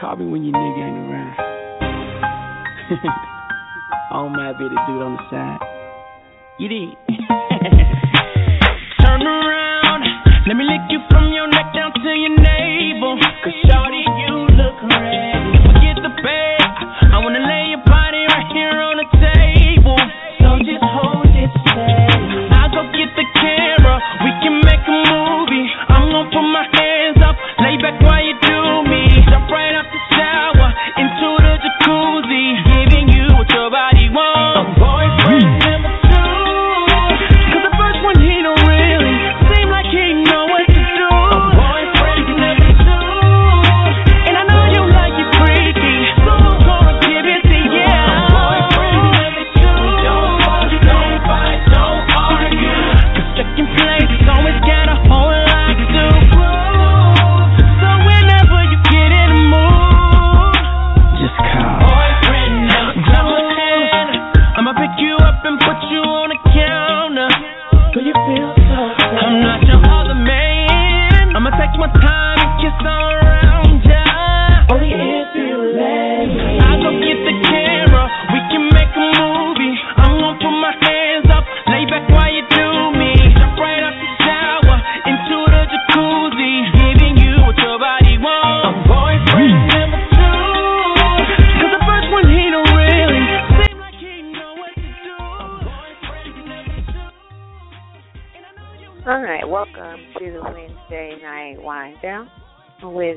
[0.00, 1.32] Call me when your nigga ain't around.
[4.12, 5.56] I don't mind the dude on the side.
[6.60, 6.92] You did.
[9.00, 10.04] Turn around,
[10.44, 13.16] let me lick you from your neck down to your navel.
[13.40, 13.95] Cause shawty,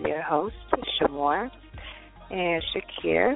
[0.06, 1.50] your host Sh' Moore
[2.30, 3.36] and Shakir.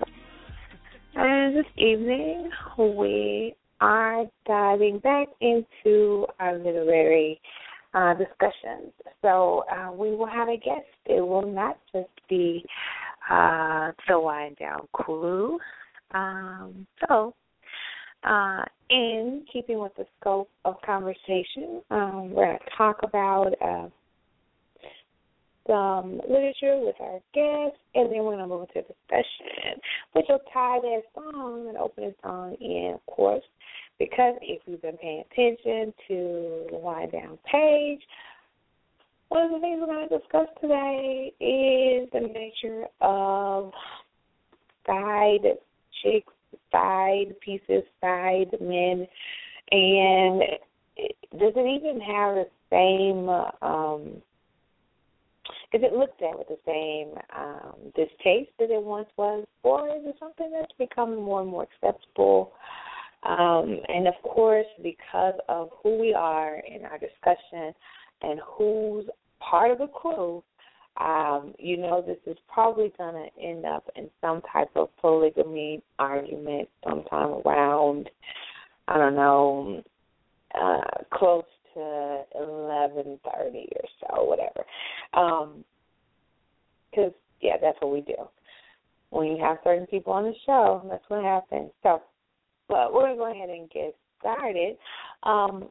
[1.16, 7.40] And this evening we are diving back into our literary
[7.94, 8.92] uh, discussions.
[9.22, 10.88] So uh, we will have a guest.
[11.06, 12.66] It will not just be
[13.30, 15.60] uh, the Wine Down crew.
[16.12, 17.34] Um, so
[18.24, 23.90] uh, in keeping with the scope of conversation, um, we're going to talk about uh,
[25.68, 29.80] some literature with our guests, and then we're going to move into discussion,
[30.14, 33.44] which will tie that song and opening song in, of course,
[34.00, 38.02] because if you've been paying attention to the Wine Down page,
[39.30, 43.72] one of the things we're going to discuss today is the nature of
[44.86, 45.58] side
[46.04, 46.34] chicks
[46.72, 49.08] side pieces, side men,
[49.72, 50.42] and
[51.40, 53.30] does it even have the same?
[53.62, 54.22] Um,
[55.74, 60.04] is it looked at with the same um, distaste that it once was, or is
[60.06, 62.54] it something that's becoming more and more acceptable?
[63.24, 67.74] Um, and of course, because of who we are in our discussion
[68.22, 69.06] and who's
[69.40, 70.44] part of the crew,
[70.98, 75.82] um, you know this is probably going to end up in some type of polygamy
[75.98, 78.12] argument sometime around,
[78.88, 79.82] I don't know,
[80.54, 84.66] uh, close to eleven thirty or so, whatever.
[85.14, 85.64] Um,
[86.90, 87.12] because
[87.42, 88.16] yeah, that's what we do.
[89.10, 91.72] When you have certain people on the show, that's what happens.
[91.84, 92.02] So,
[92.68, 94.78] but we're gonna go ahead and get started.
[95.24, 95.70] Um,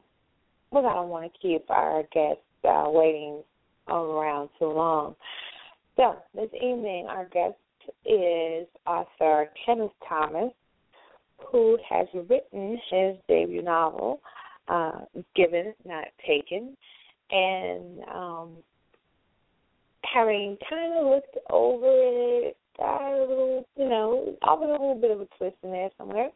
[0.71, 3.43] but I don't want to keep our guests uh, waiting
[3.87, 5.15] around too long.
[5.95, 7.55] So this evening, our guest
[8.05, 10.51] is author Kenneth Thomas,
[11.51, 14.21] who has written his debut novel,
[14.67, 14.99] uh,
[15.35, 16.75] Given Not Taken,
[17.31, 18.49] and um,
[20.13, 25.11] having kind of looked over it, got a little, you know, offered a little bit
[25.11, 26.29] of a twist in there somewhere.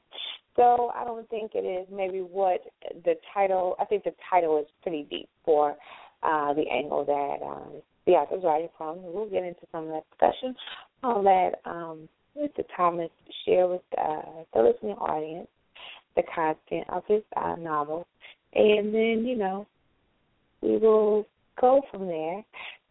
[0.56, 2.62] So I don't think it is maybe what
[3.06, 3.76] the title.
[3.80, 5.76] I think the title is pretty deep for
[6.24, 8.98] uh, the angle that um, the author's writing from.
[9.04, 10.56] We'll get into some of that discussion
[11.04, 12.64] on that um, Mr.
[12.76, 13.10] Thomas
[13.46, 15.48] share with uh, the listening audience
[16.18, 18.06] the content of his uh, novel,
[18.54, 19.66] and then you know
[20.62, 21.26] we will
[21.60, 22.44] go from there.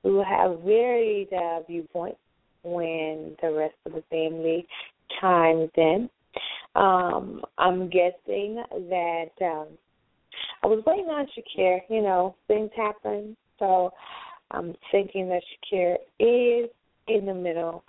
[0.03, 2.19] We will have varied uh, viewpoints
[2.63, 4.67] when the rest of the family
[5.21, 6.09] chimes in.
[6.75, 9.69] Um, I'm guessing that um,
[10.63, 11.81] I was waiting on Shakir.
[11.89, 13.91] You know, things happen, so
[14.51, 15.43] I'm thinking that
[15.73, 16.71] Shakir is
[17.09, 17.85] in the middle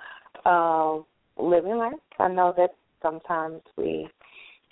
[0.46, 1.06] of
[1.38, 1.94] living life.
[2.20, 4.08] I know that sometimes we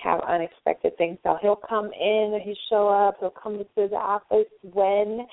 [0.06, 1.18] have unexpected things.
[1.24, 5.26] So he'll come in, he'll show up, he'll come into the office when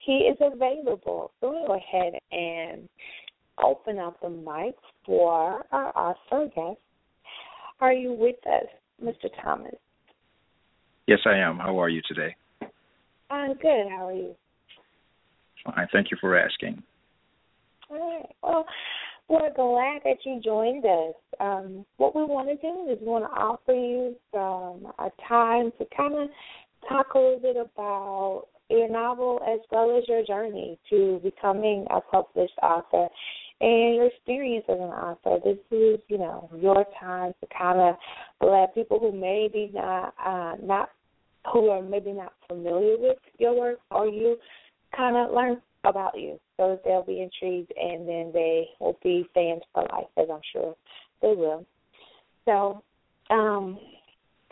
[0.00, 1.32] he is available.
[1.40, 2.88] So we'll go ahead and
[3.62, 6.78] open up the mic for our author guest.
[7.80, 8.68] Are you with us,
[9.02, 9.30] Mr.
[9.42, 9.74] Thomas?
[11.06, 11.58] Yes, I am.
[11.58, 12.36] How are you today?
[13.30, 13.88] I'm good.
[13.88, 14.34] How are you?
[15.64, 15.88] Fine.
[15.92, 16.82] Thank you for asking.
[17.90, 18.28] All right.
[18.42, 18.66] Well,
[19.28, 21.14] we're glad that you joined us.
[21.40, 25.70] Um, what we want to do is we want to offer you some a time
[25.78, 26.28] to kind of
[26.88, 32.00] talk a little bit about your novel as well as your journey to becoming a
[32.00, 33.08] published author
[33.60, 35.38] and your experience as an author.
[35.44, 37.96] This is, you know, your time to kind of
[38.40, 40.90] let people who maybe not uh, not
[41.52, 44.36] who are maybe not familiar with your work or you
[44.96, 49.62] kind of learn about you so they'll be intrigued and then they will be fans
[49.72, 50.74] for life, as I'm sure
[51.22, 51.64] they will.
[52.44, 52.82] So,
[53.30, 53.78] um,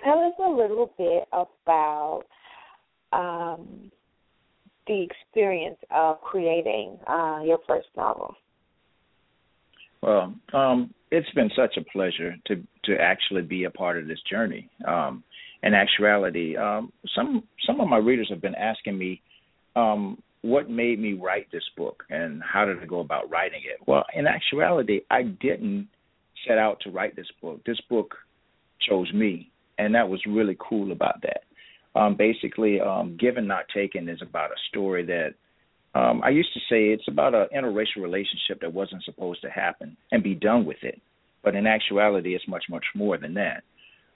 [0.02, 2.23] tell us a little bit about
[3.12, 3.90] um,
[4.87, 8.34] the experience of creating uh, your first novel.
[10.02, 14.20] Well, um, it's been such a pleasure to to actually be a part of this
[14.31, 14.69] journey.
[14.87, 15.25] Um,
[15.62, 19.23] in actuality, um, some some of my readers have been asking me
[19.75, 23.81] um, what made me write this book and how did I go about writing it.
[23.87, 25.89] Well, in actuality, I didn't
[26.47, 27.65] set out to write this book.
[27.67, 28.15] This book
[28.89, 31.43] chose me, and that was really cool about that.
[31.99, 35.35] Um, basically, um, Given Not Taken is about a story that
[35.99, 39.97] um, I used to say it's about an interracial relationship that wasn't supposed to happen
[40.13, 41.01] and be done with it.
[41.43, 43.63] But in actuality, it's much, much more than that.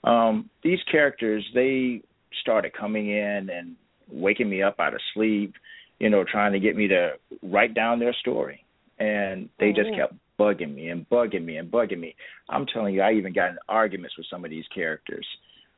[0.07, 2.01] Um, these characters, they
[2.41, 3.75] started coming in and
[4.11, 5.55] waking me up out of sleep,
[6.01, 7.11] you know, trying to get me to
[7.43, 8.65] write down their story.
[8.97, 12.15] And they just kept bugging me and bugging me and bugging me.
[12.49, 15.25] I'm telling you, I even got in arguments with some of these characters.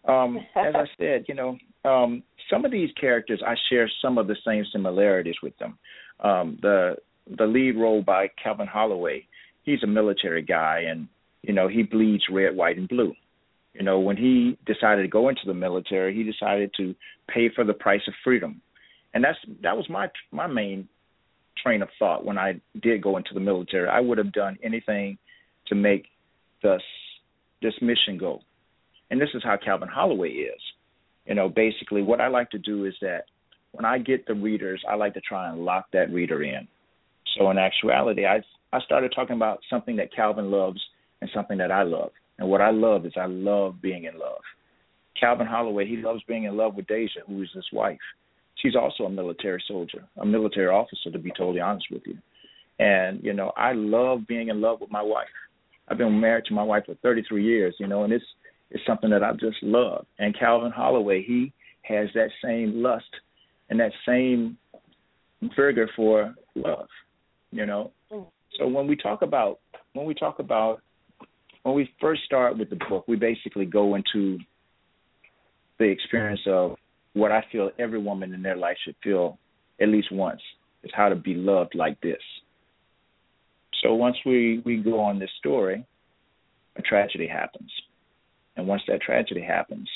[0.07, 4.27] Um, as I said, you know, um, some of these characters I share some of
[4.27, 5.77] the same similarities with them.
[6.21, 6.95] Um, the
[7.37, 9.25] the lead role by Calvin Holloway,
[9.63, 11.07] he's a military guy, and
[11.41, 13.13] you know he bleeds red, white, and blue.
[13.73, 16.95] You know, when he decided to go into the military, he decided to
[17.27, 18.61] pay for the price of freedom,
[19.13, 20.87] and that's that was my my main
[21.61, 23.87] train of thought when I did go into the military.
[23.87, 25.17] I would have done anything
[25.67, 26.05] to make
[26.61, 26.81] this
[27.61, 28.41] this mission go,
[29.09, 30.61] and this is how Calvin Holloway is.
[31.25, 33.25] You know, basically, what I like to do is that
[33.71, 36.67] when I get the readers, I like to try and lock that reader in.
[37.37, 40.81] So in actuality, I I started talking about something that Calvin loves
[41.21, 42.11] and something that I love.
[42.39, 44.41] And what I love is I love being in love.
[45.19, 47.99] Calvin Holloway, he loves being in love with Deja, who is his wife.
[48.63, 52.17] She's also a military soldier, a military officer, to be totally honest with you.
[52.79, 55.27] And, you know, I love being in love with my wife.
[55.89, 58.25] I've been married to my wife for 33 years, you know, and it's
[58.71, 60.05] it's something that I just love.
[60.17, 63.05] And Calvin Holloway, he has that same lust
[63.69, 64.57] and that same
[65.55, 66.87] vigor for love,
[67.51, 67.91] you know.
[68.11, 68.25] Mm.
[68.57, 69.59] So when we talk about
[69.91, 70.81] when we talk about
[71.63, 74.39] when we first start with the book, we basically go into
[75.79, 76.77] the experience of
[77.13, 79.37] what I feel every woman in their life should feel
[79.79, 80.41] at least once
[80.83, 82.21] is how to be loved like this.
[83.81, 85.85] So once we we go on this story,
[86.75, 87.71] a tragedy happens.
[88.55, 89.89] And once that tragedy happens,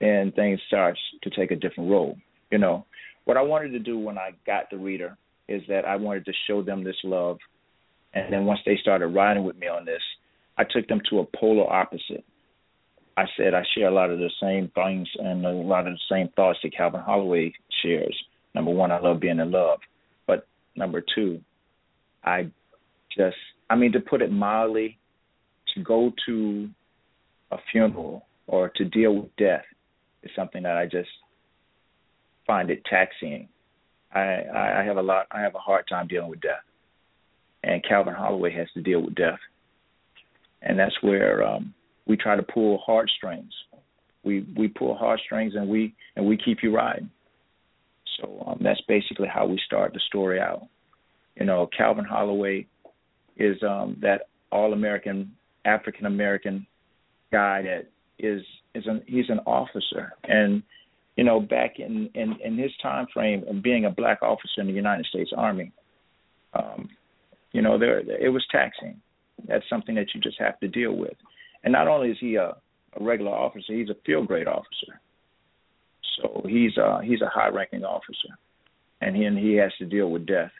[0.00, 2.16] then things starts to take a different role.
[2.50, 2.86] You know,
[3.24, 5.16] what I wanted to do when I got the reader
[5.48, 7.38] is that I wanted to show them this love,
[8.14, 10.02] and then once they started riding with me on this,
[10.56, 12.24] I took them to a polar opposite.
[13.16, 16.14] I said I share a lot of the same things and a lot of the
[16.14, 17.52] same thoughts that Calvin Holloway
[17.82, 18.16] shares.
[18.54, 19.78] Number one, I love being in love,
[20.26, 21.40] but number two,
[22.24, 22.48] I
[23.16, 23.36] just,
[23.68, 24.98] I mean, to put it mildly,
[25.74, 26.68] to go to
[27.50, 29.64] a funeral or to deal with death
[30.22, 31.08] is something that I just
[32.46, 33.48] find it taxing.
[34.12, 34.42] I,
[34.80, 35.26] I have a lot.
[35.30, 36.64] I have a hard time dealing with death,
[37.62, 39.38] and Calvin Holloway has to deal with death,
[40.62, 41.72] and that's where um,
[42.06, 43.52] we try to pull heartstrings.
[44.24, 47.10] We we pull heartstrings, and we and we keep you riding.
[48.18, 50.66] So um, that's basically how we start the story out.
[51.36, 52.66] You know, Calvin Holloway
[53.36, 55.32] is um, that all American
[55.64, 56.66] African American
[57.32, 57.86] guy that
[58.18, 58.42] is
[58.74, 60.62] is an he's an officer and
[61.16, 64.66] you know back in in in his time frame of being a black officer in
[64.66, 65.72] the United States Army
[66.54, 66.88] um
[67.52, 69.00] you know there it was taxing
[69.48, 71.14] that's something that you just have to deal with
[71.64, 72.56] and not only is he a,
[72.98, 75.00] a regular officer he's a field grade officer
[76.20, 78.32] So he's uh he's a high ranking officer,
[79.00, 80.52] and he and he has to deal with death,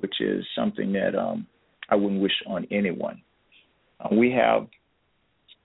[0.00, 1.46] which is something that um
[1.88, 3.22] I wouldn't wish on anyone.
[4.00, 4.66] Uh, we have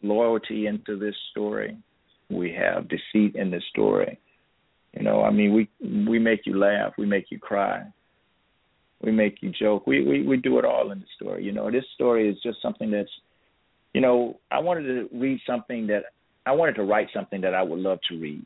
[0.02, 1.78] loyalty into this story.
[2.30, 4.20] We have deceit in this story.
[4.98, 5.70] You know, I mean, we
[6.08, 7.84] we make you laugh, we make you cry,
[9.02, 9.88] we make you joke.
[9.88, 11.44] We we we do it all in the story.
[11.46, 13.12] You know, this story is just something that's,
[13.94, 16.04] you know, I wanted to read something that
[16.46, 18.46] I wanted to write something that I would love to read,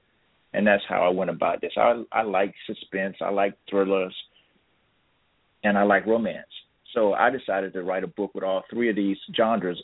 [0.54, 1.74] and that's how I went about this.
[1.78, 4.16] I I like suspense, I like thrillers,
[5.64, 6.48] and I like romance.
[6.94, 9.82] So I decided to write a book with all three of these genres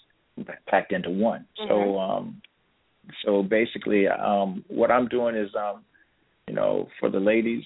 [0.68, 1.46] packed into one.
[1.60, 1.70] Mm-hmm.
[1.70, 2.42] So um
[3.26, 5.84] so basically um what I'm doing is um
[6.48, 7.64] you know for the ladies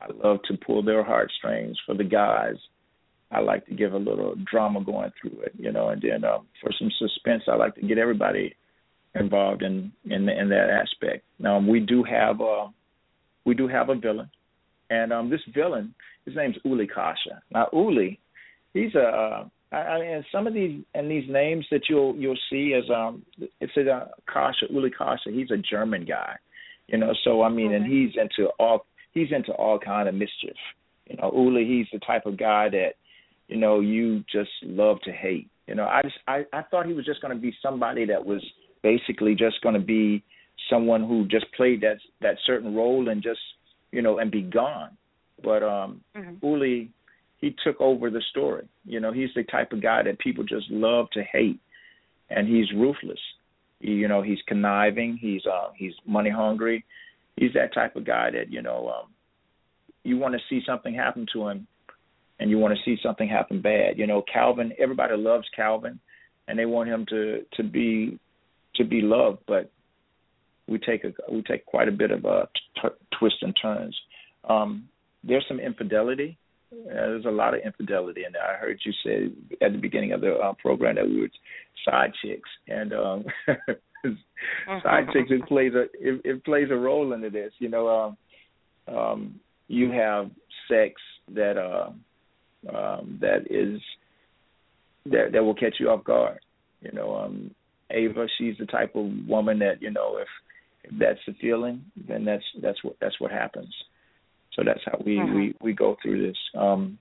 [0.00, 2.56] I love to pull their heartstrings for the guys.
[3.30, 6.46] I like to give a little drama going through it, you know, and then um,
[6.60, 8.56] for some suspense, I like to get everybody
[9.14, 11.24] involved in in, in that aspect.
[11.38, 12.68] Now we do have uh,
[13.44, 14.30] we do have a villain,
[14.88, 15.94] and um, this villain,
[16.26, 17.42] his name's Uli Kasha.
[17.52, 18.18] Now Uli,
[18.74, 22.38] he's a uh, I, I mean some of these and these names that you'll you'll
[22.50, 23.22] see as um
[23.60, 25.30] it's a uh, Kasha Uli Kasha.
[25.30, 26.34] He's a German guy,
[26.88, 27.12] you know.
[27.24, 27.76] So I mean, okay.
[27.76, 30.56] and he's into all he's into all kind of mischief.
[31.06, 32.92] You know, Uli, he's the type of guy that,
[33.50, 35.50] you know, you just love to hate.
[35.66, 38.44] You know, I just I, I thought he was just gonna be somebody that was
[38.82, 40.22] basically just gonna be
[40.70, 43.40] someone who just played that that certain role and just
[43.90, 44.96] you know and be gone.
[45.42, 46.46] But um mm-hmm.
[46.46, 46.90] Uli
[47.38, 48.68] he took over the story.
[48.84, 51.58] You know, he's the type of guy that people just love to hate
[52.28, 53.18] and he's ruthless.
[53.80, 56.84] You know, he's conniving, he's uh he's money hungry,
[57.36, 59.10] he's that type of guy that you know um,
[60.04, 61.66] you want to see something happen to him,
[62.40, 63.98] and you want to see something happen bad.
[63.98, 64.72] You know, Calvin.
[64.78, 66.00] Everybody loves Calvin,
[66.48, 68.18] and they want him to to be
[68.76, 69.70] to be loved, but
[70.66, 72.48] we take a we take quite a bit of a
[72.80, 73.96] t- twist and turns.
[74.48, 74.88] Um,
[75.22, 76.38] there's some infidelity.
[76.72, 78.42] Uh, there's a lot of infidelity in there.
[78.42, 81.28] I heard you say at the beginning of the uh, program that we were
[81.84, 83.24] side chicks, and um,
[84.82, 87.52] side chicks it plays a it, it plays a role into this.
[87.58, 88.16] You know,
[88.88, 90.30] um, um, you have
[90.68, 90.94] sex
[91.34, 92.00] that uh, um,
[92.64, 93.80] that is
[95.06, 96.38] that that will catch you off guard.
[96.80, 97.54] You know, um,
[97.90, 100.28] Ava, she's the type of woman that you know if
[100.84, 103.74] if that's the feeling, then that's that's what that's what happens.
[104.54, 105.34] So that's how we mm-hmm.
[105.34, 106.36] we we go through this.
[106.56, 106.98] Um,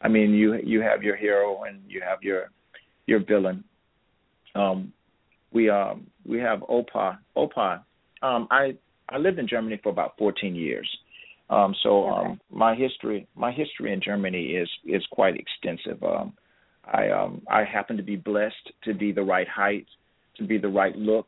[0.00, 2.50] I mean, you you have your hero and you have your
[3.06, 3.64] your villain.
[4.54, 4.92] Um,
[5.52, 7.18] we um we have Opa.
[7.36, 7.82] Opa.
[8.22, 8.76] Um, I
[9.08, 10.88] I lived in Germany for about 14 years.
[11.50, 12.30] Um, so okay.
[12.30, 16.02] um, my history my history in Germany is is quite extensive.
[16.02, 16.34] Um,
[16.84, 19.86] I um I happen to be blessed to be the right height,
[20.36, 21.26] to be the right look.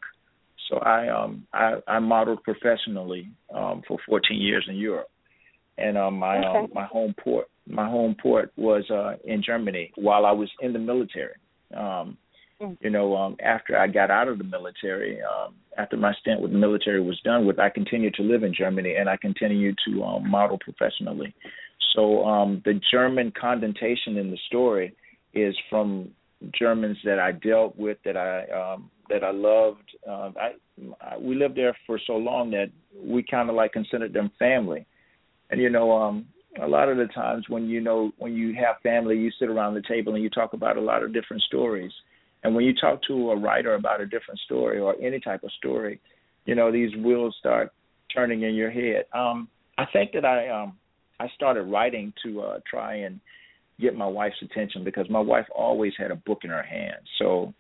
[0.69, 5.11] So I um I, I modeled professionally um for 14 years in Europe,
[5.79, 6.59] and um my okay.
[6.59, 10.73] um, my home port my home port was uh in Germany while I was in
[10.73, 11.35] the military.
[11.77, 12.19] Um.
[12.81, 16.53] You know, um, after I got out of the military, um, after my stint with
[16.53, 20.03] the military was done with, I continued to live in Germany and I continued to
[20.05, 21.35] um, model professionally.
[21.95, 24.95] So um, the German connotation in the story
[25.33, 26.11] is from
[26.59, 29.91] Germans that I dealt with, that I um, that I loved.
[30.09, 30.51] Um, I,
[31.01, 34.87] I we lived there for so long that we kind of like considered them family.
[35.51, 36.27] And you know, um,
[36.61, 39.75] a lot of the times when you know when you have family, you sit around
[39.75, 41.93] the table and you talk about a lot of different stories.
[42.43, 45.51] And when you talk to a writer about a different story or any type of
[45.53, 46.01] story,
[46.47, 47.73] you know these wheels start
[48.15, 49.05] turning in your head.
[49.13, 50.77] Um, I think that I um,
[51.19, 53.21] I started writing to uh, try and
[53.79, 56.97] get my wife's attention because my wife always had a book in her hand.
[57.19, 57.55] So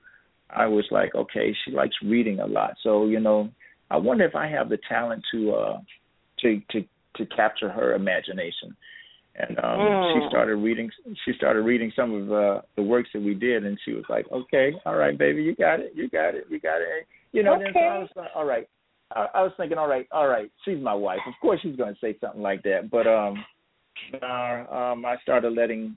[0.48, 2.74] I was like, okay, she likes reading a lot.
[2.82, 3.50] So you know,
[3.90, 5.78] I wonder if I have the talent to uh,
[6.40, 6.84] to to
[7.16, 8.76] to capture her imagination
[9.36, 10.14] and um mm.
[10.14, 10.90] she started reading
[11.24, 14.26] she started reading some of uh the works that we did and she was like
[14.32, 17.06] okay all right baby you got it you got it you got it.
[17.32, 17.64] You know okay.
[17.64, 18.68] then so I was like all right.
[19.14, 21.20] I, I was thinking all right all right she's my wife.
[21.26, 22.90] Of course she's going to say something like that.
[22.90, 23.44] But um
[24.22, 25.96] uh, um I started letting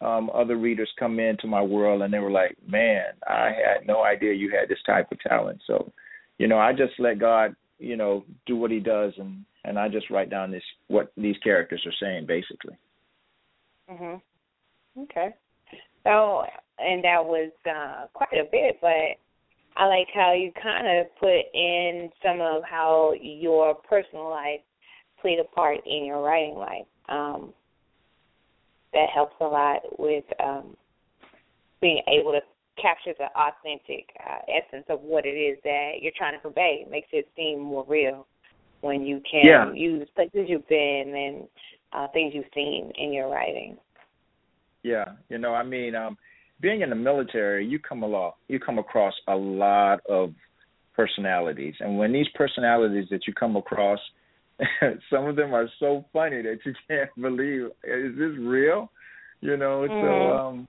[0.00, 4.04] um other readers come into my world and they were like man I had no
[4.04, 5.60] idea you had this type of talent.
[5.66, 5.90] So
[6.38, 9.88] you know I just let God you know do what he does and and I
[9.88, 12.76] just write down this what these characters are saying basically.
[13.90, 14.20] Mhm.
[14.98, 15.34] Okay.
[16.04, 16.44] So,
[16.78, 19.18] and that was uh quite a bit, but
[19.76, 24.60] I like how you kind of put in some of how your personal life
[25.20, 26.86] played a part in your writing life.
[27.08, 27.52] Um
[28.94, 30.76] that helps a lot with um
[31.80, 32.40] being able to
[32.80, 36.82] capture the authentic uh, essence of what it is that you're trying to convey.
[36.84, 38.26] It makes it seem more real.
[38.80, 39.72] When you can Yeah.
[39.72, 41.48] use places you've been and
[41.92, 43.76] uh, things you've seen in your writing.
[44.82, 46.16] Yeah, you know, I mean, um,
[46.60, 50.34] being in the military, you come along, you come across a lot of
[50.94, 53.98] personalities, and when these personalities that you come across,
[55.10, 58.90] some of them are so funny that you can't believe is this real?
[59.40, 60.38] You know, so Mhm.
[60.38, 60.68] um,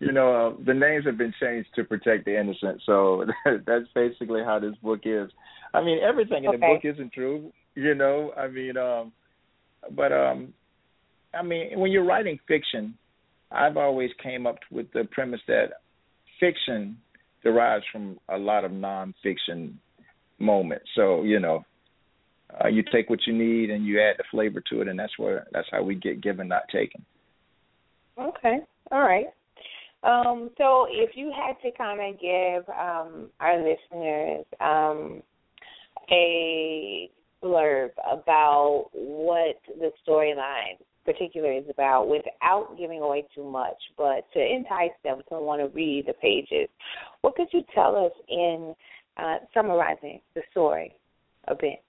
[0.00, 2.82] you know, uh, the names have been changed to protect the innocent.
[2.84, 3.26] So
[3.66, 5.30] that's basically how this book is.
[5.74, 7.52] I mean, everything in the book isn't true.
[7.74, 9.12] You know, I mean, um,
[9.90, 10.54] but um,
[11.34, 12.94] I mean, when you're writing fiction,
[13.50, 15.72] I've always came up with the premise that
[16.38, 16.96] fiction
[17.42, 19.74] derives from a lot of nonfiction
[20.38, 20.86] moments.
[20.94, 21.64] So you know,
[22.62, 25.18] uh, you take what you need and you add the flavor to it, and that's
[25.18, 27.04] where that's how we get given, not taken.
[28.16, 28.58] Okay.
[28.92, 29.26] All right.
[30.04, 35.22] Um, so if you had to kind of give um, our listeners um,
[36.10, 37.10] a
[37.42, 44.40] blurb about what the storyline particularly is about without giving away too much, but to
[44.40, 46.68] entice them to want to read the pages,
[47.20, 48.74] what could you tell us in
[49.18, 50.94] uh, summarizing the story
[51.48, 51.82] a bit?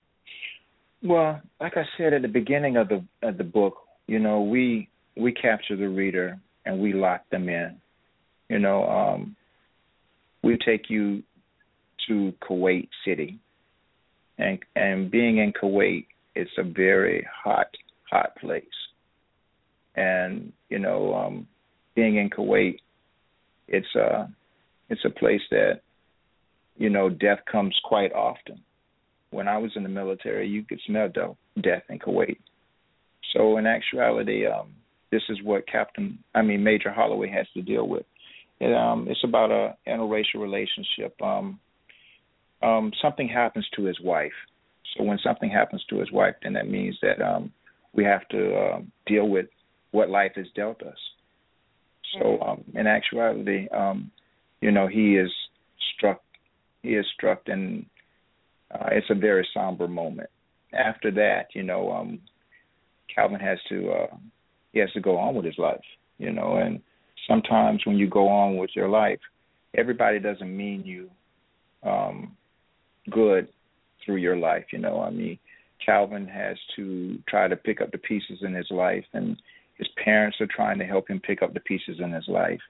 [1.02, 4.90] Well, like I said at the beginning of the of the book, you know, we
[5.16, 7.78] we capture the reader and we lock them in.
[8.50, 9.36] You know, um,
[10.44, 11.24] we take you
[12.08, 13.40] to Kuwait City,
[14.38, 17.68] and and being in Kuwait, it's a very hot
[18.10, 18.64] hot place.
[19.96, 21.48] And you know, um,
[21.96, 22.80] being in Kuwait,
[23.68, 24.30] it's a
[24.90, 25.82] it's a place that
[26.78, 28.62] you know death comes quite often
[29.36, 32.38] when I was in the military, you could smell de- death in Kuwait.
[33.34, 34.74] So in actuality, um,
[35.12, 38.06] this is what Captain, I mean Major Holloway has to deal with.
[38.62, 41.22] It, um, it's about a interracial relationship.
[41.22, 41.60] Um,
[42.62, 44.32] um, something happens to his wife.
[44.96, 47.52] So when something happens to his wife, then that means that um,
[47.94, 49.48] we have to uh, deal with
[49.92, 50.98] what life has dealt us.
[52.14, 54.12] So um, in actuality, um,
[54.62, 55.32] you know, he is
[55.96, 56.22] struck.
[56.82, 57.86] He is struck and
[58.72, 60.30] uh, it's a very somber moment.
[60.74, 62.20] After that, you know, um,
[63.14, 64.16] Calvin has to uh,
[64.72, 65.80] he has to go on with his life,
[66.18, 66.82] you know, and
[67.28, 69.20] sometimes when you go on with your life,
[69.78, 71.10] everybody doesn't mean you
[71.84, 72.36] um,
[73.10, 73.48] good
[74.06, 75.02] through your life, you know.
[75.02, 75.40] I mean,
[75.86, 79.38] Calvin has to try to pick up the pieces in his life, and
[79.78, 82.62] his parents are trying to help him pick up the pieces in his life,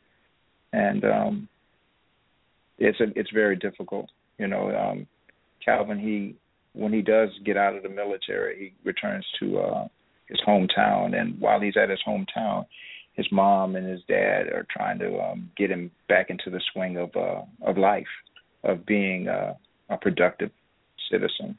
[0.73, 1.49] and um,
[2.77, 4.75] it's a, it's very difficult, you know.
[4.75, 5.07] Um,
[5.63, 6.35] Calvin, he
[6.73, 9.87] when he does get out of the military, he returns to uh
[10.27, 12.65] his hometown and while he's at his hometown,
[13.13, 16.97] his mom and his dad are trying to um get him back into the swing
[16.97, 18.03] of uh of life,
[18.63, 19.53] of being uh,
[19.89, 20.51] a productive
[21.11, 21.57] citizen.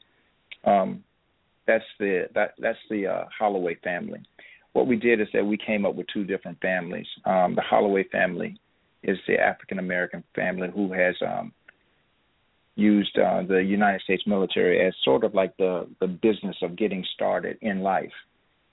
[0.63, 1.03] Um
[1.65, 4.21] that's the that that's the uh Holloway family.
[4.73, 7.07] What we did is that we came up with two different families.
[7.25, 8.59] Um the Holloway family
[9.03, 11.53] is the African American family who has um
[12.77, 17.03] used uh, the United States military as sort of like the the business of getting
[17.15, 18.11] started in life.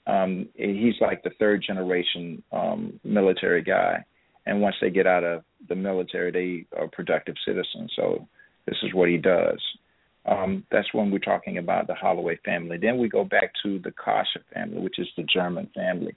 [0.07, 4.05] Um, he's like the third generation um, military guy,
[4.45, 7.91] and once they get out of the military, they are productive citizens.
[7.97, 8.29] So
[8.67, 9.61] this is what he does.
[10.27, 12.79] Um, that's when we're talking about the Holloway family.
[12.79, 16.15] Then we go back to the Kasha family, which is the German family.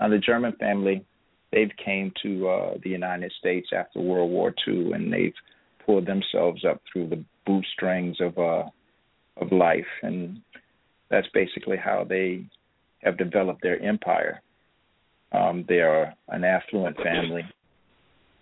[0.00, 1.04] Now the German family,
[1.52, 5.34] they've came to uh, the United States after World War II, and they've
[5.86, 8.64] pulled themselves up through the bootstrings of uh
[9.36, 10.40] of life and
[11.10, 12.42] that's basically how they
[13.02, 14.40] have developed their empire.
[15.32, 17.44] Um they are an affluent family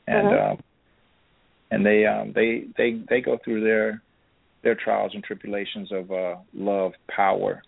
[0.07, 0.53] and Uh-huh.
[0.53, 0.59] um
[1.73, 4.03] and they um they they they go through their
[4.63, 7.63] their trials and tribulations of uh love, power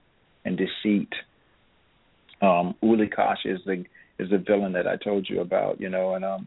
[0.44, 1.12] and deceit.
[2.42, 3.84] Um Uli Kosh is the
[4.18, 6.46] is the villain that I told you about, you know, and um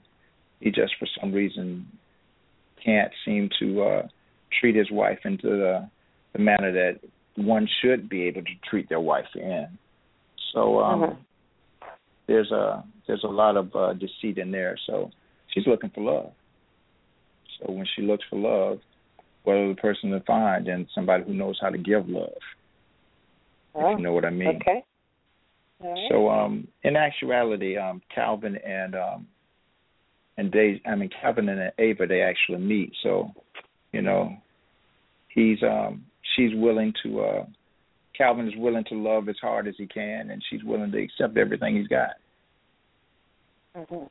[0.59, 1.87] he just for some reason
[2.85, 4.07] can't seem to uh
[4.59, 5.89] treat his wife into the
[6.33, 6.99] the manner that
[7.35, 9.67] one should be able to treat their wife in.
[10.53, 11.17] So um Mhm.
[12.27, 14.77] there's a there's a lot of uh deceit in there.
[14.85, 15.09] So
[15.51, 16.31] she's looking for love.
[17.59, 18.79] So when she looks for love,
[19.43, 22.29] what other person to find and somebody who knows how to give love.
[23.73, 24.57] Oh, If you know what I mean.
[24.61, 24.83] Okay.
[25.79, 26.09] Right.
[26.09, 29.27] So um in actuality, um Calvin and um
[30.37, 32.91] and they I mean Calvin and Ava they actually meet.
[33.03, 33.31] So,
[33.93, 34.35] you know,
[35.29, 36.03] he's um
[36.35, 37.45] she's willing to uh
[38.17, 41.37] Calvin is willing to love as hard as he can and she's willing to accept
[41.37, 42.15] everything he's got.
[43.75, 44.05] hmm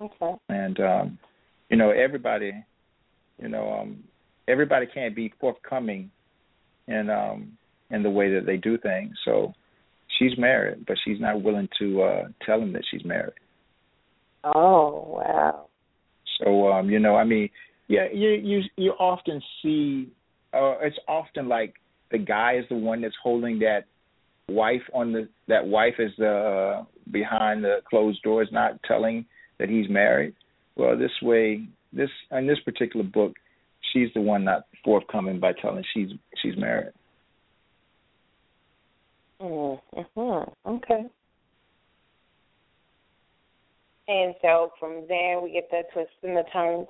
[0.00, 0.34] Okay.
[0.48, 1.18] And um
[1.68, 2.52] you know, everybody
[3.40, 4.04] you know, um
[4.48, 6.10] everybody can't be forthcoming
[6.88, 7.52] in um
[7.90, 9.14] in the way that they do things.
[9.24, 9.54] So
[10.18, 13.34] she's married, but she's not willing to uh tell him that she's married.
[14.44, 15.66] Oh wow.
[16.38, 17.48] So um, you know, I mean,
[17.88, 20.10] yeah, you you you often see
[20.52, 21.74] uh it's often like
[22.10, 23.84] the guy is the one that's holding that
[24.48, 29.24] wife on the that wife is the uh, behind the closed doors not telling
[29.58, 30.34] that he's married.
[30.76, 33.32] Well, this way this in this particular book,
[33.92, 36.10] she's the one not forthcoming by telling she's
[36.42, 36.92] she's married.
[39.40, 40.70] Mm-hmm.
[40.70, 41.06] Okay.
[44.08, 46.86] And so from there we get the twists and the turns.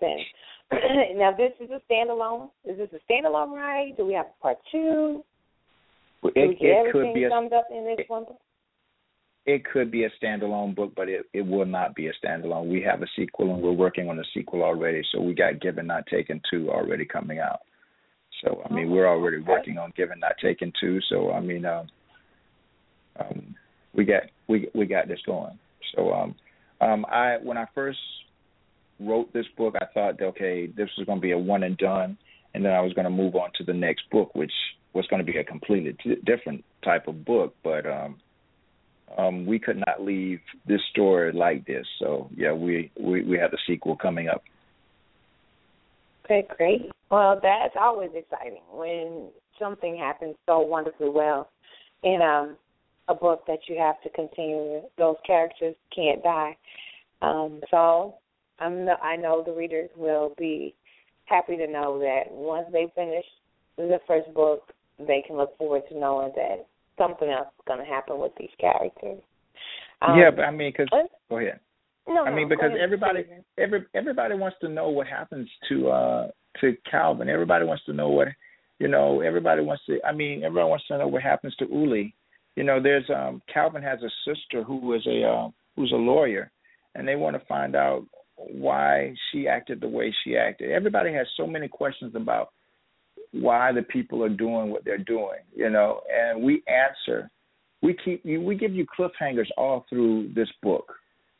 [0.70, 2.50] And now this is a standalone.
[2.64, 3.96] Is this a standalone ride?
[3.96, 5.24] Do we have part two?
[6.24, 8.40] It, we it everything could be a summed up in this one book?
[9.46, 12.66] It could be a standalone book, but it, it will not be a standalone.
[12.66, 15.02] We have a sequel, and we're working on a sequel already.
[15.12, 17.60] So we got Given Not Taken two already coming out.
[18.44, 20.98] So I mean, we're already working on Given Not Taken two.
[21.08, 21.86] So I mean, um,
[23.20, 23.54] um,
[23.94, 25.58] we got we we got this going.
[25.94, 26.34] So um,
[26.80, 27.98] um, I when I first
[28.98, 32.18] wrote this book, I thought, okay, this was going to be a one and done,
[32.54, 34.52] and then I was going to move on to the next book, which
[34.92, 38.16] was going to be a completely t- different type of book, but um,
[39.16, 41.86] um, we could not leave this story like this.
[41.98, 44.42] So yeah, we we we have the sequel coming up.
[46.24, 46.90] Okay, great.
[47.10, 51.48] Well, that's always exciting when something happens so wonderfully well
[52.02, 52.56] in um,
[53.08, 54.82] a book that you have to continue.
[54.98, 56.56] Those characters can't die.
[57.22, 58.16] Um, so
[58.58, 60.74] I'm I know the readers will be
[61.26, 63.24] happy to know that once they finish
[63.76, 66.66] the first book, they can look forward to knowing that
[66.98, 69.20] something else is going to happen with these characters.
[70.02, 70.88] Um, yeah, but I mean, because
[71.30, 71.60] go ahead.
[72.06, 73.24] no, I mean, because everybody,
[73.58, 76.28] every everybody wants to know what happens to uh
[76.60, 77.28] to Calvin.
[77.28, 78.28] Everybody wants to know what,
[78.78, 79.20] you know.
[79.20, 79.98] Everybody wants to.
[80.04, 82.14] I mean, everyone wants to know what happens to Uli.
[82.56, 86.50] You know, there's um Calvin has a sister who is a uh, who's a lawyer,
[86.94, 88.04] and they want to find out
[88.36, 90.70] why she acted the way she acted.
[90.70, 92.50] Everybody has so many questions about
[93.32, 97.30] why the people are doing what they're doing, you know, and we answer.
[97.82, 98.40] We keep you.
[98.40, 100.92] We give you cliffhangers all through this book.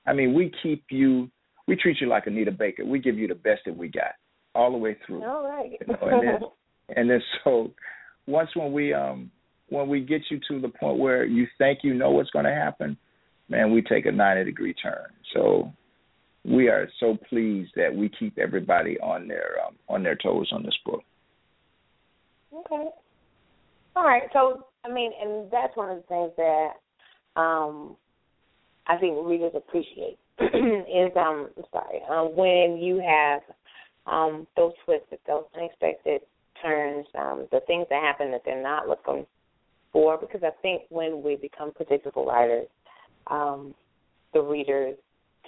[0.06, 1.30] I mean, we keep you.
[1.66, 2.84] We treat you like Anita Baker.
[2.84, 4.12] We give you the best that we got
[4.54, 5.24] all the way through.
[5.24, 5.72] All right.
[5.80, 6.40] You know, and then,
[6.96, 7.72] and then so
[8.26, 9.30] once when we um
[9.68, 12.54] when we get you to the point where you think you know what's going to
[12.54, 12.96] happen,
[13.48, 15.06] man, we take a ninety degree turn.
[15.34, 15.72] So
[16.44, 20.62] we are so pleased that we keep everybody on their um, on their toes on
[20.62, 21.02] this book.
[22.58, 22.88] Okay.
[23.94, 24.22] All right.
[24.32, 27.96] So, I mean, and that's one of the things that um
[28.86, 33.40] I think readers appreciate is um I'm sorry, um when you have
[34.06, 36.22] um those twists, those unexpected
[36.62, 39.26] turns, um, the things that happen that they're not looking
[39.92, 42.66] for because I think when we become predictable writers,
[43.28, 43.74] um,
[44.32, 44.96] the readers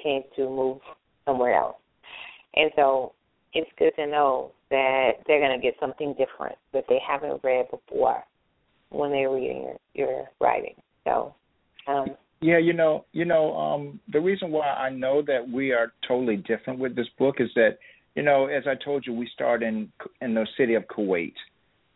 [0.02, 0.78] tend to move
[1.24, 1.76] somewhere else.
[2.54, 3.12] And so
[3.52, 7.66] it's good to know that they're going to get something different that they haven't read
[7.70, 8.22] before
[8.90, 9.62] when they're reading
[9.94, 10.74] your, your writing.
[11.04, 11.34] So,
[11.86, 12.08] um,
[12.40, 16.36] Yeah, you know, you know, um, the reason why I know that we are totally
[16.36, 17.78] different with this book is that,
[18.14, 21.34] you know, as I told you, we start in in the city of Kuwait,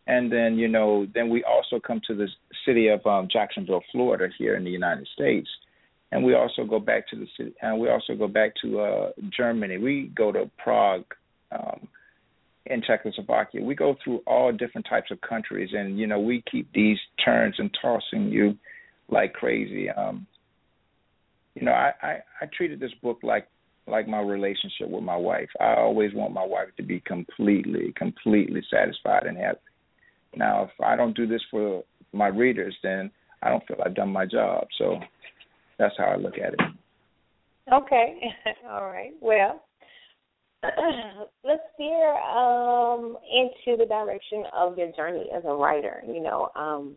[0.06, 2.28] and then you know, then we also come to the
[2.64, 5.48] city of um, Jacksonville, Florida, here in the United States,
[6.12, 9.10] and we also go back to the city, and we also go back to uh,
[9.36, 9.78] Germany.
[9.78, 11.04] We go to Prague.
[11.50, 11.88] Um,
[12.66, 16.72] in Czechoslovakia, we go through all different types of countries, and you know we keep
[16.72, 18.56] these turns and tossing you
[19.08, 19.90] like crazy.
[19.90, 20.26] Um,
[21.54, 23.48] you know, I, I I treated this book like
[23.86, 25.48] like my relationship with my wife.
[25.60, 29.58] I always want my wife to be completely, completely satisfied and happy.
[30.36, 33.10] Now, if I don't do this for my readers, then
[33.42, 34.68] I don't feel I've done my job.
[34.78, 35.00] So
[35.78, 36.60] that's how I look at it.
[37.72, 38.20] okay.
[38.70, 39.12] All right.
[39.20, 39.64] Well,
[41.44, 46.02] let's steer um, into the direction of your journey as a writer.
[46.06, 46.96] You know, um,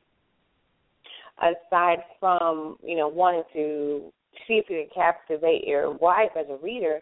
[1.39, 4.11] aside from you know wanting to
[4.47, 6.99] see if you can captivate your wife as a reader,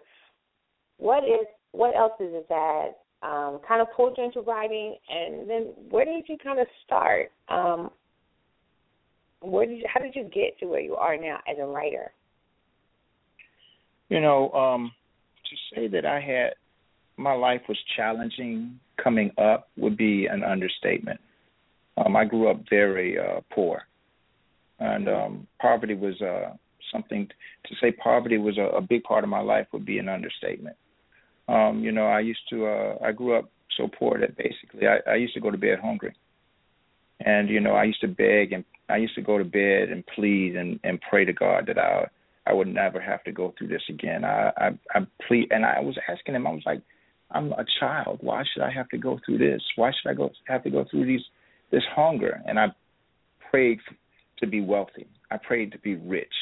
[0.97, 2.91] what is what else is it that
[3.23, 7.31] um, kind of pulled you into writing, and then where did you kind of start?
[7.49, 7.89] Um,
[9.41, 12.11] where did you, how did you get to where you are now as a writer?
[14.09, 14.91] You know, um,
[15.53, 16.53] to say that I had
[17.17, 21.19] my life was challenging coming up would be an understatement.
[21.97, 23.83] Um, I grew up very uh, poor,
[24.79, 26.53] and um, poverty was uh,
[26.91, 27.27] something.
[27.67, 30.75] To say poverty was a, a big part of my life would be an understatement.
[31.47, 32.65] Um, you know, I used to.
[32.65, 35.79] Uh, I grew up so poor that basically I, I used to go to bed
[35.81, 36.15] hungry.
[37.19, 40.05] And you know, I used to beg and I used to go to bed and
[40.07, 42.07] plead and and pray to God that I
[42.45, 44.25] I would never have to go through this again.
[44.25, 46.47] I I, I plead and I was asking him.
[46.47, 46.81] I was like,
[47.31, 48.19] I'm a child.
[48.21, 49.61] Why should I have to go through this?
[49.75, 51.23] Why should I go have to go through these
[51.71, 52.41] this hunger?
[52.47, 52.67] And I
[53.49, 53.79] prayed
[54.39, 55.07] to be wealthy.
[55.31, 56.33] I prayed to be rich.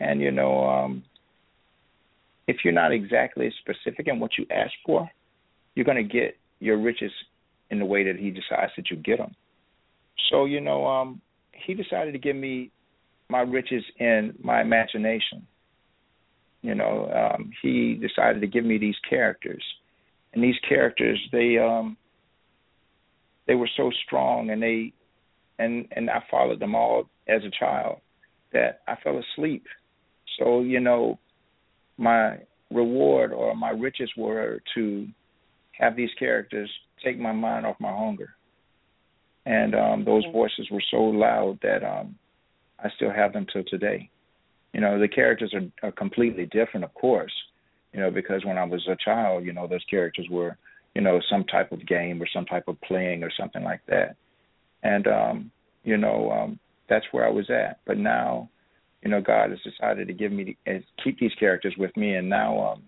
[0.00, 1.04] And you know, um
[2.48, 5.08] if you're not exactly specific in what you ask for,
[5.74, 7.12] you're going to get your riches
[7.70, 9.34] in the way that he decides that you get them.
[10.28, 11.20] So, you know, um
[11.52, 12.70] he decided to give me
[13.32, 15.46] my riches in my imagination.
[16.60, 19.64] You know, um, he decided to give me these characters,
[20.32, 21.96] and these characters they um,
[23.46, 24.92] they were so strong, and they
[25.58, 28.00] and and I followed them all as a child
[28.52, 29.64] that I fell asleep.
[30.38, 31.18] So you know,
[31.96, 32.38] my
[32.70, 35.08] reward or my riches were to
[35.72, 36.70] have these characters
[37.02, 38.36] take my mind off my hunger
[39.46, 42.14] and um those voices were so loud that um
[42.82, 44.10] I still have them till today.
[44.72, 47.32] You know, the characters are, are completely different, of course.
[47.92, 50.56] You know, because when I was a child, you know, those characters were,
[50.94, 54.16] you know, some type of game or some type of playing or something like that.
[54.82, 55.50] And um,
[55.84, 57.80] you know, um that's where I was at.
[57.86, 58.48] But now,
[59.02, 62.28] you know, God has decided to give me and keep these characters with me and
[62.28, 62.82] now um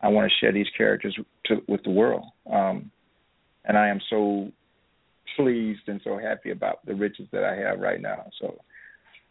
[0.00, 2.24] I want to share these characters to, with the world.
[2.52, 2.90] Um
[3.64, 4.50] and I am so
[5.36, 8.26] pleased and so happy about the riches that I have right now.
[8.40, 8.58] So,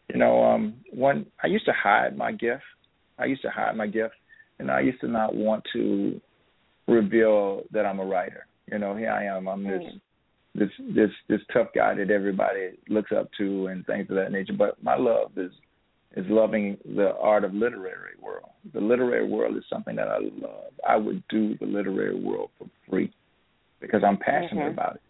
[0.08, 2.62] you know, um, one I used to hide my gift.
[3.18, 4.14] I used to hide my gift,
[4.58, 6.20] and I used to not want to
[6.86, 8.46] reveal that I'm a writer.
[8.70, 9.48] You know, here I am.
[9.48, 9.82] I'm this
[10.54, 14.54] this this this tough guy that everybody looks up to and things of that nature.
[14.56, 15.52] But my love is
[16.16, 18.48] is loving the art of literary world.
[18.72, 20.72] The literary world is something that I love.
[20.86, 23.12] I would do the literary world for free
[23.80, 24.72] because I'm passionate Mhm.
[24.72, 25.02] about it.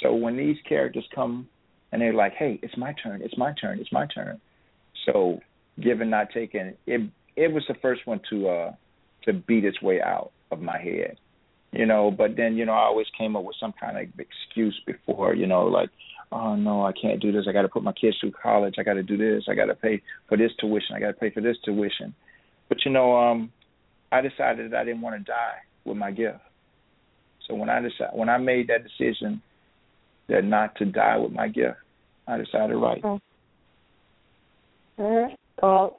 [0.00, 1.48] So when these characters come
[1.92, 3.22] and they're like, "Hey, it's my turn.
[3.22, 3.78] It's my turn.
[3.80, 4.40] It's my turn."
[5.06, 5.40] So,
[5.80, 7.00] given not taken, it
[7.36, 8.72] it was the first one to uh
[9.24, 11.18] to beat its way out of my head.
[11.72, 14.80] You know, but then you know I always came up with some kind of excuse
[14.86, 15.34] before.
[15.34, 15.90] You know, like,
[16.32, 17.46] "Oh no, I can't do this.
[17.48, 18.74] I got to put my kids through college.
[18.78, 19.44] I got to do this.
[19.48, 20.94] I got to pay for this tuition.
[20.94, 22.14] I got to pay for this tuition."
[22.68, 23.52] But you know, um,
[24.12, 26.40] I decided that I didn't want to die with my gift.
[27.46, 29.42] So when I decided when I made that decision
[30.28, 31.78] that not to die with my gift,
[32.26, 33.02] I decided to write.
[34.98, 35.36] Mhm.
[35.62, 35.98] Well,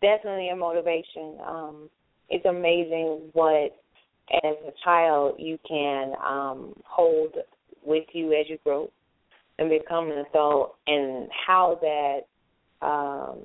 [0.00, 1.40] definitely a motivation.
[1.44, 1.90] Um,
[2.28, 3.76] it's amazing what,
[4.44, 7.36] as a child, you can um, hold
[7.82, 8.90] with you as you grow
[9.58, 12.26] and become an adult, and how that
[12.86, 13.38] um,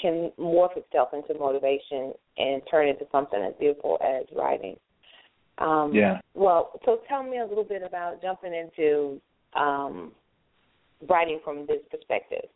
[0.00, 4.76] can morph itself into motivation and turn into something as beautiful as writing.
[5.58, 6.20] Um, Yeah.
[6.34, 9.20] Well, so tell me a little bit about jumping into
[9.54, 10.12] um,
[11.08, 12.48] writing from this perspective.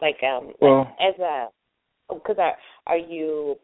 [0.00, 1.48] Like, um, Well- as a,
[2.12, 3.56] because are, are you,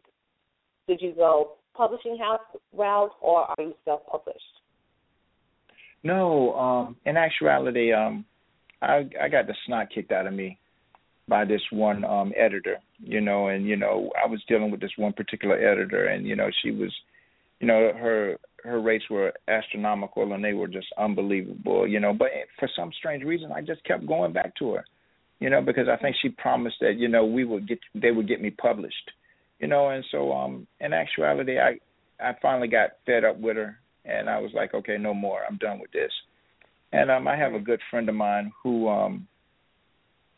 [0.87, 2.41] did you go publishing house
[2.73, 4.39] route or are you self-published?
[6.03, 8.25] No, um, in actuality, um,
[8.81, 10.59] I I got the snot kicked out of me
[11.27, 14.91] by this one um editor, you know, and you know I was dealing with this
[14.97, 16.93] one particular editor, and you know she was,
[17.61, 22.13] you know, her her rates were astronomical and they were just unbelievable, you know.
[22.13, 24.85] But for some strange reason, I just kept going back to her,
[25.39, 28.27] you know, because I think she promised that you know we would get they would
[28.27, 29.11] get me published,
[29.59, 31.77] you know, and so um in actuality, I
[32.19, 35.57] I finally got fed up with her, and I was like, okay, no more, I'm
[35.57, 36.11] done with this.
[36.93, 39.27] And um I have a good friend of mine who um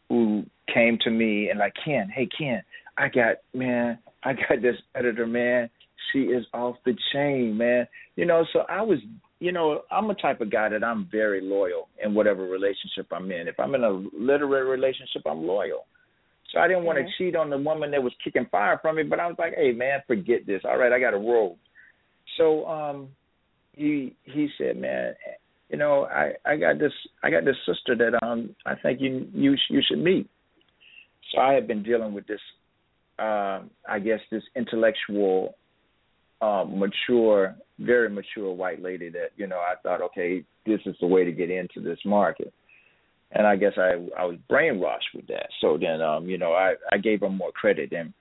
[0.10, 2.64] who came to me and like Ken, hey Ken,
[2.98, 5.70] I got man, I got this editor man.
[6.12, 7.88] She is off the chain, man.
[8.16, 9.00] You know, so I was,
[9.40, 13.32] you know, I'm a type of guy that I'm very loyal in whatever relationship I'm
[13.32, 13.48] in.
[13.48, 15.86] If I'm in a literary relationship, I'm loyal.
[16.52, 19.04] So I didn't want to cheat on the woman that was kicking fire from me,
[19.04, 20.62] but I was like, hey man, forget this.
[20.64, 21.58] All right, I got to roll.
[22.38, 23.10] So um
[23.74, 25.16] he he said, man,
[25.70, 29.28] you know, I I got this I got this sister that um I think you
[29.34, 30.30] you you should meet.
[31.32, 32.40] So I had been dealing with this
[33.20, 35.56] um I guess this intellectual
[36.42, 41.08] um mature very mature white lady that you know I thought okay this is the
[41.08, 42.54] way to get into this market.
[43.32, 45.48] And I guess I I was brainwashed with that.
[45.62, 48.14] So then um you know I I gave her more credit than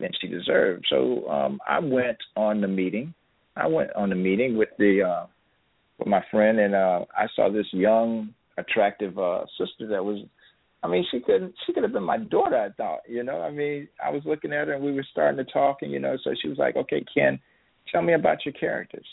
[0.00, 0.86] than she deserved.
[0.88, 3.14] So um I went on the meeting.
[3.56, 5.26] I went on the meeting with the uh
[5.98, 10.24] with my friend and uh I saw this young attractive uh sister that was
[10.82, 13.40] I mean she could she could have been my daughter I thought, you know.
[13.40, 15.98] I mean, I was looking at her and we were starting to talk and you
[15.98, 17.38] know, so she was like, "Okay, Ken,
[17.90, 19.06] tell me about your characters."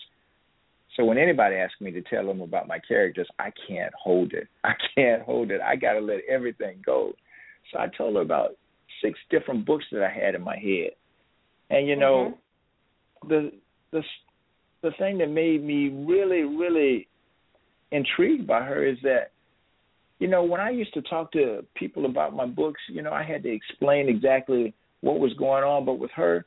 [0.95, 4.47] So when anybody asks me to tell them about my characters, I can't hold it.
[4.63, 5.62] I can't hold it.
[5.62, 7.13] I got to let everything go.
[7.71, 8.52] So I told her about
[9.02, 10.91] six different books that I had in my head.
[11.69, 12.38] And you know,
[13.23, 13.30] mm-hmm.
[13.30, 13.52] the
[13.91, 14.02] the
[14.82, 17.08] the thing that made me really really
[17.91, 19.32] intrigued by her is that
[20.19, 23.23] you know, when I used to talk to people about my books, you know, I
[23.23, 26.45] had to explain exactly what was going on, but with her,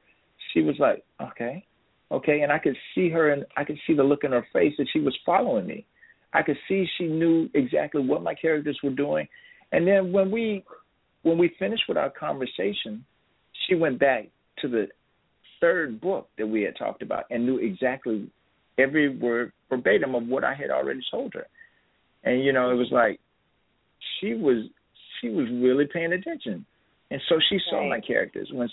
[0.52, 1.64] she was like, "Okay,
[2.10, 4.74] okay," and I could see her, and I could see the look in her face
[4.78, 5.84] that she was following me.
[6.32, 9.28] I could see she knew exactly what my characters were doing,
[9.72, 10.64] and then when we
[11.22, 13.04] when we finished with our conversation,
[13.66, 14.28] she went back
[14.60, 14.88] to the
[15.60, 18.30] third book that we had talked about and knew exactly
[18.78, 21.46] every word verbatim of what I had already told her.
[22.24, 23.20] And you know, it was like
[24.20, 24.66] she was
[25.20, 26.64] she was really paying attention,
[27.10, 27.88] and so she saw right.
[27.88, 28.50] my characters.
[28.52, 28.68] When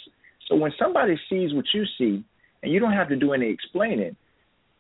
[0.47, 2.23] so when somebody sees what you see,
[2.61, 4.15] and you don't have to do any explaining,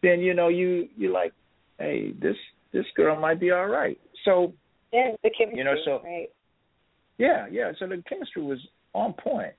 [0.01, 1.33] then you know you you're like,
[1.79, 2.35] hey, this
[2.71, 3.99] this girl might be all right.
[4.25, 4.53] So
[4.91, 6.29] yeah, the chemistry, you know, so right.
[7.17, 7.71] yeah, yeah.
[7.79, 8.59] So the chemistry was
[8.93, 9.53] on point.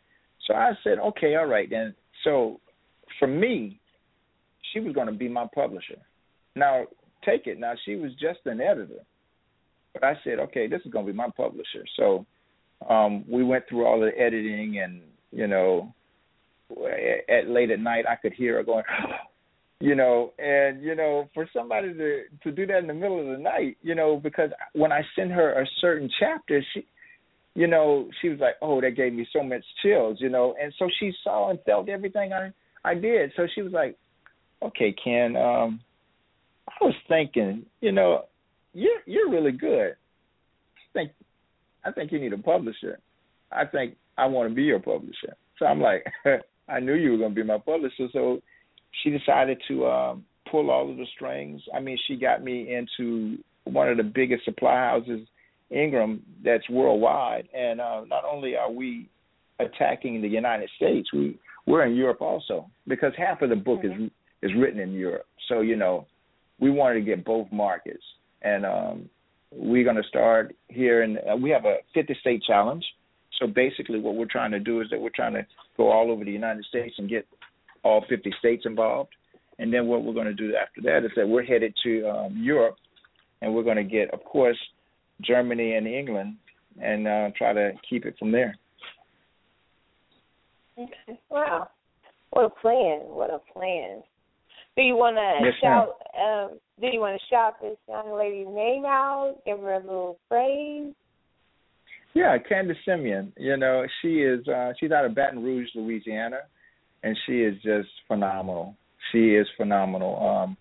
[0.47, 1.95] So I said, okay, all right then.
[2.23, 2.61] So
[3.19, 3.81] for me,
[4.73, 5.99] she was going to be my publisher.
[6.55, 6.85] Now
[7.25, 7.59] take it.
[7.59, 9.01] Now she was just an editor.
[9.95, 11.85] But I said, okay, this is going to be my publisher.
[11.97, 12.27] So
[12.89, 15.95] um, we went through all the editing, and you know,
[16.71, 18.85] at at late at night, I could hear her going,
[19.81, 23.37] you know, and you know, for somebody to to do that in the middle of
[23.37, 26.85] the night, you know, because when I send her a certain chapter, she,
[27.55, 30.75] you know, she was like, oh, that gave me so much chills, you know, and
[30.79, 32.53] so she saw and felt everything I
[32.85, 33.33] I did.
[33.37, 33.97] So she was like,
[34.61, 35.81] okay, Ken, um,
[36.69, 38.25] I was thinking, you know,
[38.75, 39.93] you're you're really good.
[40.77, 41.13] I think
[41.85, 42.99] I think you need a publisher.
[43.51, 45.37] I think I want to be your publisher.
[45.59, 46.05] So I'm like,
[46.69, 48.09] I knew you were going to be my publisher.
[48.13, 48.43] So
[49.03, 51.63] she decided to um, pull all of the strings.
[51.75, 55.27] I mean, she got me into one of the biggest supply houses,
[55.71, 57.49] Ingram, that's worldwide.
[57.55, 59.09] And uh, not only are we
[59.61, 64.05] attacking the United States, we we're in Europe also because half of the book mm-hmm.
[64.05, 64.11] is
[64.43, 65.27] is written in Europe.
[65.49, 66.07] So you know,
[66.59, 68.03] we wanted to get both markets
[68.45, 69.11] and um,
[69.51, 71.03] we're going to start here.
[71.03, 72.85] And uh, we have a 50 state challenge.
[73.41, 75.45] So basically, what we're trying to do is that we're trying to
[75.77, 77.27] go all over the United States and get
[77.83, 79.11] all 50 states involved.
[79.59, 82.37] And then what we're going to do after that is that we're headed to um,
[82.37, 82.77] Europe,
[83.41, 84.59] and we're going to get, of course,
[85.21, 86.37] Germany and England,
[86.81, 88.57] and uh, try to keep it from there.
[90.77, 91.21] Okay.
[91.31, 91.69] Wow.
[92.31, 93.01] What a plan!
[93.03, 94.03] What a plan!
[94.77, 95.97] Do you want to yes, shout?
[96.19, 99.37] Um, do you want to shout this young lady's name out?
[99.47, 100.93] Give her a little praise.
[102.15, 103.33] Yeah, Candace Simeon.
[103.37, 104.47] You know, she is.
[104.49, 106.39] uh She's out of Baton Rouge, Louisiana,
[107.03, 108.77] and she is just phenomenal.
[109.13, 110.19] She is phenomenal.
[110.27, 110.57] Um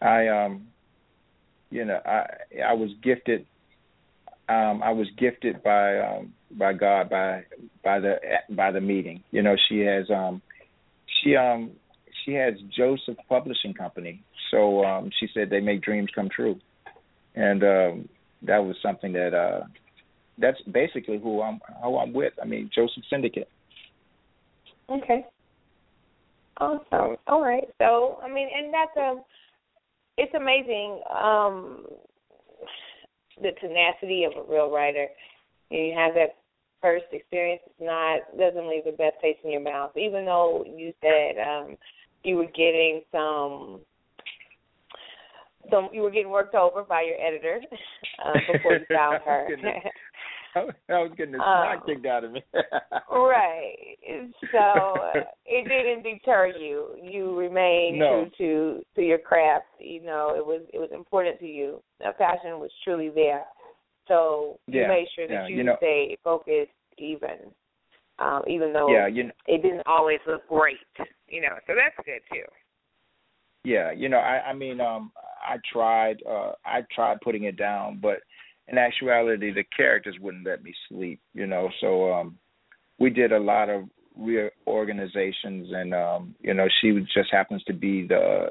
[0.00, 0.66] I um,
[1.70, 2.26] you know, I
[2.68, 3.46] I was gifted.
[4.48, 7.44] Um, I was gifted by um by God by
[7.82, 8.16] by the
[8.50, 9.22] by the meeting.
[9.30, 10.42] You know, she has um
[11.22, 11.72] she um
[12.26, 14.22] she has Jozef Publishing Company.
[14.50, 16.56] So um, she said they make dreams come true,
[17.34, 18.08] and um,
[18.42, 19.64] that was something that uh,
[20.38, 22.34] that's basically who I'm who I'm with.
[22.42, 23.48] I mean Jozef Syndicate.
[24.90, 25.24] Okay.
[26.58, 27.16] Awesome.
[27.26, 27.68] All right.
[27.78, 29.22] So I mean, and that's um,
[30.18, 31.86] it's amazing um,
[33.40, 35.06] the tenacity of a real writer.
[35.70, 36.36] You have that
[36.80, 37.62] first experience.
[37.66, 39.90] It's not doesn't leave the best taste in your mouth.
[39.96, 41.76] Even though you said um,
[42.26, 43.80] you were getting some
[45.70, 47.60] some you were getting worked over by your editor
[48.24, 49.48] uh, before you found her.
[50.56, 52.42] I was getting the snot um, kicked out of me.
[53.12, 53.74] right.
[54.52, 56.94] So uh, it didn't deter you.
[57.02, 58.30] You remained no.
[58.38, 59.66] true to to your craft.
[59.78, 61.82] You know, it was it was important to you.
[62.00, 63.44] The passion was truly there.
[64.08, 67.52] So you made sure that yeah, you, you know, stayed focused, even
[68.18, 70.78] um, even though yeah, you know, it didn't always look great.
[71.28, 72.44] You know, so that's good too.
[73.64, 75.10] Yeah, you know, I I mean, um,
[75.46, 78.18] I tried, uh, I tried putting it down, but
[78.68, 81.20] in actuality, the characters wouldn't let me sleep.
[81.34, 82.38] You know, so um,
[82.98, 83.84] we did a lot of
[84.16, 88.50] reorganizations, and um, you know, she just happens to be the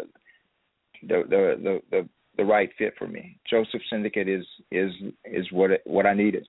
[1.02, 3.40] the the the the, the right fit for me.
[3.52, 4.92] Jozef Syndicate is is
[5.24, 6.48] is what it, what I needed.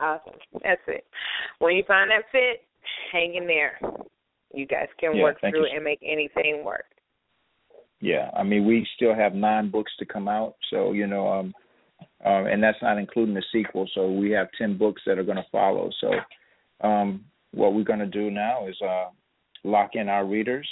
[0.00, 0.34] Awesome.
[0.62, 1.04] That's it.
[1.58, 2.66] When you find that fit,
[3.12, 3.78] hang in there.
[4.52, 6.84] You guys can yeah, work through it and make anything work.
[8.00, 11.54] Yeah, I mean, we still have nine books to come out, so you know, um,
[12.24, 13.88] um, and that's not including the sequel.
[13.94, 15.90] So we have ten books that are going to follow.
[16.00, 19.06] So, um, what we're going to do now is uh,
[19.62, 20.68] lock in our readers,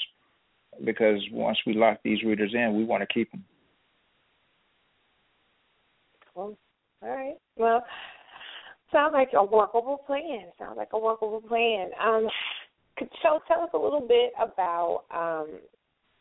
[0.85, 3.45] because once we lock these readers in, we want to keep them.
[6.35, 6.57] Cool.
[7.03, 7.37] All right.
[7.57, 7.85] Well,
[8.93, 10.47] sounds like a workable plan.
[10.59, 11.90] Sounds like a workable plan.
[12.03, 12.28] Um,
[12.97, 15.59] could so tell us a little bit about um,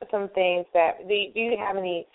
[0.10, 1.14] some things that do.
[1.14, 2.08] You, do you have any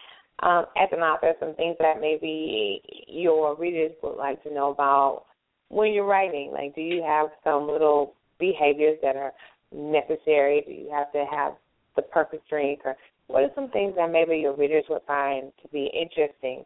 [0.42, 5.24] um, as an author, some things that maybe your readers would like to know about
[5.68, 6.50] when you're writing?
[6.52, 9.32] Like, do you have some little behaviors that are
[9.72, 10.62] necessary?
[10.66, 11.54] Do you have to have
[11.96, 12.96] the perfect drink, or
[13.26, 16.64] what are some things that maybe your readers would find to be interesting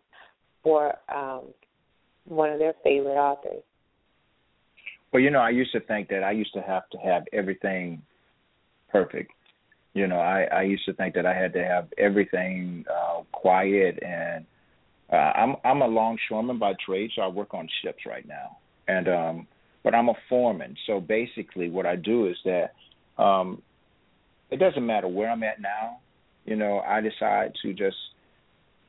[0.62, 1.54] for um,
[2.24, 3.62] one of their favorite authors?
[5.12, 8.02] Well, you know, I used to think that I used to have to have everything
[8.90, 9.32] perfect.
[9.92, 13.98] You know, I I used to think that I had to have everything uh quiet
[14.02, 14.46] and
[15.12, 18.58] uh I'm I'm a longshoreman by trade, so I work on ships right now.
[18.86, 19.46] And um
[19.82, 20.76] but I'm a foreman.
[20.86, 22.74] So basically what I do is that
[23.18, 23.62] um
[24.50, 25.98] it doesn't matter where I'm at now.
[26.44, 27.96] You know, I decide to just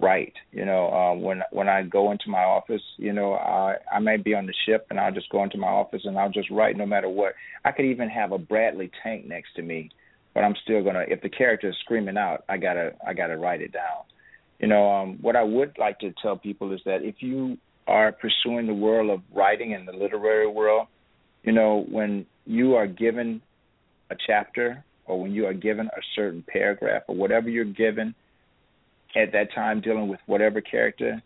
[0.01, 0.33] write.
[0.51, 4.17] You know, um, when when I go into my office, you know, I I may
[4.17, 6.77] be on the ship and I'll just go into my office and I'll just write
[6.77, 7.33] no matter what.
[7.63, 9.89] I could even have a Bradley tank next to me,
[10.33, 11.05] but I'm still gonna.
[11.07, 14.03] If the character is screaming out, I gotta I gotta write it down.
[14.59, 18.11] You know, um, what I would like to tell people is that if you are
[18.11, 20.87] pursuing the world of writing in the literary world,
[21.43, 23.41] you know, when you are given
[24.11, 28.13] a chapter or when you are given a certain paragraph or whatever you're given
[29.15, 31.21] at that time dealing with whatever character,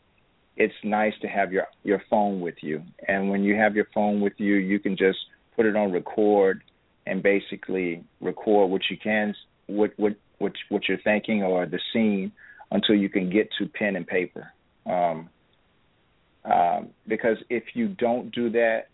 [0.58, 2.82] it's nice to have your your phone with you.
[3.08, 5.20] And when you have your phone with you, you can just
[5.56, 6.64] put it on record
[7.06, 9.36] and basically record what you can
[9.68, 12.32] what what what what you're thinking or the scene
[12.72, 14.52] until you can get to pen and paper.
[14.86, 15.30] Um,
[16.44, 18.88] um, because if you don't do that,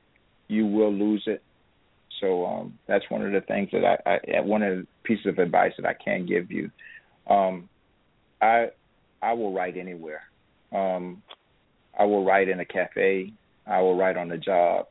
[0.47, 1.43] you will lose it.
[2.19, 5.39] So um, that's one of the things that I, I one of the pieces of
[5.39, 6.69] advice that I can give you.
[7.27, 7.69] Um,
[8.41, 8.67] I
[9.21, 10.23] I will write anywhere.
[10.71, 11.21] Um,
[11.97, 13.33] I will write in a cafe.
[13.67, 14.87] I will write on the job.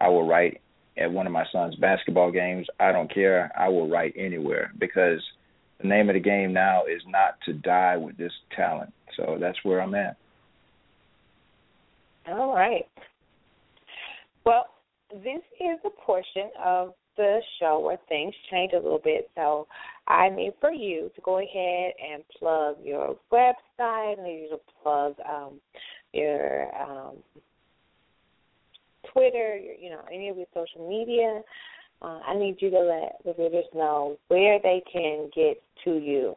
[0.00, 0.60] I will write
[0.98, 2.66] at one of my son's basketball games.
[2.78, 3.50] I don't care.
[3.58, 5.20] I will write anywhere because
[5.80, 8.92] the name of the game now is not to die with this talent.
[9.16, 10.16] So that's where I'm at.
[12.28, 12.86] All right.
[14.44, 14.66] Well,
[15.10, 19.30] this is a portion of the show where things change a little bit.
[19.34, 19.66] So
[20.06, 23.54] I need for you to go ahead and plug your website.
[23.78, 25.60] I need you to plug um,
[26.12, 27.16] your um,
[29.12, 31.42] Twitter, your, you know, any of your social media.
[32.00, 36.36] Uh, I need you to let the readers know where they can get to you.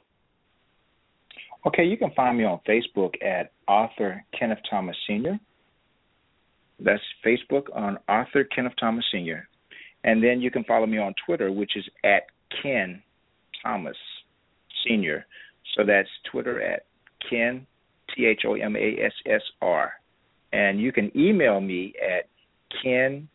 [1.65, 5.39] Okay, you can find me on Facebook at author Kenneth Thomas Sr.
[6.79, 9.47] That's Facebook on author Kenneth Thomas Sr.
[10.05, 12.27] And then you can follow me on Twitter, which is at
[12.61, 13.01] Ken
[13.63, 13.97] Thomas
[14.85, 15.25] Sr.
[15.75, 16.85] So that's Twitter at
[17.27, 17.65] Ken,
[18.15, 19.91] T H O M A S S R.
[20.53, 22.29] And you can email me at
[22.83, 23.27] ken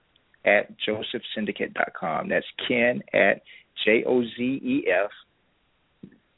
[0.46, 2.28] at jozefsyndicate.com.
[2.28, 3.42] That's ken at
[3.84, 5.10] J O Z E F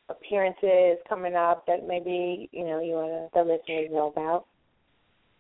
[0.09, 4.47] appearances coming up that maybe you know you want the listeners know about?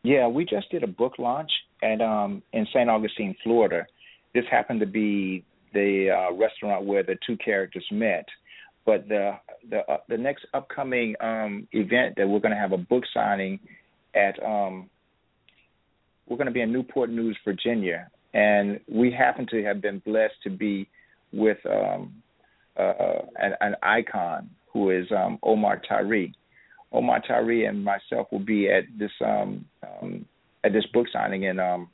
[0.02, 1.50] Yeah, we just did a book launch
[1.82, 2.88] at um in St.
[2.88, 3.86] Augustine, Florida.
[4.34, 8.26] This happened to be the uh, restaurant where the two characters met.
[8.86, 12.78] But the the uh, the next upcoming um, event that we're going to have a
[12.78, 13.58] book signing
[14.14, 14.90] at um,
[16.26, 20.34] we're going to be in Newport News, Virginia, and we happen to have been blessed
[20.44, 20.88] to be
[21.32, 22.22] with um,
[22.78, 26.34] uh, an, an icon who is um, Omar Tyree.
[26.92, 30.24] Omar Tyree and myself will be at this um, um,
[30.62, 31.88] at this book signing in um,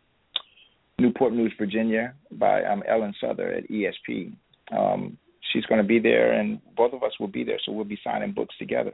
[0.98, 4.32] Newport News, Virginia, by Ellen Souther at ESP.
[4.76, 5.16] Um,
[5.52, 7.98] she's going to be there, and both of us will be there, so we'll be
[8.02, 8.92] signing books together.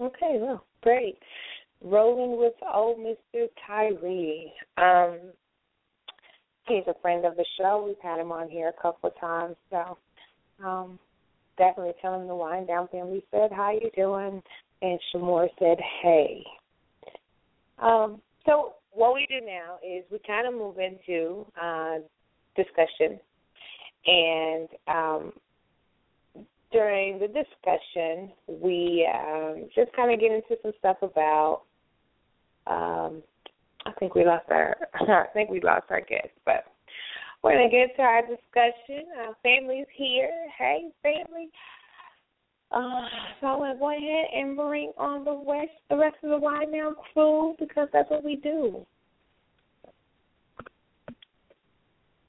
[0.00, 1.18] Okay, well, great.
[1.82, 3.46] Rolling with old Mr.
[3.66, 4.52] Tyree.
[4.76, 5.18] Um,
[6.66, 7.84] he's a friend of the show.
[7.86, 9.98] We've had him on here a couple of times, so
[10.64, 10.98] um,
[11.56, 14.42] definitely tell him the Wine Down family said how you doing,
[14.82, 16.44] and Sh' Moore said hey.
[17.78, 21.98] Um, so what we do now is we kind of move into uh,
[22.56, 23.20] discussion,
[24.08, 25.32] and um,
[26.72, 31.62] during the discussion, we um, just kind of get into some stuff about.
[32.66, 33.22] Um,
[33.86, 34.76] I think we lost our.
[34.94, 36.64] I think we lost our guest, but
[37.42, 39.06] we're gonna get to our discussion.
[39.18, 40.30] Our family's here.
[40.58, 41.50] Hey, family.
[42.70, 43.08] Uh,
[43.40, 46.72] so I'm gonna go ahead and bring on the rest, the rest of the Wine
[46.72, 48.86] Down crew because that's what we do.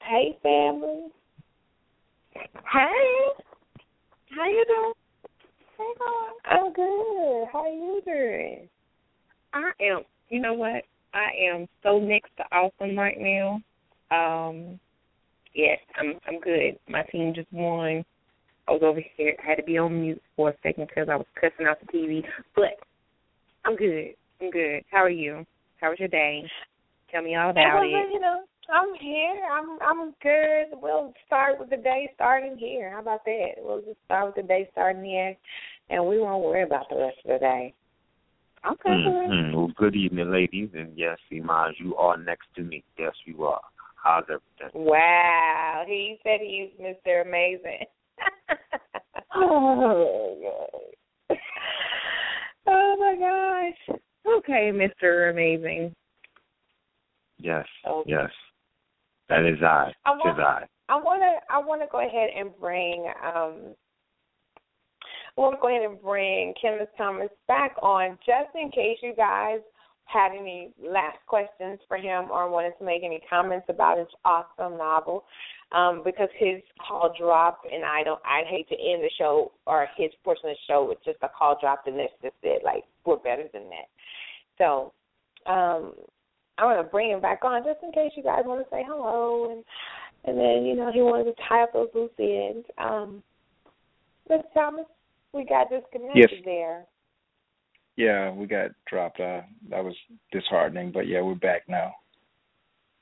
[0.02, 1.08] Hey, family.
[2.40, 3.42] Hey.
[4.36, 4.92] How you doing?
[5.76, 5.84] Hey,
[6.46, 7.46] I'm good.
[7.52, 8.68] How are you doing?
[9.52, 10.02] I am.
[10.28, 10.84] You know what?
[11.12, 13.60] I am so next to awesome right now.
[14.10, 14.78] Um,
[15.54, 16.14] yes, I'm.
[16.26, 16.78] I'm good.
[16.88, 18.04] My team just won.
[18.68, 19.34] I was over here.
[19.42, 21.86] I had to be on mute for a second because I was cussing out the
[21.92, 22.22] TV.
[22.54, 22.78] But
[23.64, 24.14] I'm good.
[24.40, 24.82] I'm good.
[24.90, 25.44] How are you?
[25.80, 26.44] How was your day?
[27.10, 28.12] Tell me all about it.
[28.12, 28.42] You know,
[28.72, 29.40] I'm here.
[29.50, 30.78] I'm I'm good.
[30.80, 32.90] We'll start with the day starting here.
[32.92, 33.52] How about that?
[33.58, 35.36] We'll just start with the day starting here,
[35.88, 37.74] and we won't worry about the rest of the day.
[38.66, 38.90] Okay.
[38.90, 39.56] Mm-hmm.
[39.56, 42.84] Well, good evening, ladies, and yes, Imaj, you are next to me.
[42.98, 43.60] Yes, you are.
[44.02, 44.84] How's everything?
[44.84, 47.26] Wow, he said he's Mr.
[47.26, 47.86] Amazing.
[49.34, 50.36] oh
[51.28, 51.38] my god.
[52.66, 53.98] Oh my gosh.
[54.38, 55.30] Okay, Mr.
[55.30, 55.94] Amazing.
[57.38, 58.10] Yes, Okay.
[58.10, 58.30] yes.
[59.30, 59.92] That is I.
[60.04, 60.66] I Tis want, I.
[60.88, 61.54] I want to.
[61.54, 63.06] I want to go ahead and bring.
[63.24, 63.74] um
[65.38, 69.14] I want to go ahead and bring Kenneth Thomas back on, just in case you
[69.16, 69.60] guys
[70.04, 74.76] had any last questions for him or wanted to make any comments about his awesome
[74.76, 75.24] novel.
[75.72, 78.20] Um, because his call dropped, and I don't.
[78.24, 81.28] I'd hate to end the show or his portion of the show with just a
[81.28, 82.62] call dropped, and that's just it.
[82.64, 83.86] Like we're better than that.
[84.58, 84.92] So,
[85.46, 85.92] um,
[86.60, 89.50] I'm gonna bring him back on just in case you guys want to say hello
[89.50, 89.64] and
[90.24, 92.66] and then you know he wanted to tie up those loose ends.
[92.78, 93.22] Um,
[94.30, 94.42] Mr.
[94.54, 94.84] Thomas,
[95.32, 96.42] we got disconnected Yes.
[96.44, 96.84] there.
[97.96, 99.20] Yeah, we got dropped.
[99.20, 99.96] Uh, that was
[100.32, 101.94] disheartening, but yeah, we're back now.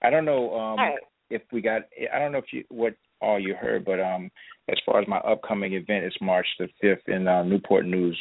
[0.02, 0.98] I don't know um, right.
[1.30, 1.82] if we got.
[2.12, 4.30] I don't know if you what all you heard, but um,
[4.68, 8.18] as far as my upcoming event, it's March the fifth in uh, Newport News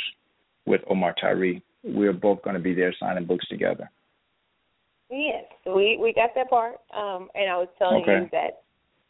[0.65, 1.63] with Omar Tyree.
[1.83, 3.89] We're both going to be there signing books together.
[5.09, 6.75] Yes, we we got that part.
[6.95, 8.21] Um, and I was telling Okay.
[8.23, 8.61] you that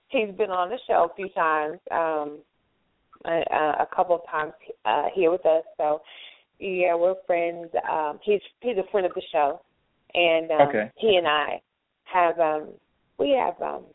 [0.09, 2.39] he's been on the show a few times, um,
[3.25, 4.53] a, a couple of times
[4.85, 5.63] uh, here with us.
[5.77, 6.01] So
[6.59, 7.69] yeah, we're friends.
[7.89, 9.61] Um, he's he's a friend of the show,
[10.13, 10.91] and um, Okay.
[10.95, 11.61] he and I
[12.03, 12.69] have um,
[13.17, 13.85] we have um,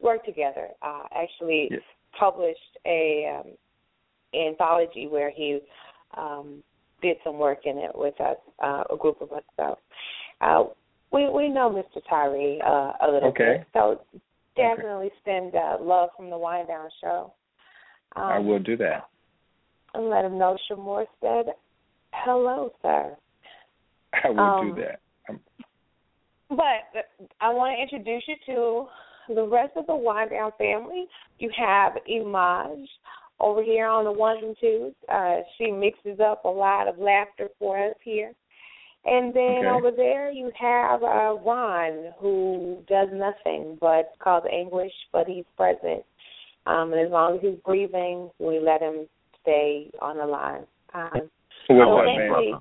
[0.00, 0.68] worked together.
[0.82, 1.82] Uh, actually, Yes.
[2.18, 3.52] published a um,
[4.34, 5.60] anthology where he
[6.16, 6.62] um,
[7.02, 9.42] did some work in it with us, uh, a group of us.
[9.56, 9.78] So
[10.40, 10.64] uh,
[11.16, 12.00] we we know Mr.
[12.08, 13.58] Tyree uh, a little Okay.
[13.58, 13.66] bit.
[13.72, 14.00] So
[14.54, 17.32] definitely send uh, love from the Wine Down Show.
[18.16, 19.08] Um, I will do that.
[19.94, 21.46] And let him know Sh' Moore said
[22.12, 23.16] hello, sir.
[24.24, 25.00] I will Um, do that.
[25.28, 25.40] Um,
[26.50, 27.06] But
[27.40, 31.06] I want to introduce you to the rest of the Wine Down family.
[31.38, 32.86] You have Imaj
[33.40, 34.94] over here on the ones and twos.
[35.08, 38.32] Uh, she mixes up a lot of laughter for us here.
[39.06, 39.68] And then Okay.
[39.68, 46.04] over there you have uh, Ron, who does nothing but cause anguish, but he's present.
[46.66, 49.06] Um, and as long as he's breathing, we let him
[49.40, 50.66] stay on the line.
[50.92, 51.30] Um,
[51.68, 52.36] What's so up, man?
[52.36, 52.54] week-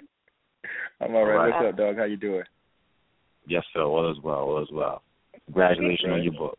[1.02, 1.34] I'm all right.
[1.34, 1.62] All right.
[1.62, 1.98] What's up, dog?
[1.98, 2.43] How you doing?
[3.48, 3.82] Yes, sir.
[3.82, 4.38] All is well.
[4.39, 5.02] All is well.
[5.46, 6.58] Congratulations on your book.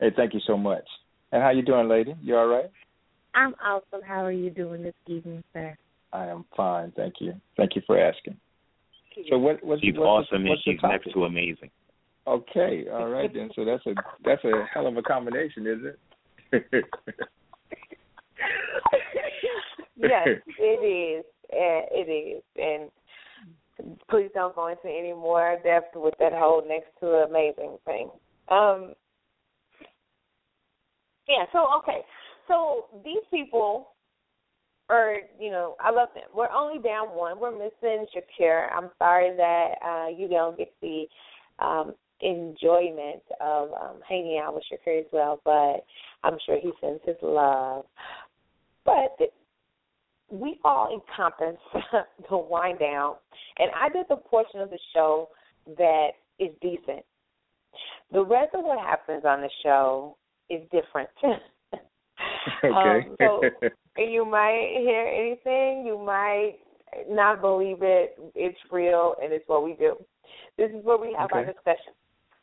[0.00, 0.84] Hey, thank you so much.
[1.32, 2.14] And how you doing, lady?
[2.22, 2.70] You all right?
[3.34, 4.02] I'm awesome.
[4.06, 5.76] How are you doing this evening, sir?
[6.12, 7.34] I am fine, thank you.
[7.56, 8.36] Thank you for asking.
[9.30, 9.62] So what?
[9.64, 11.02] What's, She's what's the, awesome and what's the she's topic?
[11.04, 11.70] next to amazing.
[12.26, 13.50] Okay, all right then.
[13.54, 13.94] So that's a
[14.24, 16.84] that's a hell of a combination, is it?
[19.98, 21.24] yes, it is.
[21.52, 22.42] Uh, It is.
[22.56, 22.90] And
[24.08, 28.10] please don't go into any more depth with that whole next to amazing thing.
[28.48, 28.94] Um,
[31.28, 31.44] yeah.
[31.52, 32.00] So okay.
[32.48, 33.93] so these people
[34.88, 36.24] are, you know, I love them.
[36.34, 37.40] We're only down one.
[37.40, 38.68] We're missing Shakir.
[38.72, 41.06] I'm sorry that uh, you don't get the
[41.58, 45.84] um, enjoyment of um, hanging out with Shakir as well, but
[46.22, 47.84] I'm sure he sends his love.
[48.84, 49.32] But th-
[50.30, 51.58] we all encompass
[52.30, 53.14] the Wine Down,
[53.58, 55.28] and I did the portion of the show
[55.78, 56.08] that
[56.38, 57.04] is decent.
[58.12, 60.16] The rest of what happens on the show
[60.50, 61.10] is different.
[62.62, 63.08] Okay.
[63.08, 63.40] um, so
[63.96, 66.56] you might hear anything, you might
[67.08, 68.18] not believe it.
[68.34, 69.96] It's real, and it's what we do.
[70.56, 71.52] This is where we have our Okay.
[71.52, 71.92] discussion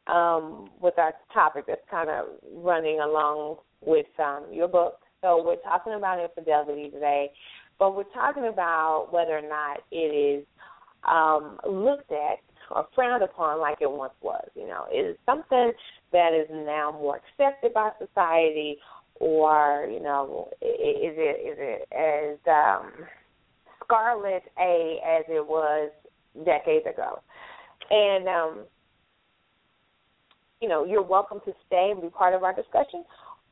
[0.07, 4.99] um, with our topic that's kind of running along with um, your book.
[5.21, 7.31] So we're talking about infidelity today,
[7.79, 9.97] but we're talking about whether or not it
[10.41, 10.45] is
[11.07, 12.39] um, looked at
[12.71, 14.47] or frowned upon like it once was.
[14.55, 15.71] You know, is it something
[16.11, 18.77] that is now more accepted by society,
[19.21, 22.91] or you know, i- i- is it is it as um,
[23.83, 25.91] scarlet a as it was
[26.43, 27.19] decades ago?
[27.91, 28.65] And um,
[30.59, 33.03] you know, you're welcome to stay and be part of our discussion,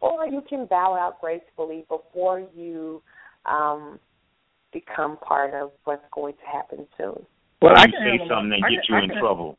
[0.02, 3.04] or you can bow out gracefully before you
[3.46, 4.00] um,
[4.74, 7.26] become part of what's going to happen soon.
[7.62, 9.58] Well, Or I you can say something that and I get you in trouble.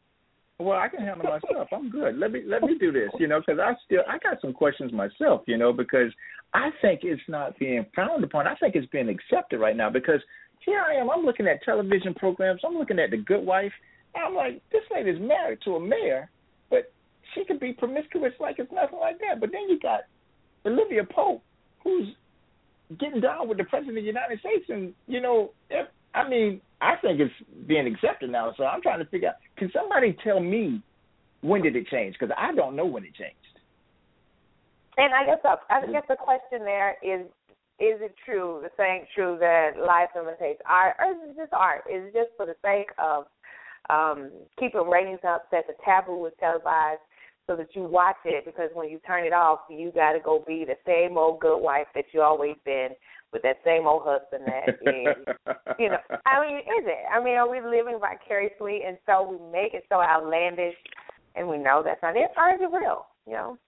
[0.61, 1.69] Well, I can handle myself.
[1.73, 2.19] I'm good.
[2.19, 4.93] Let me let me do this, you know, because I still I got some questions
[4.93, 6.13] myself, you know, because
[6.53, 8.47] I think it's not being frowned upon.
[8.47, 10.21] I think it's being accepted right now because
[10.67, 11.09] here I am.
[11.09, 12.61] I'm looking at television programs.
[12.63, 13.73] I'm looking at The Good Wife.
[14.15, 16.29] I'm like, this lady's married to a mayor,
[16.69, 16.93] but
[17.35, 19.41] she could be promiscuous like it's nothing like that.
[19.41, 20.01] But then you got
[20.67, 21.43] Olivia Pope,
[21.83, 22.09] who's
[22.99, 25.53] getting down with the president of the United States, and you know,
[26.15, 27.35] I mean, I think it's
[27.67, 28.53] being accepted now.
[28.57, 29.37] So I'm trying to figure out.
[29.57, 30.83] Can somebody tell me
[31.43, 32.17] when did it change?
[32.19, 33.37] Because I don't know when it changed.
[34.97, 37.23] And I guess the, I guess the question there is:
[37.79, 41.85] Is it true, the saying true that life imitates art, or is it just art?
[41.91, 43.27] Is it just for the sake of
[43.89, 45.51] um, keeping ratings up?
[45.53, 47.01] That the taboo is televised
[47.47, 50.45] so that you watch it because when you turn it off, you got to go
[50.47, 52.91] be the same old good wife that you always been
[53.33, 55.17] with that same old husband that is,
[55.79, 55.99] you know.
[56.27, 57.05] I mean, is it?
[57.13, 60.75] I mean, are we living vicariously, and so we make it so outlandish,
[61.37, 63.07] and we know that's not it, or is it real?
[63.27, 63.59] You know.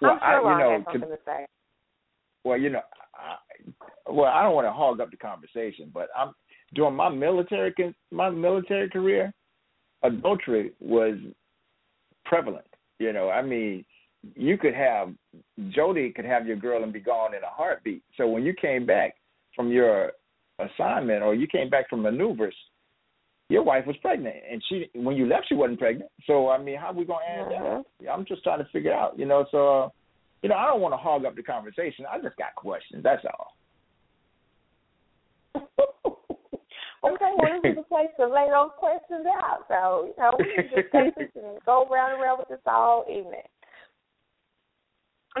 [0.00, 1.46] Well, I'm sure I, you Ron know, has something to say.
[2.44, 2.82] well, you know,
[3.14, 6.32] I, well, I don't want to hog up the conversation, but I'm
[6.74, 7.74] during my military
[8.10, 9.32] my military career,
[10.02, 11.16] adultery was
[12.24, 12.66] prevalent.
[12.98, 13.84] You know, I mean,
[14.34, 15.12] you could have
[15.70, 18.02] Jody could have your girl and be gone in a heartbeat.
[18.16, 19.14] So when you came back
[19.54, 20.12] from your
[20.58, 22.54] assignment or you came back from maneuvers,
[23.48, 26.10] your wife was pregnant, and she when you left she wasn't pregnant.
[26.26, 27.84] So I mean, how we gonna add Mhm.
[28.00, 28.10] that?
[28.10, 29.18] I'm just trying to figure out.
[29.18, 29.88] You know, so uh,
[30.42, 32.06] you know, I don't want to hog up the conversation.
[32.06, 33.02] I just got questions.
[33.02, 33.54] That's all.
[35.58, 39.64] okay, well, this is the place to lay those questions out.
[39.68, 42.60] So, you know, we can just take this and go round and round with this
[42.66, 43.42] all evening.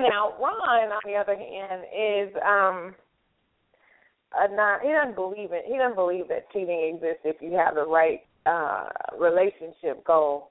[0.02, 2.94] Now, Ron, on the other hand, is um
[4.34, 5.64] a not he doesn't believe it.
[5.66, 8.88] He doesn't believe that cheating exists if you have the right uh
[9.18, 10.50] relationship goal.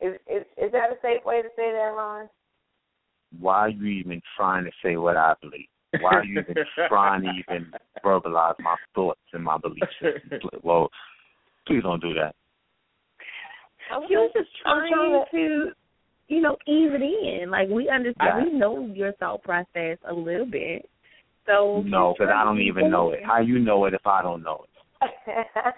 [0.00, 2.28] Is is is that a safe way to say that, Ron?
[3.38, 5.68] Why are you even trying to say what I believe?
[6.00, 6.54] Why are you even
[6.88, 7.72] trying to even
[8.04, 9.94] verbalize my thoughts and my beliefs?
[10.62, 10.90] Well,
[11.66, 12.34] please don't do that.
[14.08, 15.72] He was just I'm trying trying to,
[16.30, 17.50] you know, ease it in.
[17.50, 20.88] Like we understand, I- we know your thought process a little bit.
[21.46, 23.24] So No, because I don't even know it.
[23.24, 24.70] How you know it if I don't know it?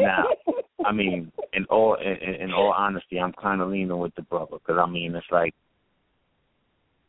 [0.00, 0.24] Now,
[0.84, 4.52] I mean, in all in, in all honesty, I'm kind of leaning with the brother
[4.52, 5.54] because I mean, it's like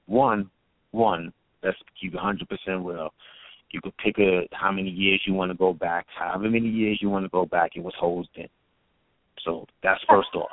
[0.07, 0.49] one,
[0.91, 1.31] one.
[1.63, 3.13] Let's keep 100 percent real.
[3.71, 6.99] You could pick a how many years you want to go back, however many years
[7.01, 7.71] you want to go back.
[7.75, 8.49] It was hosed in.
[9.43, 10.49] So that's first off.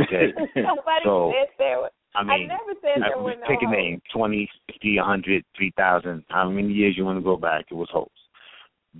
[0.00, 0.32] Okay.
[0.56, 1.90] Nobody So, said there was.
[2.14, 3.74] I mean, never said I there were no pick a hoes.
[3.74, 6.24] name, twenty, fifty, a hundred, three thousand.
[6.28, 7.66] How many years you want to go back?
[7.70, 8.10] It was host.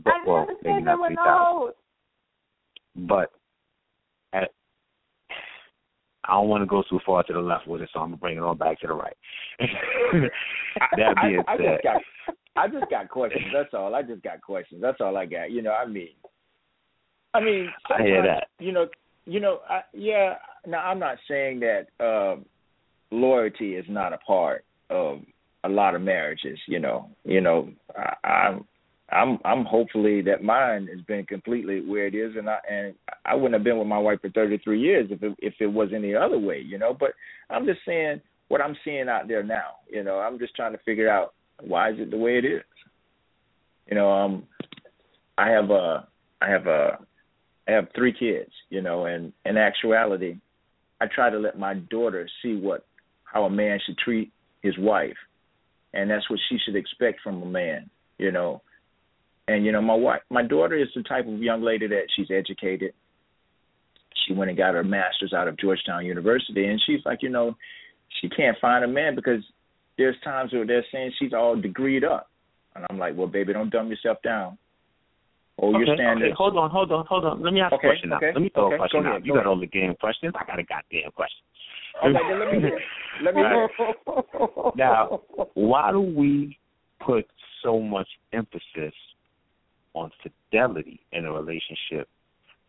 [0.03, 1.73] But, I well, never maybe said there not were three no
[3.07, 3.33] But
[4.33, 4.51] at,
[6.25, 8.17] I don't want to go too far to the left with it, so I'm gonna
[8.17, 9.17] bring it on back to the right.
[10.97, 12.03] that I, being I, I said, just got
[12.57, 13.45] I just got questions.
[13.53, 13.95] That's all.
[13.95, 14.81] I just got questions.
[14.81, 15.51] That's all I got.
[15.51, 16.11] You know, I mean,
[17.35, 18.49] I mean, I hear that.
[18.59, 18.87] You know,
[19.25, 20.35] you know, I, yeah.
[20.67, 22.45] Now, I'm not saying that um,
[23.11, 25.21] loyalty is not a part of
[25.65, 26.59] a lot of marriages.
[26.67, 28.65] You know, you know, I, I'm.
[29.11, 32.95] I'm I'm hopefully that mine has been completely where it is, and I and
[33.27, 35.91] I wouldn't have been with my wife for 33 years if it if it was
[35.95, 36.97] any other way, you know.
[36.99, 37.11] But
[37.51, 39.77] I'm just saying, what I'm seeing out there now.
[39.91, 42.61] You know, I'm just trying to figure out why is it the way it is.
[43.87, 44.43] You know, um,
[45.39, 46.07] I have a,
[46.43, 46.99] I have a,
[47.69, 48.51] I have three kids.
[48.71, 50.37] You know, and in actuality,
[51.01, 52.85] I try to let my daughter see what
[53.25, 54.31] how a man should treat
[54.63, 55.17] his wife,
[55.95, 57.91] and that's what she should expect from a man.
[58.19, 58.63] You know,
[59.49, 62.31] and you know my wife, my daughter is the type of young lady that she's
[62.31, 62.93] educated.
[64.27, 67.57] She went and got her master's out of Georgetown University, and she's like, you know,
[68.21, 69.43] she can't find a man because
[69.99, 72.31] there's times where they're saying she's all degreed up,
[72.77, 74.59] and I'm like, well, baby, don't dumb yourself down.
[75.61, 76.25] Oh, okay, you're standing.
[76.29, 77.43] okay, hold on, hold on, hold on.
[77.43, 78.33] Let me ask Okay, a question okay, now.
[78.33, 79.25] Let me throw a question out.
[79.25, 80.35] you go got all the game questions.
[80.39, 81.43] I got a goddamn question.
[82.03, 82.81] Okay, then let me hear.
[83.23, 83.69] Let me hear.
[84.77, 85.21] Now,
[85.55, 86.57] why do we
[87.05, 87.27] put
[87.63, 88.95] so much emphasis
[89.95, 92.09] on fidelity in a relationship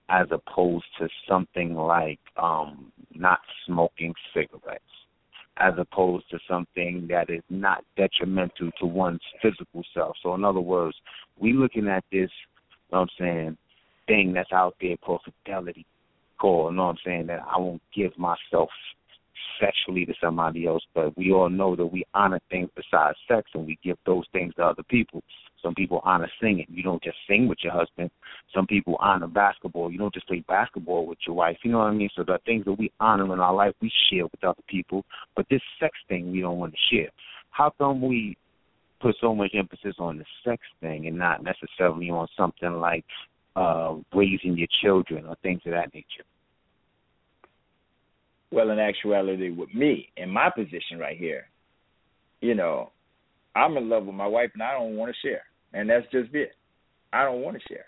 [0.10, 4.84] as opposed to something like um not smoking cigarettes,
[5.58, 10.16] as opposed to something that is not detrimental to one's physical self.
[10.22, 10.98] So in other words,
[11.40, 12.30] we looking at this,
[12.94, 13.58] know what I'm saying,
[14.08, 15.86] thing that's out there called fidelity
[16.40, 18.70] call, you know what I'm saying, that I won't give myself
[19.60, 23.66] sexually to somebody else, but we all know that we honor things besides sex and
[23.66, 25.24] we give those things to other people.
[25.62, 26.66] Some people honor singing.
[26.70, 28.12] You don't just sing with your husband.
[28.54, 29.92] Some people honor basketball.
[29.92, 31.58] You don't just play basketball with your wife.
[31.64, 32.10] You know what I mean?
[32.16, 35.06] So the things that we honor in our life, we share with other people.
[35.36, 37.10] But this sex thing, we don't want to share.
[37.52, 38.36] How come we
[39.04, 43.06] put so much emphasis on the sex thing and not necessarily on something like
[43.56, 46.26] uh raising your children or things of that nature?
[48.52, 51.48] Well, in actuality, with me, in my position right here,
[52.40, 52.92] you know,
[53.56, 55.44] I'm in love with my wife and I don't want to share,
[55.74, 56.54] and that's just it.
[57.12, 57.86] I don't want to share,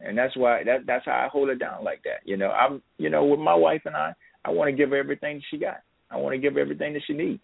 [0.00, 2.20] and that's why that that's how I hold it down like that.
[2.24, 4.14] You know, I'm you know with my wife and I,
[4.44, 5.80] I want to give her everything she got.
[6.10, 7.40] I want to give her everything that she needs.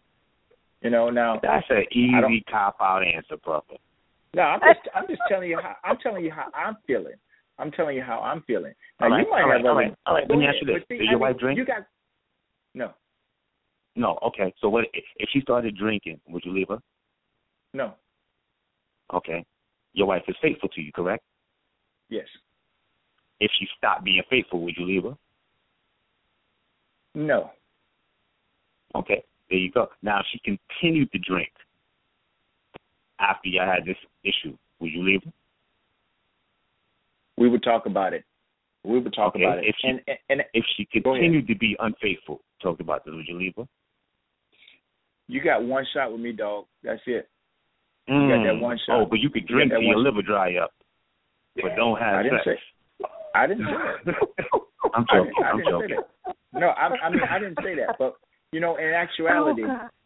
[0.82, 3.76] You know, now That's an I easy cop out answer, brother.
[4.34, 7.14] no, I'm just I'm just telling you how I'm telling you how I'm feeling.
[7.58, 8.74] I'm telling you how I'm feeling.
[9.00, 9.80] Now All right, you might all have right, all other.
[9.80, 10.30] right, all right.
[10.30, 11.58] Let me ask you this: Does I your mean, wife drink?
[11.58, 11.86] You got
[12.74, 12.92] no,
[13.96, 14.18] No.
[14.22, 14.54] Okay.
[14.60, 16.20] So what if she started drinking?
[16.28, 16.78] Would you leave her?
[17.74, 17.94] no,
[19.12, 19.44] Okay.
[19.94, 21.24] Your wife is faithful to you, correct?
[22.08, 22.26] yes,
[23.40, 25.16] If she stopped being faithful, would you leave her?
[27.14, 27.50] no.
[28.94, 29.24] Okay.
[29.50, 29.88] There you go.
[30.02, 31.50] Now, if she continued to drink
[33.18, 35.32] after you had this issue, would you leave her?
[37.36, 38.24] We would talk about it.
[38.84, 39.64] We would talk Okay, about it.
[39.66, 43.26] if she- and, and and If she continued to be unfaithful, talked about this, would
[43.26, 43.66] you leave her?
[45.30, 46.64] you got one shot with me, dog.
[46.82, 47.28] That's it.
[48.06, 48.60] You got that Mm.
[48.60, 49.00] one shot.
[49.00, 50.72] Oh, but you could drink that till your liver dry up,
[51.56, 52.60] but don't have I didn't sex.
[53.00, 53.06] say.
[53.34, 54.14] I didn't say that.
[54.94, 55.34] I'm joking.
[55.44, 55.98] I I'm joking.
[56.52, 57.98] No, I, I mean I didn't say that.
[57.98, 58.14] But
[58.52, 59.62] you know, in actuality,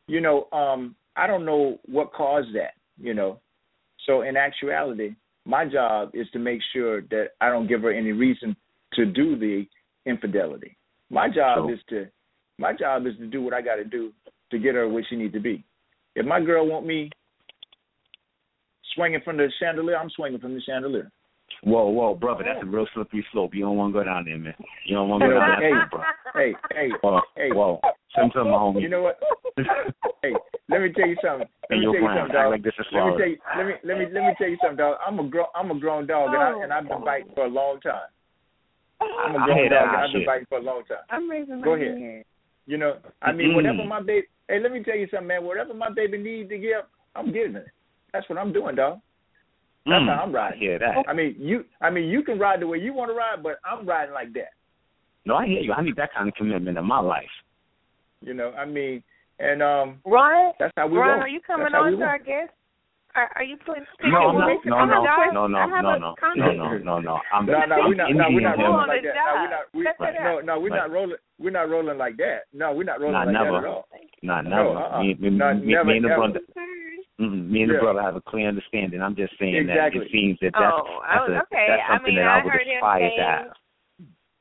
[0.07, 2.75] you know, um, I don't know what caused that.
[3.01, 3.41] You know,
[4.07, 5.15] so in actuality,
[5.45, 8.57] my job is to make sure that I don't give her any reason
[8.95, 9.67] to do the
[10.07, 10.77] infidelity.
[11.11, 12.07] My job So- is to
[12.59, 14.13] my job is to do what I got to do
[14.51, 15.65] to get her where she needs to be.
[16.15, 17.11] If my girl want me
[18.95, 21.11] swinging from the chandelier, I'm swinging from the chandelier.
[21.63, 22.71] Whoa, whoa, brother, that's a oh.
[22.71, 23.55] real slippery slope.
[23.55, 24.55] You don't want to go down there, man.
[24.87, 26.01] You don't want to go down hey, bro.
[26.35, 27.49] hey, hey, Whoa, hey.
[27.53, 27.81] whoa.
[28.15, 28.83] Send to my homie.
[28.83, 29.19] You know what?
[30.23, 30.33] hey,
[30.69, 31.49] let me tell you something.
[31.71, 32.51] Let And me tell you friends something, act dog.
[32.53, 33.39] like this is let me tell you.
[33.57, 34.97] Let me let me let me tell you something, dog.
[35.07, 36.63] I'm a grown I'm a grown dog, and I oh.
[36.63, 38.11] and I've been biting for a long time.
[39.01, 41.05] I'm a I grown dog, and I've been biting for a long time.
[41.11, 41.99] I'm raising my Go ahead.
[41.99, 42.25] hand.
[42.67, 43.55] You know, I mean, Mm-mm.
[43.57, 44.27] whatever my baby.
[44.49, 45.45] Hey, let me tell you something, man.
[45.45, 46.85] Whatever my baby needs to give,
[47.17, 47.67] I'm giving it.
[48.13, 49.01] That's what I'm doing, dog.
[49.85, 50.59] That's Mm, how I'm riding.
[50.59, 50.95] I hear that.
[51.09, 51.65] I mean, you.
[51.81, 54.33] I mean, you can ride the way you want to ride, but I'm riding like
[54.35, 54.51] that.
[55.27, 55.73] No, I hear you.
[55.73, 57.31] I need that kind of commitment in my life.
[58.21, 59.03] You know, I mean,
[59.41, 61.21] and um, Ron, that's how we Ron, roll.
[61.23, 62.09] are you coming That's how we on to roll.
[62.11, 62.53] our guest?
[63.15, 63.85] Are, are you putting?
[64.05, 64.49] No, I'm not.
[64.65, 65.35] No, no, have a question.
[65.35, 67.21] no, no, no, no, no, no, no, no.
[67.35, 68.15] I'm, No, no, we're not.
[68.15, 69.15] No, we're not rolling like that.
[69.19, 69.61] No, we're not.
[69.75, 70.77] We, Cut no, no, we're Right.
[70.79, 71.17] not rolling.
[71.39, 72.39] We're not rolling like that.
[72.55, 73.51] No, we're not rolling Nah, like never.
[73.53, 73.89] that at all.
[74.23, 75.03] Nah, No, uh-uh.
[75.03, 76.41] Me, me, No, me, never, me and the brother,
[77.21, 79.03] mm, me and the brother have a clear understanding.
[79.03, 80.01] I'm just saying Exactly.
[80.01, 81.67] that it seems that that's, Oh, that's, a, okay.
[81.69, 83.47] that's I something mean, that I, I would aspire to have.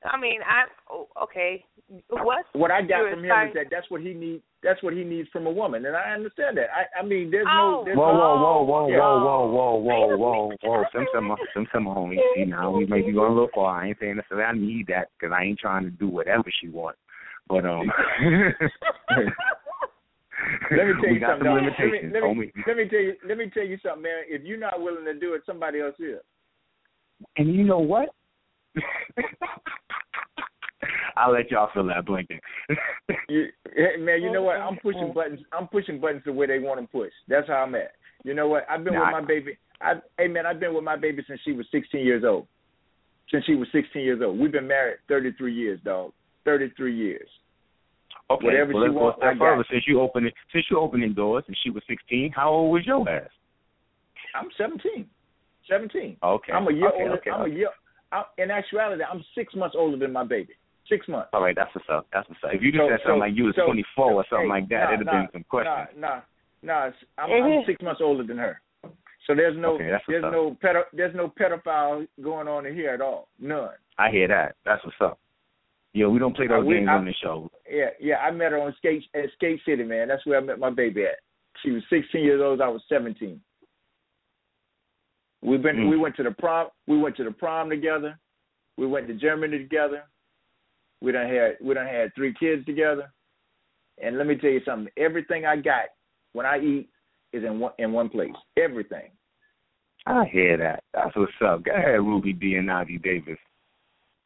[0.03, 1.63] I mean, I oh, okay.
[2.09, 4.41] What What I got from him is that that's what he needs.
[4.63, 6.67] That's what he needs from a woman, and I understand that.
[6.73, 7.81] I, I mean, there's Oh.
[7.81, 7.83] no.
[7.85, 8.97] There's Whoa, no, whoa, whoa, whoa, Yeah.
[8.97, 10.83] whoa, whoa, whoa, whoa, Wait a whoa, whoa.
[10.93, 12.17] Some some some some homie.
[12.35, 13.81] See now we may be going a little far.
[13.83, 16.69] I ain't saying necessarily I need that because I ain't trying to do whatever she
[16.69, 16.99] wants.
[17.47, 17.91] But um,
[20.71, 21.45] Let me tell you something.
[21.45, 21.61] dog.
[21.63, 23.15] let me, let me, let me tell you.
[23.27, 24.23] Let me tell you something, man.
[24.27, 26.19] If you're not willing to do it, somebody else is.
[27.37, 28.09] And you know what?
[31.17, 32.39] I'll let y'all fill that blanket.
[33.29, 33.47] you,
[33.99, 34.57] man, you know what?
[34.57, 35.41] I'm pushing buttons.
[35.53, 37.13] I'm pushing buttons the way they want them pushed.
[37.27, 37.91] That's how I'm at.
[38.23, 38.65] You know what?
[38.69, 39.57] I've been Nah, with my baby.
[39.81, 42.47] I, hey man, I've been with my baby since she was 16 years old.
[43.31, 44.39] Since she was 16 years old.
[44.39, 46.13] We've been married 33 years, dog.
[46.45, 47.27] 33 years.
[48.31, 49.61] Okay, Whatever well, she let's go wants, step I got further.
[49.61, 49.67] it.
[49.71, 53.07] Since you opening, since you opening doors, and she was 16, how old was your
[53.09, 53.29] ass?
[54.35, 55.05] I'm 17.
[55.69, 56.17] 17.
[56.23, 56.51] Okay.
[56.53, 57.13] I'm a year okay, older.
[57.17, 57.51] Okay, I'm okay.
[57.51, 57.69] a year.
[58.11, 60.53] I, in actuality, I'm six months older than my baby.
[60.89, 61.29] Six months.
[61.33, 62.07] All right, that's what's up.
[62.11, 62.51] That's what's up.
[62.53, 64.49] If you just So- said something so- like you was so- 24 or something hey,
[64.49, 65.89] like that, nah, it'd have nah, been some questions.
[65.97, 66.21] Nah,
[66.63, 66.91] nah, nah.
[67.17, 68.61] I'm, I'm six months older than her.
[69.27, 73.01] So there's no Okay, there's no pedo, there's no pedophile going on in here at
[73.01, 73.27] all.
[73.39, 73.69] None.
[73.97, 74.55] I hear that.
[74.65, 75.19] That's what's up.
[75.93, 77.49] Yo, we don't play those we- games I- on this show.
[77.69, 78.17] Yeah, yeah.
[78.17, 80.07] I met her on skate at Skate City, man.
[80.07, 81.19] That's where I met my baby at.
[81.63, 82.61] She was 16 years old.
[82.61, 83.41] I was 17.
[85.41, 85.75] We've been.
[85.77, 85.89] Mm.
[85.89, 86.69] We went to the prom.
[86.87, 88.17] We went to the prom together.
[88.77, 90.03] We went to Germany together.
[91.01, 91.57] We done had.
[91.61, 93.11] We done had three kids together.
[94.01, 94.91] And let me tell you something.
[94.97, 95.85] Everything I got
[96.33, 96.89] when I eat
[97.33, 98.31] is in one in one place.
[98.57, 99.11] Everything.
[100.05, 100.83] I hear that.
[100.93, 101.63] That's what's up.
[101.63, 103.37] Go ahead, Ruby Dee and Ossie Davis.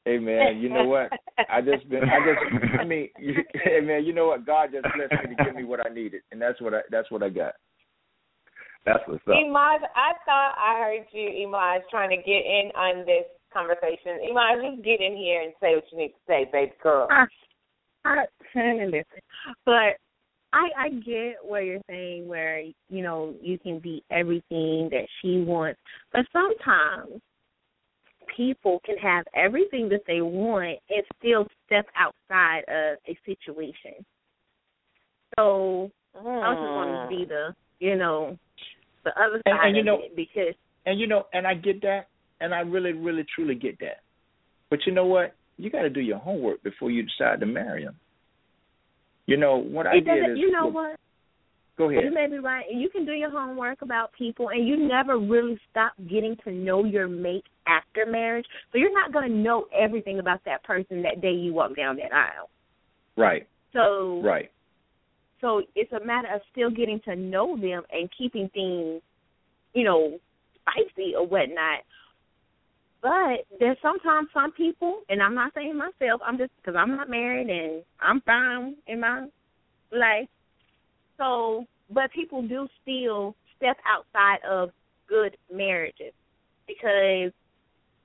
[0.05, 1.09] Hey man, you know what?
[1.49, 2.03] I just been.
[2.03, 2.79] I just.
[2.79, 3.33] I mean, you,
[3.63, 4.45] hey man, you know what?
[4.45, 6.81] God just blessed me to give me what I needed, and that's what I.
[6.91, 7.53] That's what I got.
[8.85, 9.33] That's what's up.
[9.33, 14.21] Imaj, I thought I heard you, Imaj, trying to get in on this conversation.
[14.31, 17.07] Imaj, just get in here and say what you need to say, baby girl.
[17.09, 17.25] I,
[18.05, 18.25] I
[18.55, 19.03] listen,
[19.65, 19.97] but
[20.53, 25.39] I I get what you're saying, where you know you can be everything that she
[25.39, 25.79] wants,
[26.13, 27.19] but sometimes
[28.35, 34.05] people can have everything that they want and still step outside of a situation.
[35.37, 37.21] So I just want to hmm.
[37.21, 38.37] be the you know
[39.03, 40.55] the other And- side and you of know- it because
[40.85, 42.07] And you know, and I get that,
[42.39, 44.01] and I really, really, truly get that.
[44.69, 45.33] But you know what?
[45.57, 47.95] You got to do your homework before you decide to marry him.
[49.25, 50.99] You know what I did is You know what?
[51.77, 52.05] Go ahead.
[52.05, 52.65] You may be right.
[52.71, 56.85] You can do your homework about people, and you never really stop getting to know
[56.85, 58.45] your mate after marriage.
[58.71, 61.97] So you're not going to know everything about that person that day you walk down
[61.97, 62.49] that aisle.
[63.17, 64.49] Right, So right,
[65.41, 69.01] so it's a matter of still getting to know them and keeping things,
[69.73, 70.17] you know,
[70.61, 71.81] spicy or whatnot.
[73.01, 76.21] But there's sometimes some people, and I'm not saying myself.
[76.25, 79.27] I'm just because I'm not married and I'm fine in my
[79.91, 80.27] life.
[81.17, 84.69] So, but people do still step outside of
[85.07, 86.13] good marriages
[86.67, 87.31] because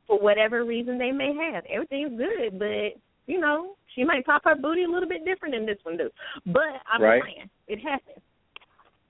[0.06, 4.56] for whatever reason they may have, everything's good, but you know she might pop her
[4.56, 6.10] booty a little bit different than this one do.
[6.46, 7.22] But I'm Right.
[7.22, 8.18] saying it happens.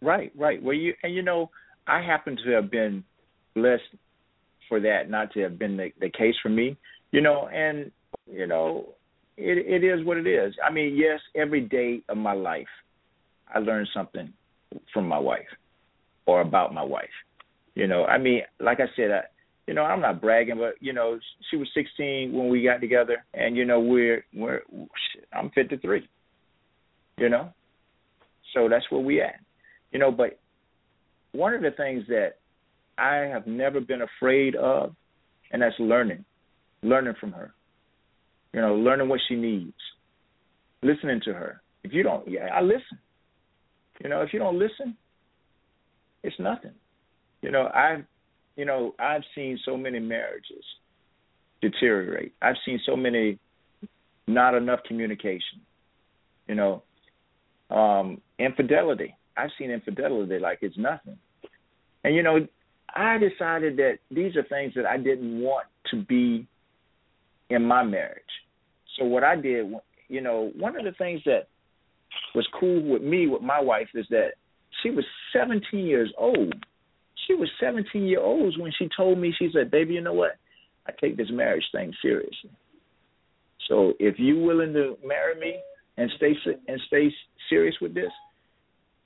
[0.02, 0.62] right, right.
[0.62, 1.50] Well, you and you know,
[1.86, 3.04] I happen to have been
[3.54, 3.96] blessed
[4.68, 6.76] for that not to have been the, the case for me.
[7.12, 7.90] You know, and
[8.30, 8.94] you know,
[9.36, 10.54] it it is what it is.
[10.64, 12.68] I mean, yes, every day of my life,
[13.54, 14.32] I learn something
[14.92, 15.48] from my wife
[16.26, 17.08] or about my wife.
[17.74, 19.20] You know, I mean, like I said, I,
[19.66, 21.18] you know, I'm not bragging, but you know,
[21.50, 24.62] she was 16 when we got together, and you know, we're we're
[25.32, 26.08] I'm 53.
[27.18, 27.50] You know,
[28.54, 29.40] so that's where we at.
[29.92, 30.38] You know, but
[31.32, 32.34] one of the things that
[32.98, 34.94] I have never been afraid of,
[35.52, 36.24] and that's learning,
[36.82, 37.52] learning from her.
[38.52, 39.76] You know, learning what she needs,
[40.82, 41.62] listening to her.
[41.84, 42.98] If you don't, yeah, I listen.
[44.02, 44.96] You know, if you don't listen,
[46.22, 46.72] it's nothing.
[47.42, 48.04] You know, I've,
[48.56, 50.64] you know, I've seen so many marriages
[51.60, 52.34] deteriorate.
[52.42, 53.38] I've seen so many
[54.26, 55.60] not enough communication.
[56.48, 56.82] You know,
[57.70, 59.14] um, infidelity.
[59.36, 61.18] I've seen infidelity like it's nothing.
[62.04, 62.46] And you know,
[62.94, 66.46] I decided that these are things that I didn't want to be
[67.48, 68.22] in my marriage.
[68.98, 69.72] So what I did,
[70.08, 71.48] you know, one of the things that
[72.34, 74.32] was cool with me with my wife is that
[74.82, 76.54] she was 17 years old.
[77.26, 80.36] She was 17 year old when she told me she said, "Baby, you know what?
[80.86, 82.50] I take this marriage thing seriously.
[83.68, 85.60] So if you're willing to marry me
[85.96, 86.36] and stay
[86.66, 87.14] and stay
[87.48, 88.12] serious with this,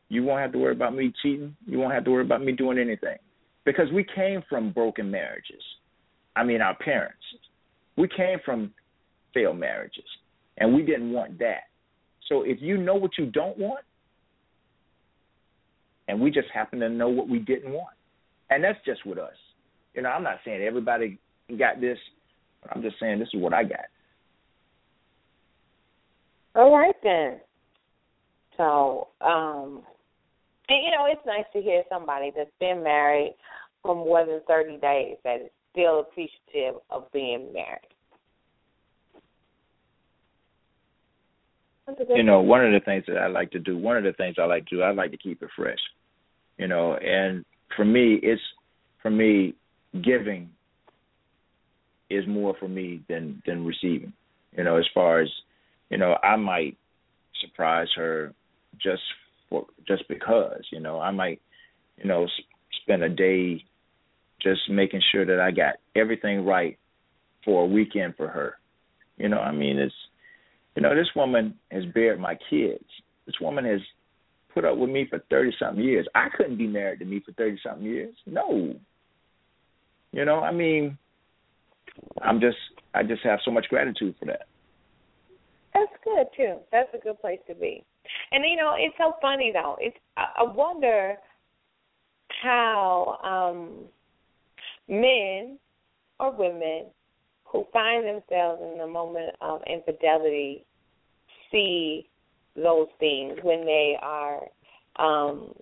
[0.08, 1.56] you won't have to worry about me cheating.
[1.66, 3.18] You won't have to worry about me doing anything."
[3.64, 5.62] Because we came from broken marriages.
[6.36, 7.24] I mean, our parents.
[7.96, 8.72] We came from
[9.32, 10.04] failed marriages,
[10.58, 11.64] and we didn't want that.
[12.28, 13.84] So if you know what you don't want,
[16.08, 17.94] and we just happen to know what we didn't want,
[18.50, 19.34] and that's just with us.
[19.94, 21.18] You know, I'm not saying everybody
[21.58, 21.98] got this.
[22.62, 23.86] But I'm just saying this is what I got.
[26.56, 27.40] All right then.
[28.56, 29.82] So, um,
[30.68, 33.34] and you know, it's nice to hear somebody that's been married
[33.82, 37.93] for more than thirty days that is still appreciative of being married.
[42.14, 44.36] You know, one of the things that I like to do, one of the things
[44.38, 45.78] I like to do, I like to keep it fresh.
[46.58, 47.44] You know, and
[47.76, 48.40] for me, it's
[49.02, 49.54] for me
[50.02, 50.50] giving
[52.10, 54.12] is more for me than than receiving.
[54.56, 55.28] You know, as far as
[55.90, 56.76] you know, I might
[57.40, 58.32] surprise her
[58.80, 59.02] just
[59.48, 60.62] for just because.
[60.70, 61.40] You know, I might
[61.98, 62.26] you know
[62.82, 63.64] spend a day
[64.40, 66.78] just making sure that I got everything right
[67.44, 68.54] for a weekend for her.
[69.16, 69.94] You know, I mean, it's
[70.76, 72.84] you know, this woman has bared my kids.
[73.26, 73.80] This woman has
[74.52, 76.06] put up with me for thirty something years.
[76.14, 78.14] I couldn't be married to me for thirty something years.
[78.26, 78.74] No.
[80.12, 80.96] You know, I mean,
[82.22, 82.56] I'm just
[82.94, 84.46] I just have so much gratitude for that.
[85.72, 86.56] That's good too.
[86.70, 87.84] That's a good place to be.
[88.30, 89.76] And you know, it's so funny though.
[89.80, 91.16] It's I wonder
[92.42, 93.84] how um
[94.88, 95.58] men
[96.20, 96.86] or women
[97.54, 100.66] who find themselves in the moment of infidelity
[101.52, 102.08] see
[102.56, 104.40] those things when they are
[104.96, 105.54] um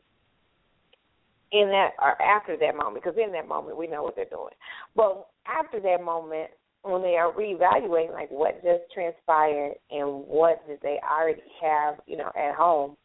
[1.52, 4.54] in that or after that moment because in that moment we know what they're doing.
[4.96, 6.48] But after that moment
[6.82, 12.16] when they are reevaluating like what just transpired and what did they already have you
[12.16, 12.96] know at home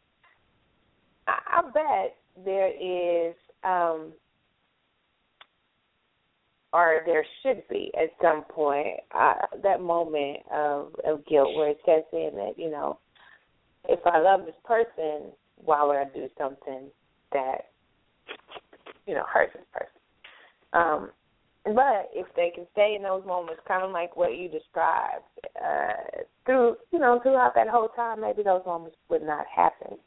[1.28, 2.16] i, I bet
[2.46, 4.14] there is um
[6.74, 11.80] or there should be at some point uh, that moment of, of guilt where it
[11.86, 13.00] sets in that you know
[13.90, 16.90] if I love this person, why would I do something
[17.32, 17.70] that
[19.06, 19.88] you know hurts this person?
[20.74, 21.12] Um,
[21.64, 25.24] but if they can stay in those moments, kind of like what you described,
[25.62, 29.98] uh, through you know throughout that whole time, maybe those moments would not happen.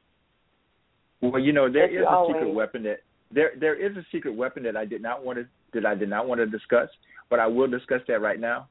[1.22, 3.00] Well, you know there If is a always- secret weapon that
[3.32, 6.08] there there is a secret weapon that I did not want to that I did
[6.08, 6.88] not want to discuss,
[7.28, 8.68] but I will discuss that right now.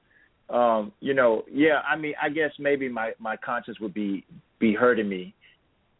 [0.49, 4.26] Um, you know, yeah, I mean, I guess maybe my my conscience would be
[4.60, 5.34] be hurting me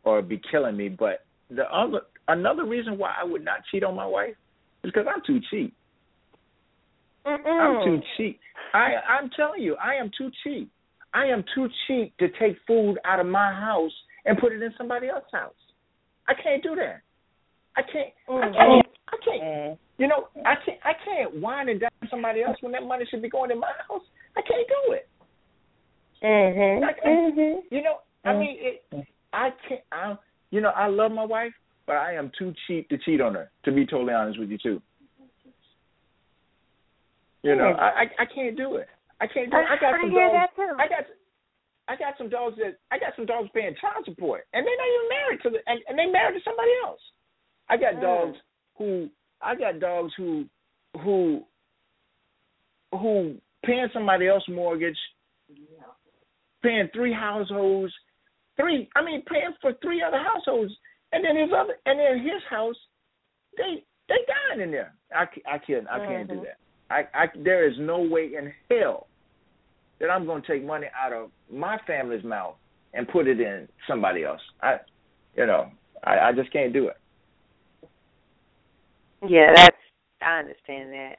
[0.04, 3.96] or be killing me, but the other another reason why I would not cheat on
[3.96, 4.36] my wife
[4.84, 5.74] is because I'm too cheap.
[7.26, 8.40] I'm too cheap.
[8.74, 10.72] I I'm telling you, I am too cheap.
[11.14, 13.92] I am too cheap to take food out of my house
[14.26, 15.54] and put it in somebody else's house.
[16.28, 17.02] I can't do that.
[17.80, 18.12] I can't.
[18.28, 18.88] I can't.
[19.08, 19.80] I can't.
[19.98, 20.80] You know, I can't.
[20.84, 23.72] I can't wine and dine somebody else when that money should be going in my
[23.88, 24.04] house.
[24.36, 25.08] I can't do it.
[26.22, 26.84] Mhm.
[26.84, 26.94] I.
[27.08, 27.64] Mhm.
[27.72, 29.82] You know, I mean, it, I can't.
[29.92, 30.18] I,
[30.52, 31.54] you know, I love my wife,
[31.88, 33.50] but I am too cheap to cheat on her.
[33.64, 34.82] To be totally honest with you, too.
[37.44, 38.88] You know, I I, I can't do it.
[39.22, 39.66] I can't do it.
[39.72, 40.80] I got I some hear dogs.
[40.80, 41.06] I got.
[41.88, 44.94] I got some dogs that I got some dogs paying child support, and they're not
[44.94, 47.02] even married to the, and, and they married to somebody else.
[47.70, 48.02] I got Mm.
[48.02, 48.38] dogs
[48.78, 49.10] who
[49.42, 50.46] I got dogs who
[51.02, 51.46] who
[52.92, 54.98] who paying somebody else mortgage,
[56.64, 57.94] paying three households,
[58.58, 60.74] three I mean paying for three other households,
[61.12, 62.76] and then his other and then his house,
[63.58, 64.94] they they dying in there.
[65.14, 66.44] I I can't I can't do Mhm.
[66.44, 66.58] that.
[66.90, 69.08] I I there is no way in hell
[70.00, 72.56] that I'm going to take money out of my family's mouth
[72.94, 74.42] and put it in somebody else.
[74.62, 74.80] I
[75.36, 75.72] you know
[76.04, 76.98] I I just can't do it.
[79.28, 79.76] Yeah, that's
[80.22, 81.16] I understand that.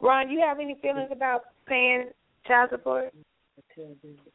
[0.00, 2.10] Ron, you have any feelings about paying
[2.46, 3.12] child support?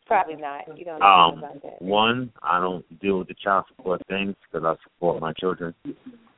[0.07, 0.77] Probably not.
[0.77, 1.81] You don't know Um, about that.
[1.81, 5.73] one, I don't deal with the child support things because I support my children.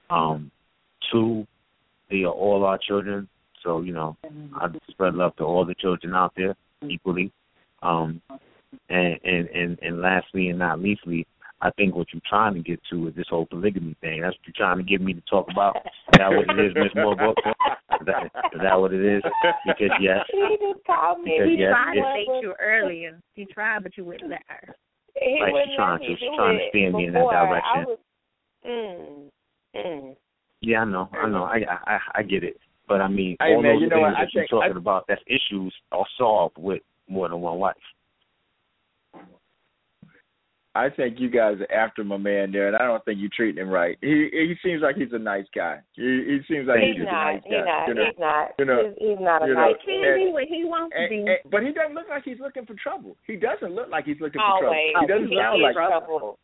[0.09, 0.51] Um,
[1.11, 1.45] two,
[2.09, 3.27] they are all our children,
[3.61, 4.17] so you know
[4.55, 6.55] I spread love to all the children out there
[6.87, 7.31] equally.
[7.81, 8.21] Um,
[8.89, 11.25] and and and and lastly and not leastly,
[11.63, 14.19] I think what you're trying to get to is this whole polygamy thing.
[14.21, 15.77] That's what you're trying to get me to talk about.
[15.77, 17.13] Is that what it is, Miss Moore?
[17.13, 19.23] Is that, is that what it is?
[19.65, 21.31] Because yes, He just called me.
[21.39, 23.19] Because He yes, tried to date you earlier.
[23.33, 24.75] He tried, but you wouldn't let her.
[25.15, 27.13] He Like, wouldn't she's trying let me to- she's trying to it steer me in
[27.13, 27.85] that direction.
[27.87, 27.99] Was,
[28.67, 29.29] mm,
[29.75, 30.15] mm.
[30.61, 32.57] Yeah, I know, I know, I I I get it,
[32.87, 34.15] but I mean, Hey, all man, those you know things what?
[34.15, 37.57] I that you're think- talking I- about, that's issues are solved with more than one
[37.59, 37.75] wife.
[40.75, 43.61] I think you guys are after my man there, and I don't think you're treating
[43.61, 43.95] him right.
[44.01, 45.77] He he seems like he's a nice guy.
[45.93, 47.13] He he seems like He's he's, not.
[47.29, 47.53] a nice guy.
[47.53, 47.69] He's guy.
[47.69, 47.85] not.
[47.87, 48.09] you know?
[48.09, 48.49] He's not.
[48.57, 50.63] you know, he's, he's not a you know, nice He and- can be what he
[50.65, 51.17] wants to be.
[51.29, 53.15] and, but he doesn't look like he's looking for trouble.
[53.27, 54.73] He doesn't look like he's looking for trouble.
[54.73, 54.97] Always.
[54.97, 56.39] He doesn't He sound like, trouble.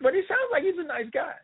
[0.00, 1.36] but he sounds like he's a nice guy.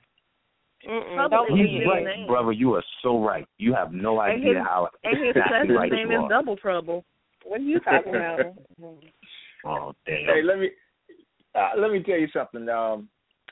[0.88, 1.88] Mm-mm, don't it.
[1.88, 2.26] right, name.
[2.26, 2.53] brother.
[2.53, 3.47] You are so right.
[3.59, 6.28] You have no idea And idea his- how And his exactly cousin's right name is.
[6.28, 7.05] Double Trouble.
[7.45, 8.40] What are you talking about?
[9.66, 10.16] Oh damn.
[10.28, 10.68] Hey, let me
[11.55, 12.69] uh, let me tell you something.
[12.69, 13.09] Um,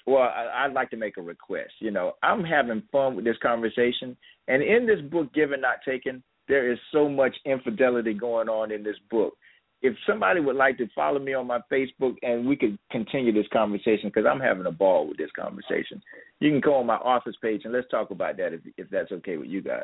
[0.07, 1.73] well, I, I'd like to make a request.
[1.79, 4.17] You know, I'm having fun with this conversation,
[4.49, 8.83] and in this book, "Given Not Taken," there is so much infidelity going on in
[8.83, 9.35] this book.
[9.83, 13.49] if somebody would like to follow me on my Facebook and we could continue this
[13.53, 16.01] conversation because I'm having a ball with this conversation.
[16.39, 19.11] You can go on my office page and let's talk about that if if that's
[19.13, 19.83] okay with you guys.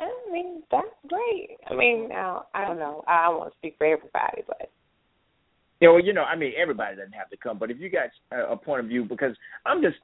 [0.00, 1.58] I mean, that's great.
[1.70, 3.04] I mean, now I don't know.
[3.06, 4.70] I don't want to speak for everybody, but
[5.82, 8.10] yeah, well, you know, I mean, everybody doesn't have to come, but if you got
[8.30, 9.34] a, a point of view, because
[9.66, 9.96] I'm just,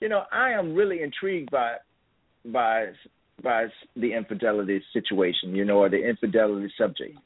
[0.00, 1.78] you know, I am really intrigued by
[2.46, 2.92] by
[3.42, 3.66] by
[3.96, 7.18] the infidelity situation, you know, or the infidelity subject,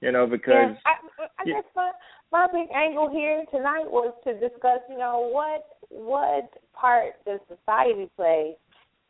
[0.00, 1.90] you know, because yeah, I, I guess my
[2.30, 8.08] my big angle here tonight was to discuss, you know, what what part does society
[8.14, 8.54] play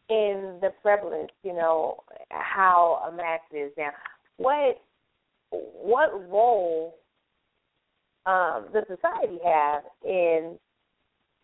[0.08, 3.90] in the prevalence, you know, how a match is now.
[4.38, 4.80] What
[5.50, 6.96] what role
[8.26, 10.58] um, the society have in,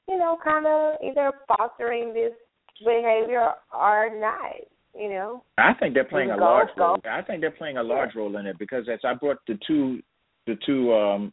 [0.08, 2.32] you know, kind of either fostering this
[2.78, 4.56] behavior or not.
[4.98, 6.98] You know, I think they're playing a large role.
[7.08, 10.00] I think they're playing a large role in it because as I brought the two,
[10.46, 11.32] the two um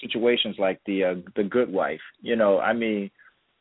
[0.00, 2.00] situations like the uh, the good wife.
[2.20, 3.10] You know, I mean,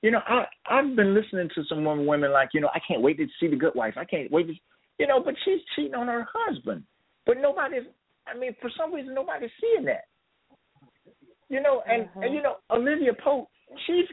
[0.02, 3.02] you know, I I've been listening to some women, women like, you know, I can't
[3.02, 3.94] wait to see the good wife.
[3.98, 4.54] I can't wait to,
[4.98, 6.84] you know, but she's cheating on her husband.
[7.26, 7.84] But nobody's.
[8.28, 10.06] I mean, for some reason, nobody's seeing that.
[11.50, 13.48] You know, and and you know, Olivia Pope,
[13.86, 14.06] she's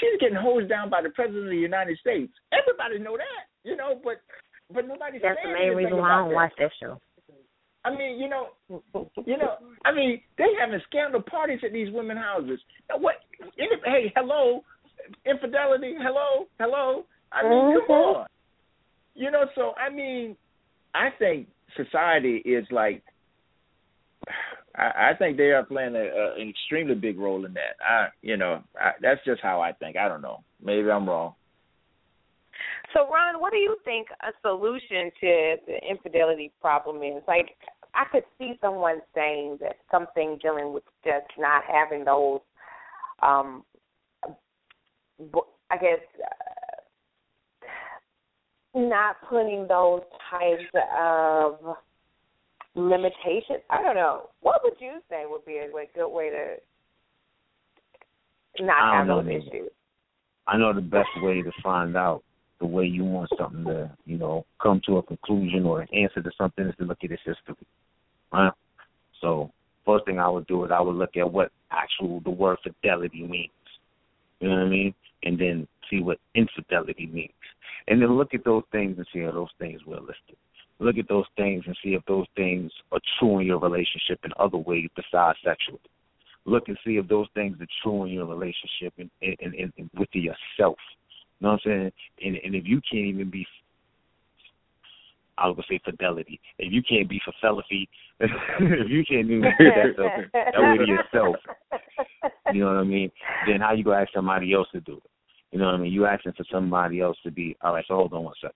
[0.00, 2.32] she's getting hosed down by the president of the United States.
[2.52, 4.20] Everybody know that, you know, but
[4.72, 6.34] but nobody's That's the main reason why I don't that.
[6.34, 6.98] watch that show.
[7.84, 8.48] I mean, you know,
[9.26, 12.60] you know, I mean, they having scandal parties at these women houses.
[12.98, 13.16] What?
[13.56, 14.62] Hey, hello,
[15.26, 15.94] infidelity.
[15.98, 17.04] Hello, hello.
[17.32, 17.86] I mean, mm-hmm.
[17.86, 18.26] come on.
[19.14, 20.36] You know, so I mean,
[20.94, 23.02] I think society is like
[24.76, 27.76] I, I think they are playing a, a, an extremely big role in that.
[27.86, 29.96] I, you know, I, that's just how I think.
[29.96, 30.42] I don't know.
[30.62, 31.34] Maybe I'm wrong.
[32.94, 37.22] So, Ron, what do you think a solution to the infidelity problem is?
[37.26, 37.56] Like,
[37.94, 42.40] I could see someone saying that something dealing with just not having those,
[43.22, 43.64] um,
[45.70, 47.68] I guess, uh,
[48.74, 50.64] not putting those types
[50.98, 51.76] of
[52.74, 53.62] limitations.
[53.70, 54.30] I don't know.
[54.40, 56.56] What would you say would be a good way to
[58.64, 59.70] not have those issues?
[60.46, 62.22] I know the best way to find out
[62.60, 66.22] the way you want something to, you know, come to a conclusion or an answer
[66.22, 67.56] to something is to look at its history.
[68.32, 68.52] Right?
[69.20, 69.50] So
[69.84, 73.22] first thing I would do is I would look at what actual the word fidelity
[73.22, 73.50] means.
[74.40, 74.94] You know what I mean?
[75.24, 77.30] And then see what infidelity means.
[77.88, 80.36] And then look at those things and see how those things realistic
[80.82, 84.32] look at those things and see if those things are true in your relationship in
[84.38, 85.80] other ways besides sexually.
[86.44, 89.90] Look and see if those things are true in your relationship and, and, and, and
[89.96, 90.76] with yourself.
[91.38, 91.92] You know what I'm saying?
[92.24, 93.46] And, and if you can't even be,
[95.38, 96.40] I was gonna say fidelity.
[96.58, 97.88] If you can't be fidelity,
[98.20, 101.36] if you can't even do that that way to yourself,
[102.52, 103.10] you know what I mean?
[103.46, 105.10] Then how you gonna ask somebody else to do it?
[105.52, 105.92] You know what I mean?
[105.92, 107.84] You asking for somebody else to be all right.
[107.86, 108.54] So hold on one second.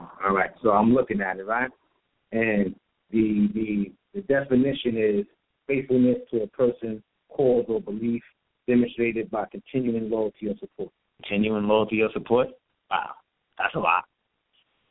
[0.00, 1.70] All right, so I'm looking at it, right?
[2.32, 2.74] And
[3.10, 5.26] the the the definition is
[5.66, 8.22] faithfulness to a person, cause, or belief
[8.66, 10.90] demonstrated by continuing loyalty or support.
[11.22, 12.48] Continuing loyalty or support?
[12.90, 13.10] Wow,
[13.58, 14.04] that's a lot.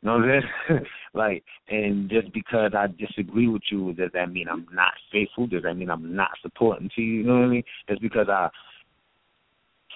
[0.02, 0.84] You know what I'm saying?
[1.14, 5.46] like, and just because I disagree with you, does that mean I'm not faithful?
[5.46, 7.18] Does that mean I'm not supporting to you?
[7.18, 7.64] You know what I mean?
[7.88, 8.48] Just because I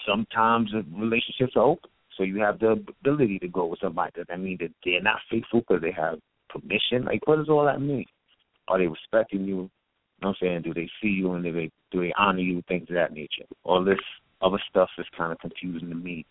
[0.06, 1.90] sometimes relationships are open.
[2.16, 4.12] So you have the ability to go with somebody.
[4.14, 6.18] Does that mean that they're not faithful because they have
[6.48, 7.04] permission?
[7.04, 8.06] Like, what does all that mean?
[8.68, 9.46] Are they respecting you?
[9.46, 9.70] You
[10.22, 10.62] know what I'm saying?
[10.62, 12.62] Do they see you and do they do they honor you?
[12.68, 13.44] Things of that nature.
[13.64, 13.98] All this
[14.40, 16.24] other stuff is kind of confusing to me.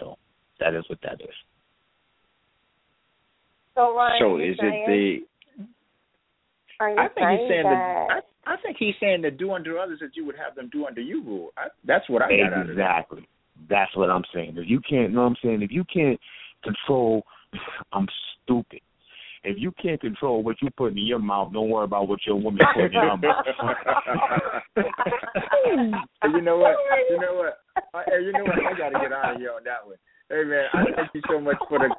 [0.00, 0.16] So
[0.58, 1.34] that is what that is.
[3.74, 5.28] So Ryan, so is saying, it
[6.78, 6.84] the?
[6.84, 10.00] I think he's saying that, that I, I think he's saying that do unto others
[10.02, 11.52] as you would have them do unto you rule.
[11.56, 12.82] I, that's what I got out of that.
[12.82, 13.28] Exactly.
[13.68, 14.54] That's what I'm saying.
[14.56, 15.62] If you can't, you know what I'm saying?
[15.62, 16.18] If you can't
[16.62, 17.24] control,
[17.92, 18.06] I'm
[18.44, 18.80] stupid.
[19.44, 22.34] If you can't control what you put in your mouth, don't worry about what your
[22.36, 23.44] woman put in your mouth.
[26.24, 26.76] you know what?
[27.08, 27.60] You know what?
[27.94, 28.58] Uh, hey, you know what?
[28.58, 29.96] I got to get out of here on that one.
[30.28, 31.94] Hey man, I thank you so much for the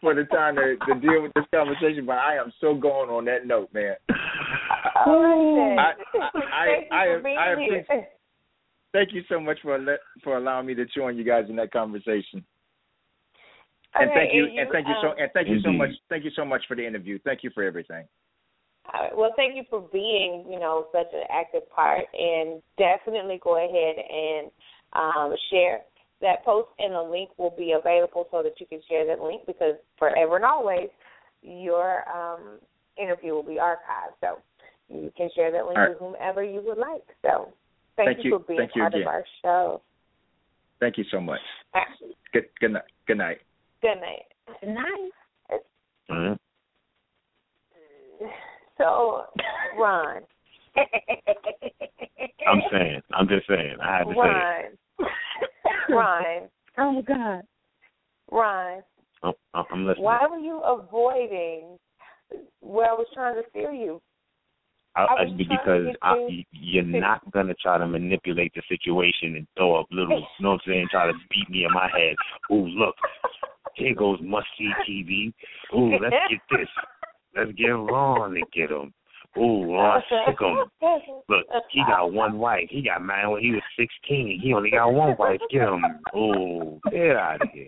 [0.00, 3.26] for the time to, to deal with this conversation, but I am so going on
[3.26, 3.96] that note, man.
[4.08, 5.92] I, I,
[6.22, 8.08] I, I, I, I appreciate
[8.92, 9.78] thank you so much for
[10.22, 12.44] for allowing me to join you guys in that conversation.
[13.96, 15.72] Okay, and thank you, and, you, and thank you um, so and thank you so
[15.72, 17.18] much thank you so much for the interview.
[17.24, 18.06] Thank you for everything.
[18.92, 19.16] All right.
[19.16, 23.96] Well, thank you for being, you know, such an active part, and definitely go ahead
[23.98, 24.50] and
[24.94, 25.80] um, share
[26.20, 29.42] that post, and the link will be available so that you can share that link
[29.46, 30.88] because forever and always,
[31.42, 32.58] your um,
[33.00, 34.16] interview will be archived.
[34.20, 34.38] So
[34.88, 35.90] you can share that link All right.
[35.90, 37.04] with whomever you would like.
[37.22, 37.52] So
[38.04, 38.38] thank, Thank you.
[38.38, 39.02] for being Thank you part again.
[39.02, 39.82] of our show.
[40.80, 41.40] Thank you so much.
[41.74, 42.82] Actually, Good good night.
[43.06, 43.38] Good night.
[43.82, 44.26] good night.
[44.60, 45.10] Good night.
[46.10, 46.38] Mhm.
[48.78, 49.24] So,
[49.78, 50.22] Ron.
[52.46, 53.02] I'm saying.
[53.12, 53.76] I'm just saying.
[53.82, 55.06] I had to say it.
[55.90, 55.90] Ron.
[55.90, 56.48] Ron.
[56.78, 57.42] Oh God.
[58.30, 58.82] Ron.
[59.22, 60.04] I'm, I'm listening.
[60.04, 61.78] Why were you avoiding
[62.60, 64.00] where I was trying to steer you?
[64.96, 69.80] I, I because I, you you're not gonna try to manipulate the situation and throw
[69.80, 70.88] up little, you know what I'm saying?
[70.90, 72.14] Try to beat me in my head.
[72.50, 72.96] Ooh, look,
[73.74, 75.32] here goes must see TV.
[75.76, 76.68] Ooh, let's get this.
[77.36, 78.92] Let's get Ron and get him.
[79.38, 80.58] Ooh, Ron sick him.
[81.28, 82.66] Look, he got one wife.
[82.68, 84.40] He got married when he was 16.
[84.42, 85.40] He only got one wife.
[85.50, 85.84] Get him.
[86.16, 87.66] Ooh, get out of here.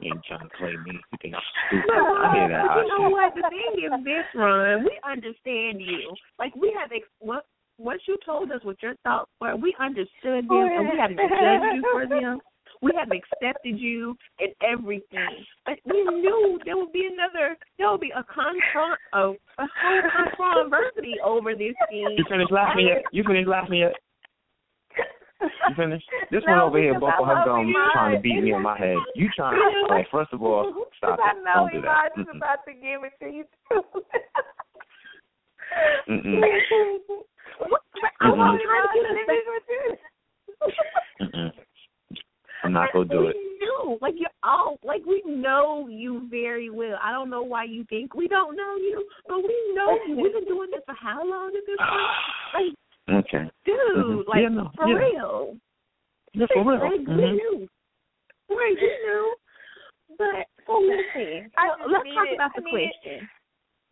[0.00, 0.92] You ain't trying to play me.
[1.12, 1.90] You think I'm stupid?
[1.90, 3.34] I hear that hot you know what?
[3.34, 4.84] The thing is this, Ron.
[4.84, 6.14] We understand you.
[6.38, 7.46] Like we have ex- what
[7.78, 11.74] once you told us what your thoughts were, we understood them, and we haven't judged
[11.74, 12.40] you for them.
[12.82, 17.56] We have accepted you and everything, but we knew there would be another.
[17.78, 22.14] There would be a confront, a, a whole controversy over this thing.
[22.18, 23.04] You finished laughing yet?
[23.10, 23.94] You finished laughing yet?
[25.40, 26.06] You finished?
[26.30, 28.78] This one over here, both I of her gums trying to beat me in my
[28.78, 28.96] head.
[29.14, 29.58] You trying?
[29.88, 31.42] Like, first of all, stop I it.
[31.44, 32.10] know Don't do that.
[32.16, 32.36] is Mm-mm.
[32.36, 33.82] about to give it to you too.
[36.08, 36.40] Mm-mm.
[38.20, 39.98] I was trying to get us
[41.20, 41.50] Mm-mm.
[42.64, 43.36] I'm not gonna do it.
[43.60, 46.96] Knew, like you're all, like we know you very well.
[47.02, 50.16] I don't know why you think we don't know you, but we know you.
[50.16, 51.90] We've been doing this for how long at this point?
[52.54, 52.74] Like,
[53.08, 53.50] Okay.
[53.64, 54.26] dude, Mhm.
[54.28, 54.94] like Yeah, no, for yeah.
[54.96, 55.56] real.
[56.32, 56.80] Yeah, for real.
[56.80, 57.32] Like we Mhm.
[57.36, 57.68] knew,
[58.48, 58.58] right?
[58.58, 59.34] We knew.
[60.16, 62.34] But so listen, I so let's talk it.
[62.34, 62.92] about the need it.
[63.02, 63.30] question.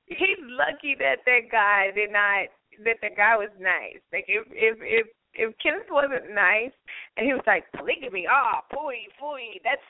[0.07, 2.49] He's lucky that that guy did not.
[2.85, 4.01] That the guy was nice.
[4.13, 6.73] Like if if if if Kenneth wasn't nice
[7.17, 9.83] and he was like polygamy, ah, oh, pooey, pooey, that's.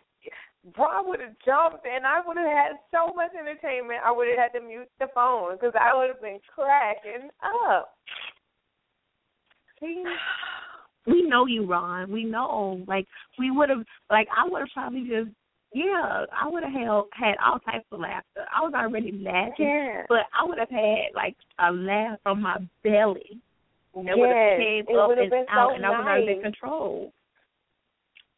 [0.78, 3.98] Ron would have jumped and I would have had so much entertainment.
[4.04, 7.98] I would have had to mute the phone because I would have been cracking up.
[9.82, 10.04] See?
[11.06, 12.10] we know you, Ron.
[12.10, 12.82] We know.
[12.86, 13.06] Like
[13.38, 15.28] we would have, like I would have probably just,
[15.74, 18.44] yeah, I would have held had all types of laughter.
[18.54, 20.02] I was already laughing, Yeah.
[20.08, 23.40] but I would have had like a laugh from my belly.
[23.94, 25.90] That would Yes, have came it up would have and been out, so and I
[25.90, 27.12] would have been nice.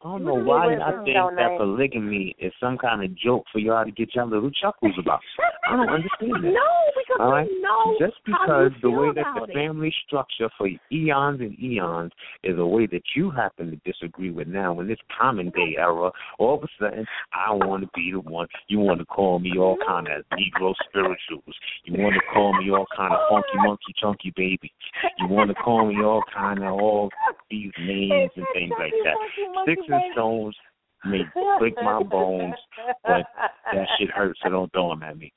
[0.05, 3.83] I don't know why was think that polygamy is some kind of joke for y'all
[3.83, 5.19] to get y'all little chuckles about.
[5.67, 6.53] I don't understand that.
[6.55, 6.61] No,
[6.95, 7.47] because All right.
[7.47, 9.53] we know Just because the way that the it.
[9.53, 12.11] family structure for eons and eons
[12.43, 16.11] is a way that you happen to disagree with now in this common day era,
[16.37, 18.47] all of a sudden I want to be the one.
[18.67, 21.55] You want to call me all kind of Negro spirituals.
[21.85, 24.71] You want to call me all kind of funky monkey chunky baby.
[25.19, 27.09] You want to call me all kind of all
[27.49, 29.15] these names and things like that.
[29.63, 30.55] Sticks and stones
[31.05, 31.21] may
[31.59, 32.55] break my bones,
[33.03, 33.25] but
[33.71, 35.31] that shit hurts, so don't throw them at me.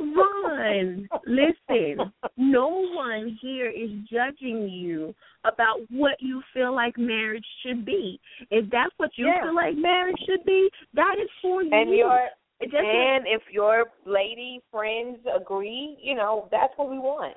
[0.00, 5.14] Ron, listen, no one here is judging you
[5.44, 8.20] about what you feel like marriage should be.
[8.50, 9.42] If that's what you Yeah.
[9.42, 11.70] feel like marriage should be, that is for you.
[11.72, 17.36] and your and if your lady friends agree, you know, that's what we want.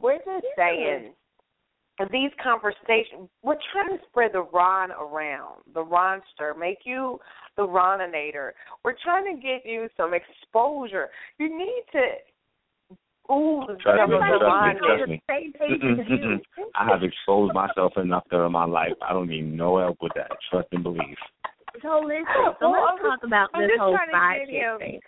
[0.00, 1.14] We're just saying
[2.10, 7.18] these conversations we're trying to spread the Ron around, the Ronster, make you
[7.56, 8.50] the Roninator.
[8.84, 11.08] We're trying to get you some exposure.
[11.38, 12.00] You need to
[13.32, 15.66] ooh Trust me, trust me, trust me.
[15.70, 16.40] Mm-mm, mm-mm.
[16.74, 18.92] I have exposed myself enough there in my life.
[19.08, 20.30] I don't need no help with that.
[20.50, 21.16] Trust and believe.
[21.82, 24.46] So listen, oh, so Well, let's oh, talk about I'm this just whole trying side
[24.50, 25.00] get thing.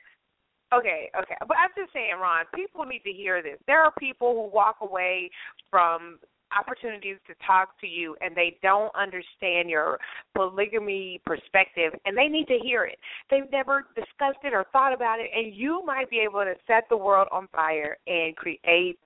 [0.75, 1.37] Okay, okay.
[1.47, 3.59] But I'm just saying, Ron, people need to hear this.
[3.67, 5.31] There are people who walk away
[5.71, 6.19] from
[6.57, 9.99] opportunities to talk to you and they don't understand your
[10.35, 12.99] polygamy perspective and they need to hear it.
[13.31, 16.85] They've never discussed it or thought about it and you might be able to set
[16.89, 18.99] the world on fire and create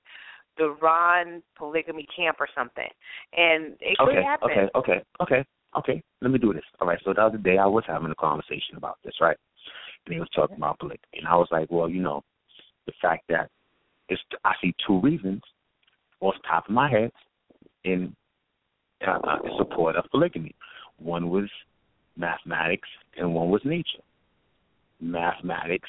[0.58, 2.88] the Ron polygamy camp or something.
[3.36, 4.50] And it could Okay, happen.
[4.50, 5.44] okay, okay, okay,
[5.76, 6.02] okay.
[6.20, 6.64] Let me do this.
[6.80, 6.98] All right.
[7.04, 9.36] So the other day I was having a conversation about this, right?
[10.04, 12.22] And he was talking about polygamy, and I was like, well, you know,
[12.86, 13.50] the fact that
[14.08, 15.42] it's I see two reasons
[16.20, 17.10] off the top of my head
[17.84, 18.14] in
[19.06, 20.54] uh, support of polygamy.
[20.98, 21.48] One was
[22.16, 24.02] mathematics, and one was nature.
[25.00, 25.88] Mathematics,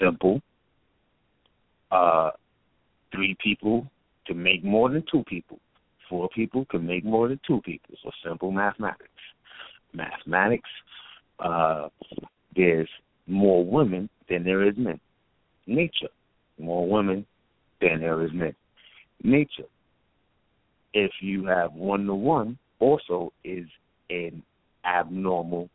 [0.00, 0.40] simple.
[1.90, 2.30] Uh,
[3.12, 3.86] three people
[4.26, 5.58] can make more than two people.
[6.08, 7.94] Four people can make more than two people.
[8.02, 9.08] So simple mathematics.
[9.92, 10.68] Mathematics,
[11.40, 11.88] uh,
[12.54, 12.88] there's
[13.26, 15.00] more women than there is men.
[15.66, 16.08] Nature.
[16.58, 17.26] more women
[17.80, 18.54] than there is men.
[19.22, 19.64] Nature,
[20.96, 23.66] if you have one to one, also is
[24.08, 24.42] an
[24.86, 25.68] abnormal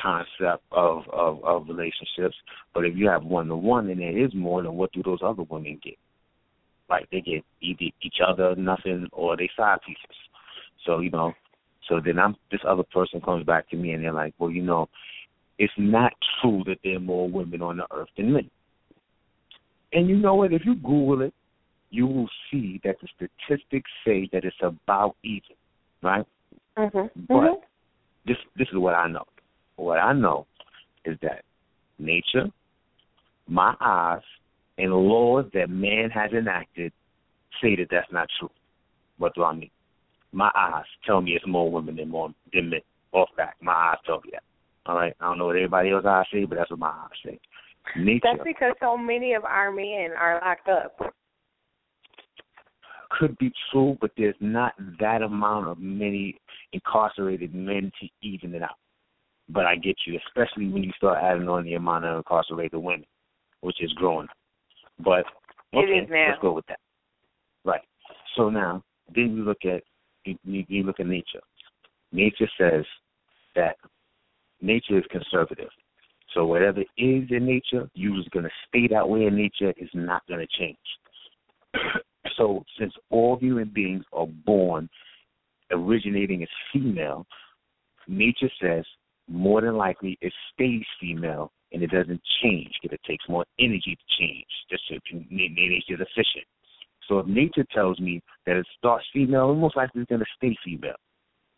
[0.00, 2.36] concept of, of of relationships.
[2.74, 5.20] But if you have one to one and there is more, then what do those
[5.24, 5.96] other women get?
[6.90, 10.16] Like they get either each other nothing or they side pieces.
[10.84, 11.32] So you know,
[11.88, 14.62] so then I'm this other person comes back to me and they're like, well, you
[14.62, 14.90] know,
[15.58, 16.12] it's not
[16.42, 18.50] true that there are more women on the earth than men.
[19.94, 20.52] And you know what?
[20.52, 21.34] If you Google it,
[21.92, 25.56] you will see that the statistics say that it's about even,
[26.02, 26.26] right?
[26.76, 27.24] Mm-hmm.
[27.28, 27.60] But
[28.26, 29.24] this this is what I know.
[29.76, 30.46] What I know
[31.04, 31.44] is that
[31.98, 32.46] nature,
[33.46, 34.22] my eyes,
[34.78, 36.92] and laws that man has enacted
[37.60, 38.50] say that that's not true.
[39.18, 39.70] What do I mean?
[40.32, 42.80] My eyes tell me it's more women than more than men.
[43.12, 44.42] Off back, my eyes tell me that.
[44.86, 47.10] All right, I don't know what everybody else eyes say, but that's what my eyes
[47.22, 47.38] say.
[47.96, 51.14] Nature That's because so many of our men are locked up.
[53.18, 56.38] Could be true, but there's not that amount of many
[56.72, 58.76] incarcerated men to even it out.
[59.48, 63.04] But I get you, especially when you start adding on the amount of incarcerated women,
[63.60, 64.28] which is growing.
[64.98, 65.24] But
[65.74, 66.78] okay, let's go with that.
[67.64, 67.82] Right.
[68.36, 68.82] So now,
[69.14, 69.82] then you look at
[70.24, 71.40] you, look at nature.
[72.12, 72.84] Nature says
[73.56, 73.76] that
[74.60, 75.70] nature is conservative.
[76.34, 76.86] So whatever is
[77.30, 79.74] in nature, you is going to stay that way in nature.
[79.76, 80.78] is not going to change.
[82.36, 84.88] So since all human beings are born
[85.70, 87.26] originating as female,
[88.06, 88.84] nature says
[89.28, 93.96] more than likely it stays female and it doesn't change because it takes more energy
[93.96, 94.46] to change.
[94.70, 94.96] Just so
[95.30, 96.44] nature is efficient.
[97.08, 100.26] So if nature tells me that it starts female, it most likely it's going to
[100.36, 100.96] stay female.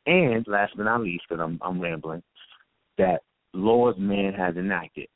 [0.06, 2.22] And last but not least, because I'm, I'm rambling,
[2.98, 3.22] that
[3.52, 5.08] laws man has enacted.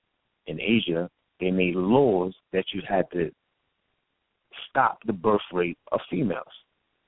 [0.47, 1.11] In Asia,
[1.41, 3.31] they made laws that you had to
[4.69, 6.45] stop the birth rate of females.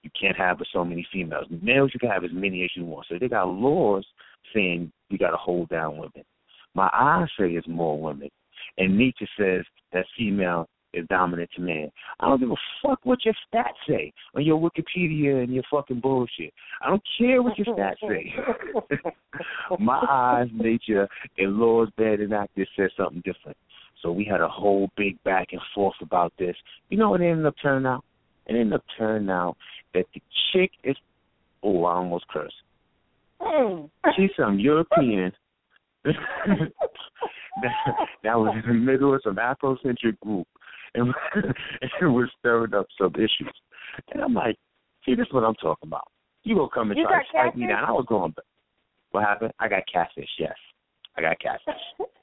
[0.02, 1.47] You can't have so many females.
[1.62, 3.06] Males, you can have as many as you want.
[3.09, 4.06] So they got laws
[4.55, 6.24] saying you got to hold down women.
[6.74, 8.31] My eyes say it's more women,
[8.78, 11.90] and nature says that female is dominant to man.
[12.18, 16.01] I don't give a fuck what your stats say on your Wikipedia and your fucking
[16.01, 16.52] bullshit.
[16.82, 18.32] I don't care what your stats say.
[19.78, 21.09] My eyes, nature,
[21.39, 23.56] and laws bad and active said something different.
[24.02, 26.56] So we had a whole big back and forth about this.
[26.89, 28.05] You know what it ended up turning out?
[28.47, 29.56] It ended up turning out
[29.94, 30.22] that the
[30.52, 30.97] chick is
[31.62, 32.55] oh, I almost cursed.
[33.40, 33.86] Hmm.
[34.16, 35.32] She's some European
[36.05, 36.14] that,
[38.24, 40.47] that was in the middle of some Afrocentric group
[40.94, 41.12] and
[41.82, 43.55] it was stirring up some issues.
[44.12, 44.56] And I'm like,
[45.05, 46.09] see, this is what I'm talking about.
[46.43, 47.85] You gonna come and You try to strike me down.
[47.85, 48.44] I was going back.
[49.10, 49.52] What happened?
[49.59, 50.55] I got catfish, yes.
[51.16, 51.74] I got catfish.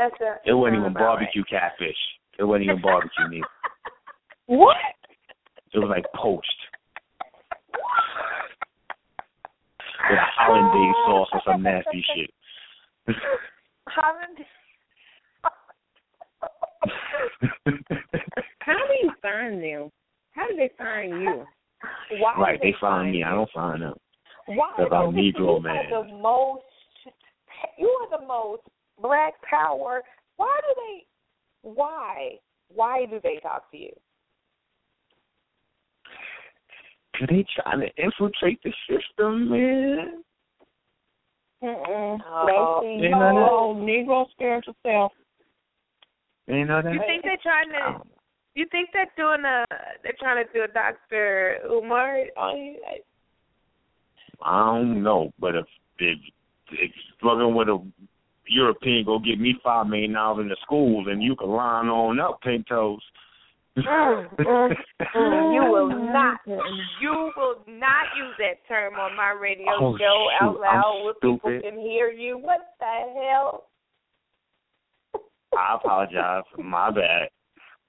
[0.00, 1.96] That's a, It wasn't uh, even about barbecue catfish.
[2.38, 3.44] It wasn't even barbecue meat.
[4.46, 4.76] What?
[5.74, 6.48] It was like poached.
[10.10, 12.30] With a hollandaise sauce or some nasty shit.
[13.88, 14.38] Holland.
[18.60, 19.90] How do you find them?
[20.32, 21.44] How do they find you?
[22.18, 23.22] Why right, they find find me.
[23.22, 23.94] I don't find them.
[24.46, 25.76] Why They're about do they- Negro you man.
[25.92, 26.64] Are the most.
[27.78, 28.62] You are the most
[29.00, 30.02] black power.
[30.36, 31.06] Why do they?
[31.62, 32.38] Why?
[32.68, 33.92] Why do they talk to you?
[37.28, 40.22] They trying to infiltrate the system, man.
[41.62, 42.18] Mm-mm.
[42.26, 42.80] Oh.
[42.80, 43.48] That's You know that?
[43.50, 45.12] oh, Negro spiritual self.
[46.46, 46.92] You know that?
[46.92, 47.98] You think they're trying to?
[47.98, 48.06] Oh.
[48.54, 49.64] You think they're doing a?
[50.02, 52.76] They're trying to do a Doctor Umar on you?
[54.42, 55.66] I don't know, but if
[55.98, 56.18] if,
[56.72, 57.78] if struggling with a
[58.50, 62.20] European go get me five million dollars in the school, then you can line on
[62.20, 63.00] up, pink toes.
[63.78, 64.72] Mm, mm,
[65.16, 65.54] mm.
[65.54, 66.40] You will not.
[66.46, 71.14] You will not use that term on my radio Oh, show out loud I'm where
[71.14, 71.62] people stupid.
[71.62, 72.36] can hear you.
[72.36, 73.68] What the hell?
[75.56, 76.44] I apologize.
[76.58, 77.28] My bad.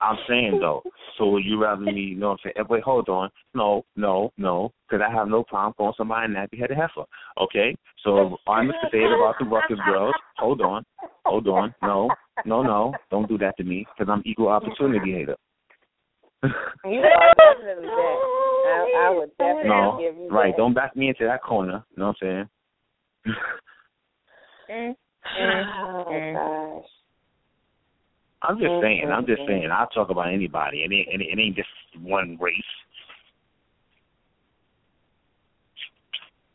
[0.01, 0.83] I'm saying though.
[1.17, 2.01] So would you rather me?
[2.01, 2.67] You know what I'm saying?
[2.69, 3.29] Wait, hold on.
[3.53, 4.71] No, no, no.
[4.89, 7.05] Because I have no problem calling somebody a nappy headed heifer.
[7.39, 7.75] Okay.
[8.03, 8.91] So I'm Mr.
[8.91, 10.15] Say it about the Ruckus girls.
[10.37, 10.83] Hold on.
[11.25, 11.73] Hold on.
[11.81, 12.09] No,
[12.45, 12.97] no, no.
[13.11, 15.35] Don't do that to me because I'm equal opportunity hater.
[16.43, 18.17] You are definitely that.
[18.65, 20.51] I, I would definitely no, give you right.
[20.51, 20.57] that.
[20.57, 21.83] Don't back me into that corner.
[21.91, 22.47] You know what I'm
[23.27, 23.35] saying?
[24.71, 24.95] Mm,
[25.85, 26.33] Oh mm.
[26.33, 26.89] gosh.
[28.43, 29.09] I'm just saying.
[29.11, 29.69] I'm just saying.
[29.71, 30.83] I'll talk about anybody.
[30.83, 31.21] And it ain't.
[31.21, 31.69] It ain't just
[32.01, 32.55] one race.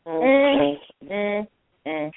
[0.07, 1.47] Mm, mm,
[1.85, 2.11] mm.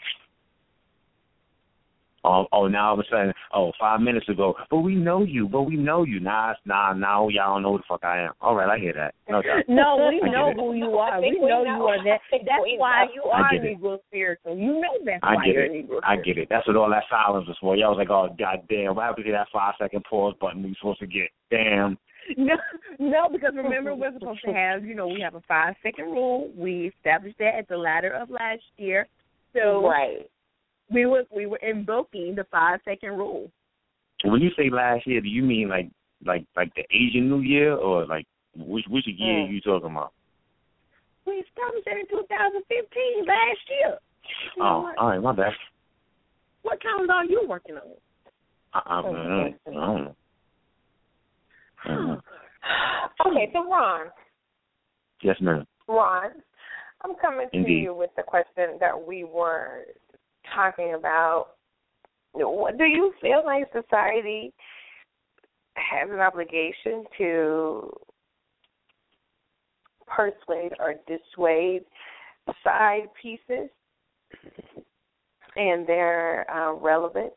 [2.25, 5.49] Oh, oh, now all of a sudden, oh, five minutes ago, but we know you,
[5.49, 6.21] but we know you.
[6.21, 8.33] Nah, nah, now y'all don't know who the fuck I am.
[8.43, 9.15] All right, I hear that.
[9.29, 9.41] No.
[9.69, 11.15] No, we know who you are.
[11.17, 11.77] I We we know know.
[11.77, 12.21] you are that.
[12.31, 13.13] That's we why know.
[13.15, 13.81] you are get it.
[13.81, 14.57] Negro spiritual.
[14.59, 15.89] You know that's I why get you're it.
[15.89, 16.49] Negro I get it.
[16.51, 17.77] That's what all that silence was for.
[17.77, 21.01] Y'all was like, oh, goddamn, what happened to that five second pause button we supposed
[21.01, 21.29] to get?
[21.51, 21.97] Damn.
[22.37, 22.55] No,
[23.01, 26.49] no, because remember we're supposed to have, you know, we have a five second rule.
[26.57, 29.09] We established that at the latter of last year.
[29.53, 30.29] So Right.
[30.93, 33.51] We were we were invoking the five second rule.
[34.25, 35.89] When you say last year, do you mean like
[36.25, 38.27] like like the Asian New Year or like
[38.57, 39.53] which which year Mm.
[39.53, 40.13] you talking about?
[41.27, 43.99] We established that in 2015 last year.
[44.57, 45.53] You Oh, all right, my bad.
[46.63, 47.83] what calendar are you working on?
[48.73, 49.21] I, don't know.
[49.21, 50.15] I don't know.
[51.85, 52.21] I don't know.
[53.27, 54.07] Okay, so Ron,
[55.23, 55.67] Yes, ma'am.
[55.89, 56.31] Ron,
[57.05, 59.85] I'm coming to you with the question that we were
[60.55, 61.49] talking about.
[62.33, 64.53] What do you feel like society
[65.75, 67.91] has an obligation to
[70.07, 71.83] persuade or dissuade
[72.63, 73.69] side pieces
[75.57, 77.33] and their uh, relevance?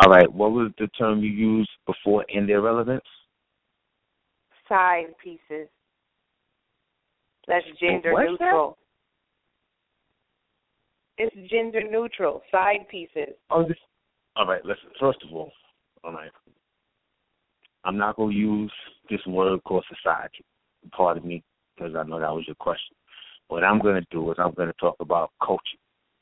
[0.00, 3.02] All right, what was the term you used before in their relevance?
[4.68, 5.68] Side pieces.
[7.48, 8.74] That's gender What's that?
[11.18, 12.42] It's gender neutral.
[12.50, 13.34] Side pieces.
[13.50, 13.76] Oh, this.
[14.36, 14.90] All right, listen.
[15.00, 15.52] First of all,
[16.04, 16.30] all right.
[17.84, 18.72] I'm not going to use
[19.10, 20.44] this word called society.
[20.92, 21.42] Pardon me,
[21.76, 22.94] because I know that was your question.
[23.48, 25.62] What I'm going to do is I'm going to talk about culture,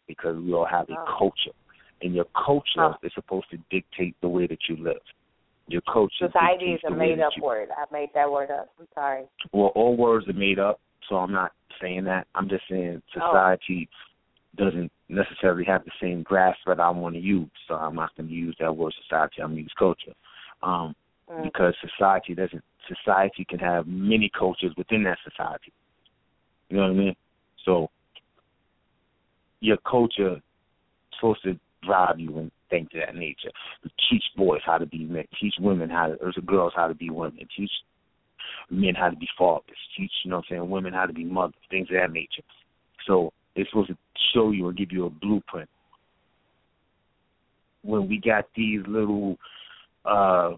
[0.07, 1.17] because we all have a Oh.
[1.19, 1.53] culture,
[2.03, 2.95] and your culture Oh.
[3.03, 5.03] is supposed to dictate the way that you live.
[5.67, 6.29] Your culture.
[6.29, 7.69] Society is a made-up you- word.
[7.77, 8.69] I made that word up.
[8.79, 9.25] I'm sorry.
[9.53, 12.29] Well, all words are made up, so I'm not saying that.
[12.35, 13.33] I'm just saying Oh.
[14.57, 17.51] Doesn't necessarily have the same grasp that I want to use.
[17.69, 19.43] So I'm not going to use that word society.
[19.43, 20.15] I'm going to use culture,
[20.63, 20.95] um,
[21.31, 21.43] Mm.
[21.43, 22.63] because society doesn't.
[22.87, 25.73] Society can have many cultures within that society.
[26.69, 27.17] You know what I mean?
[27.65, 27.91] So
[29.61, 30.43] your culture is
[31.19, 33.51] supposed to drive you and things of that nature.
[34.09, 35.25] Teach boys how to be men.
[35.41, 37.49] Teach women how to, or girls how to be women.
[37.57, 37.73] Teach
[38.71, 39.77] men how to be fathers.
[39.97, 42.43] Teach, you know what I'm saying, women how to be mothers, things of that nature.
[43.07, 43.97] So it's supposed to
[44.35, 45.69] show you or give you a blueprint.
[47.83, 49.37] When we got these little
[50.05, 50.53] uh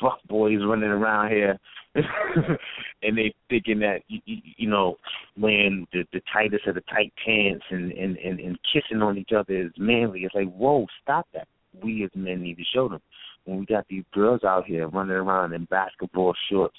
[0.00, 1.58] fuck boys running around here
[1.94, 4.96] and they thinking that you, you, know
[5.38, 9.30] wearing the the tightest of the tight pants and, and and and kissing on each
[9.36, 10.20] other is manly.
[10.20, 11.48] It's like whoa, stop that.
[11.82, 13.00] We as men need to show them.
[13.44, 16.76] When we got these girls out here running around in basketball shorts,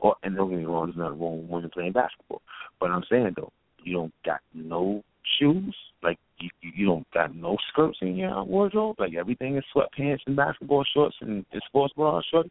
[0.00, 2.42] or and don't get me wrong, there's nothing wrong with women playing basketball.
[2.80, 3.52] But I'm saying though,
[3.82, 5.02] you don't got no
[5.38, 10.20] shoes, like you you don't got no skirts in your wardrobe, like everything is sweatpants
[10.26, 12.50] and basketball shorts and, and sports bras, shorty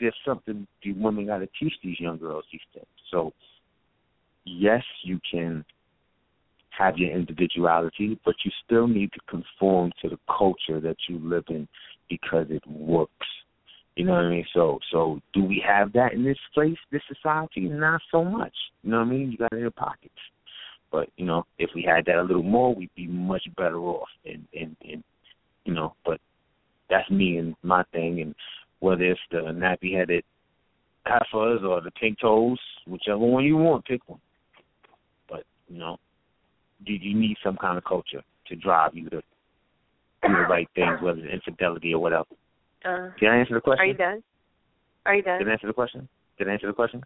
[0.00, 2.86] there's something the women got to teach these young girls these things.
[3.10, 3.32] So,
[4.44, 5.64] yes, you can
[6.70, 11.44] have your individuality, but you still need to conform to the culture that you live
[11.48, 11.66] in
[12.08, 13.26] because it works.
[13.98, 14.46] You know what I mean?
[14.54, 17.62] So, so do we have that in this place, this society?
[17.62, 18.54] Not so much.
[18.84, 19.32] You know what I mean?
[19.32, 20.14] You got it in your pockets.
[20.92, 24.06] But you know, if we had that a little more, we'd be much better off.
[24.24, 25.02] And and and
[25.64, 26.20] you know, but
[26.88, 28.20] that's me and my thing.
[28.20, 28.36] And
[28.78, 30.22] whether it's the nappy headed
[31.04, 34.20] heifers or the pink toes, whichever one you want, pick one.
[35.28, 35.96] But, you know,
[36.84, 39.22] you, you need some kind of culture to drive you to do
[40.22, 42.26] the right things, whether it's infidelity or whatever.
[42.84, 43.80] Uh, Did I answer the question?
[43.80, 44.22] are you done?
[45.06, 45.38] Are you done?
[45.38, 46.08] Did I answer the question?
[46.38, 47.02] Did I answer the question?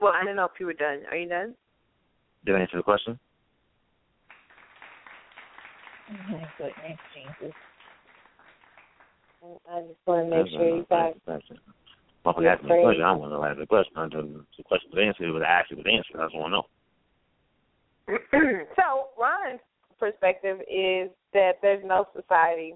[0.00, 1.02] Well, I don't know if you were done.
[1.10, 1.54] Are you done?
[2.44, 3.18] Did I answer the question?
[6.08, 6.48] Goodness,
[7.14, 7.54] Jesus.
[9.70, 11.14] I just want to make sure you got.
[12.24, 13.02] Motherfucker asked me a question.
[13.02, 13.92] I want to know the question.
[13.96, 15.28] I don't- The question was answered.
[15.28, 16.20] It was actually was answered.
[16.20, 16.66] I just want
[18.06, 18.66] to know.
[18.76, 19.60] so Ron's
[19.98, 22.74] perspective is that there's no society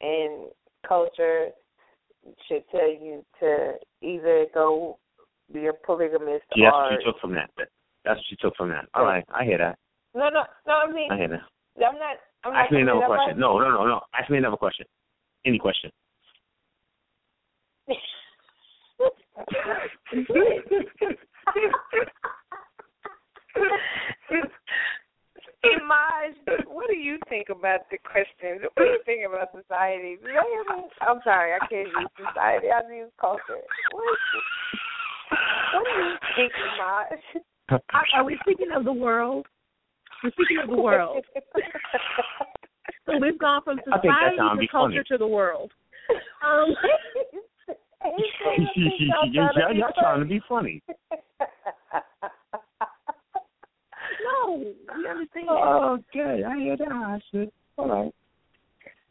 [0.00, 0.50] and
[0.86, 1.48] culture
[2.48, 4.98] should tell you to either go
[5.52, 7.50] be a polygamist See, that's or what you took from that.
[7.56, 7.68] That-
[8.04, 8.88] That's what you took from that.
[8.94, 9.78] All right, I hear that.
[10.14, 10.74] no, no, no.
[10.74, 11.42] I mean, I hear that.
[11.76, 12.16] I'm not.
[12.44, 13.28] I'm not Ask me another question.
[13.28, 13.38] right.
[13.38, 14.00] No, no, no, no.
[14.14, 14.86] Ask me another question.
[15.44, 15.90] Any question.
[25.74, 28.60] Imaj, what do you think about the question?
[28.74, 30.16] What do you think about society?
[30.16, 32.68] Do they ever- I'm sorry, I can't use society.
[32.70, 33.60] I use culture.
[33.92, 34.18] What,
[35.74, 37.18] what do you think, Imaj?
[37.70, 39.46] Are, are we speaking of the world?
[40.22, 41.24] We're speaking of the world.
[43.06, 45.04] so we've gone from I think that society to culture funny.
[45.08, 45.72] to the world.
[46.44, 46.74] Um,
[49.32, 50.82] y'all, y'all trying to be funny.
[54.26, 55.46] no, you understand?
[55.48, 56.88] Oh, okay, I hear that.
[56.88, 58.14] I said, all right.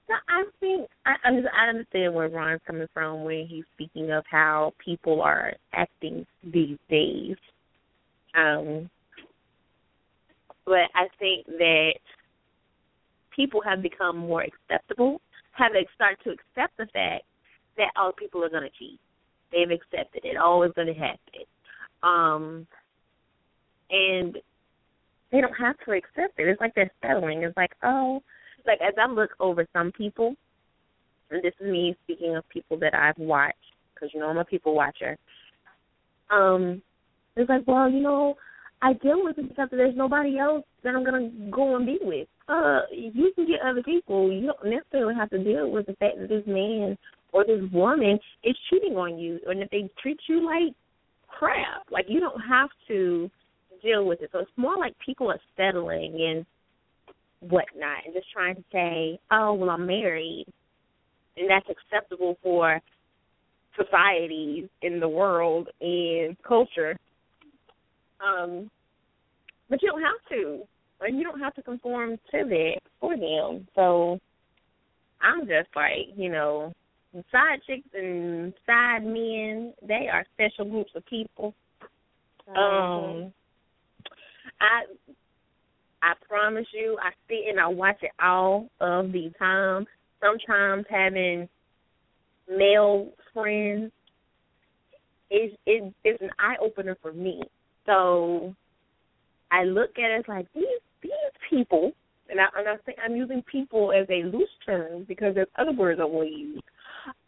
[0.08, 4.74] No, I think I I understand where Ron's coming from when he's speaking of how
[4.84, 7.38] people are acting these days.
[8.36, 8.90] Um,
[10.66, 11.94] but I think that
[13.36, 15.22] people have become more acceptable,
[15.52, 17.24] have started to accept the fact
[17.78, 19.00] that all people are going to cheat.
[19.52, 20.38] They've accepted it.
[20.38, 21.46] Always going to happen.
[22.04, 22.68] Um,
[23.90, 24.38] and
[25.32, 26.48] they don't have to accept it.
[26.48, 27.44] It's like they're settling.
[27.44, 28.22] It's like, oh,
[28.66, 30.36] like as I look over some people,
[31.32, 33.58] and this is me speaking of people that I've watched,
[33.94, 35.18] because you know I'm a people watcher.
[36.30, 36.82] Um,
[37.36, 38.36] it's like, well, you know,
[38.82, 42.28] I deal with it because there's nobody else that I'm gonna go and be with.
[42.48, 44.32] Uh, you can get other people.
[44.32, 46.98] You don't necessarily have to deal with the fact that this man
[47.32, 50.74] or this woman is cheating on you, and if they treat you like
[51.28, 53.30] crap, like you don't have to
[53.86, 54.30] deal with it.
[54.34, 56.46] So it's more like people are settling and
[57.52, 60.46] whatnot and just trying to say, oh, well, I'm married.
[61.38, 62.82] And that's acceptable for
[63.76, 66.98] society in the world and culture.
[68.26, 68.70] Um,
[69.70, 70.62] but you don't have to.
[71.02, 73.68] Like, you don't have to conform to that for them.
[73.76, 74.20] So
[75.22, 76.74] I'm just like, you know,
[77.32, 81.54] side chicks and side men, they are special groups of people.
[82.56, 83.34] Um,
[84.62, 84.84] I
[86.02, 89.86] I promise you, I sit and I watch it all of the time.
[90.22, 91.50] Sometimes having
[92.50, 93.92] male friends
[95.32, 97.42] is it is an eye opener for me.
[97.86, 98.56] So
[99.52, 100.66] I look at it like these
[101.02, 101.12] these
[101.50, 101.92] people,
[102.30, 105.74] and I and I think I'm using people as a loose term because there's other
[105.74, 106.62] words I want to use.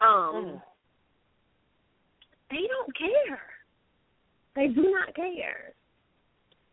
[0.01, 0.61] Um,
[2.49, 3.39] they don't care.
[4.55, 5.73] They do not care.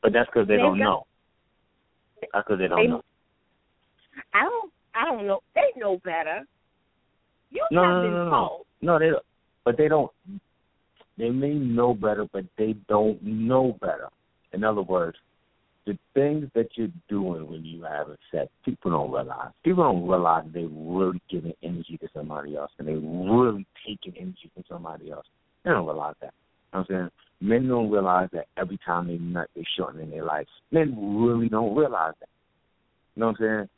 [0.04, 1.06] But that's because they They've don't got- know.
[2.20, 3.02] That's because they don't They- know.
[4.34, 4.72] I don't.
[4.94, 5.40] I don't know.
[5.54, 6.46] They know better.
[7.50, 8.98] You No, have no, been no, no, no.
[8.98, 9.24] They don't.
[9.64, 10.12] But they don't.
[11.16, 14.10] They may know better, but they don't know better.
[14.52, 15.16] In other words,
[15.86, 19.52] the things that you're doing when you have a sex, people don't realize.
[19.64, 24.50] People don't realize they're really giving energy to somebody else, and they're really taking energy
[24.52, 25.26] from somebody else.
[25.64, 26.34] They don't realize that.
[26.74, 27.10] You know what I'm saying
[27.40, 30.48] men don't realize that every time they nut, they shortening their lives.
[30.72, 32.28] Men really don't realize that.
[33.14, 33.68] You know what I'm saying?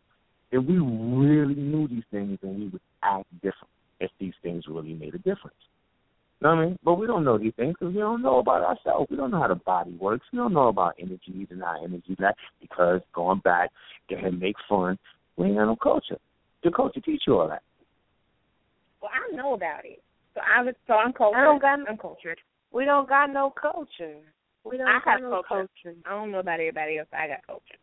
[0.52, 3.70] If we really knew these things, then we would act different.
[3.98, 5.56] If these things really made a difference.
[6.40, 6.78] You know what I mean?
[6.84, 9.10] But we don't know these things because we don't know about ourselves.
[9.10, 10.26] We don't know how the body works.
[10.32, 13.70] We don't know about energies and how energies act because going back,
[14.08, 14.98] go ahead and make fun.
[15.36, 16.18] We ain't got no culture.
[16.62, 17.62] The culture teach you all that.
[19.00, 20.02] Well, I know about it.
[20.34, 20.74] So I was.
[20.86, 21.40] So I'm cultured.
[21.40, 22.38] I don't got- I'm cultured.
[22.72, 24.16] We don't got no culture.
[24.64, 25.68] We don't I got have no culture.
[25.84, 25.96] culture.
[26.06, 27.08] I don't know about everybody else.
[27.12, 27.78] I got culture.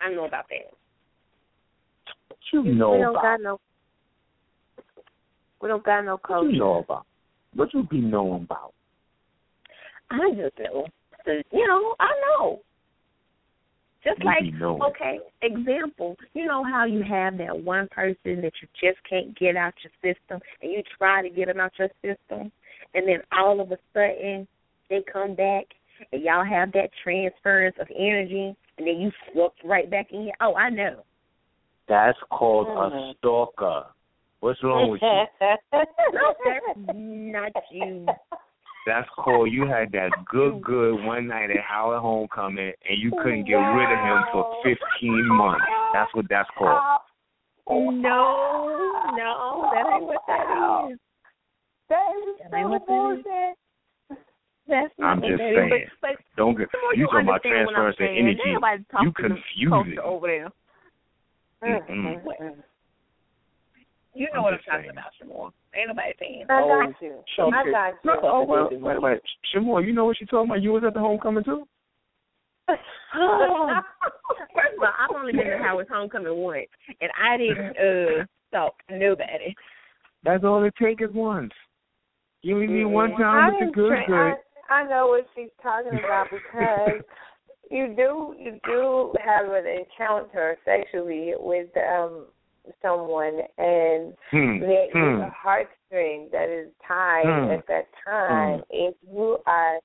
[0.00, 0.72] I know about that.
[2.28, 3.22] What you we know don't about?
[3.22, 3.60] got no.
[5.60, 6.34] We don't got no culture.
[6.34, 6.52] What culture.
[6.52, 7.06] you know about?
[7.54, 8.72] What you be knowing about?
[10.10, 10.86] I just know.
[11.24, 12.08] So, You know, I
[12.38, 12.60] know.
[14.02, 16.16] Just You like okay, example.
[16.32, 20.14] You know how you have that one person that you just can't get out your
[20.14, 22.50] system, and you try to get them out your system,
[22.94, 24.46] and then all of a sudden
[24.88, 25.66] they come back,
[26.12, 30.30] and y'all have that transference of energy, and then you slip right back in.
[30.40, 31.04] Oh, I know.
[31.88, 33.16] That's called a Mhm.
[33.16, 33.86] stalker.
[34.40, 35.08] What's wrong with you?
[36.12, 38.06] No, that's not you.
[38.86, 43.44] That's called you had that good good one night at Howard Homecoming and you couldn't
[43.44, 45.64] get rid of him for fifteen months.
[45.92, 47.00] That's what that's called.
[47.68, 50.98] No, no, that ain't what that is.
[51.90, 53.24] That is That ain't so what that is.
[53.26, 53.54] bullshit.
[54.70, 55.56] That's not I'm what just that is.
[55.58, 55.86] saying.
[56.00, 58.50] But, but Don't get the more you talking about understand what transference of energy.
[59.02, 59.98] You to the confuse it.
[59.98, 60.50] over there.
[61.60, 62.54] Mm-mm.
[64.14, 64.90] You know I'm what I'm talking saying.
[64.90, 65.50] about, Sh' Moore.
[65.74, 66.44] Ain't nobody saying.
[66.48, 67.18] I got you.
[67.38, 67.94] I got you.
[68.04, 69.20] No, oh, wait, wait, wait.
[69.52, 70.58] Sh' Moore, you know what she told me?
[70.60, 71.66] You was at the homecoming too?
[72.68, 72.74] Oh.
[74.54, 76.66] First of all, I've only been to Howard's homecoming once,
[77.00, 79.54] and I didn't uh talk to nobody.
[80.24, 81.52] That's all it takes is once.
[82.42, 84.34] You only need one I time with the good tra- good.
[84.70, 87.00] I, I know what she's talking about because
[87.70, 92.26] you do you do have an encounter sexually with um
[92.82, 94.60] someone and Hmm.
[94.60, 95.22] there is Hmm.
[95.22, 97.50] a heartstring that is tied Hmm.
[97.52, 98.62] at that time.
[98.70, 99.78] If you are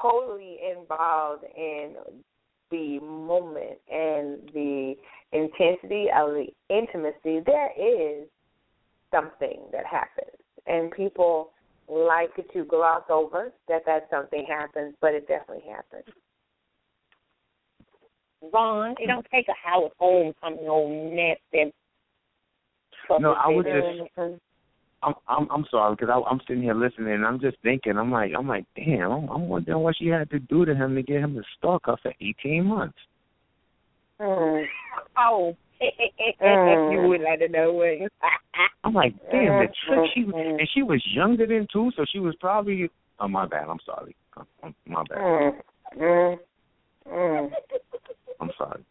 [0.00, 1.96] totally involved in
[2.70, 4.94] the moment and and the
[5.32, 8.28] intensity of the intimacy, there is
[9.10, 10.36] something that happens,
[10.66, 11.50] and people
[11.90, 16.04] like to gloss over that that something happens, but it definitely happens.
[18.50, 21.72] Vaughn, it don't take a Howard Home coming on nasty.
[23.20, 24.40] No, I was just.
[25.02, 28.32] I'm I'm I'm sorry because I'm sitting here listening and I'm just thinking I'm like
[28.36, 31.22] I'm like damn I'm, I'm wondering what she had to do to him to get
[31.22, 32.98] him to stalk her for 18 months.
[34.20, 34.66] Mm.
[35.16, 35.56] Oh, Mm.
[36.90, 38.10] you would like to know what?
[38.84, 40.58] I'm like damn the trick she Mm.
[40.58, 44.14] and she was younger than two, so she was probably oh my bad I'm sorry
[44.36, 45.52] I'm, I'm- my bad Mm.
[45.98, 46.38] Mm.
[47.10, 47.50] Mm.
[48.40, 48.84] I'm sorry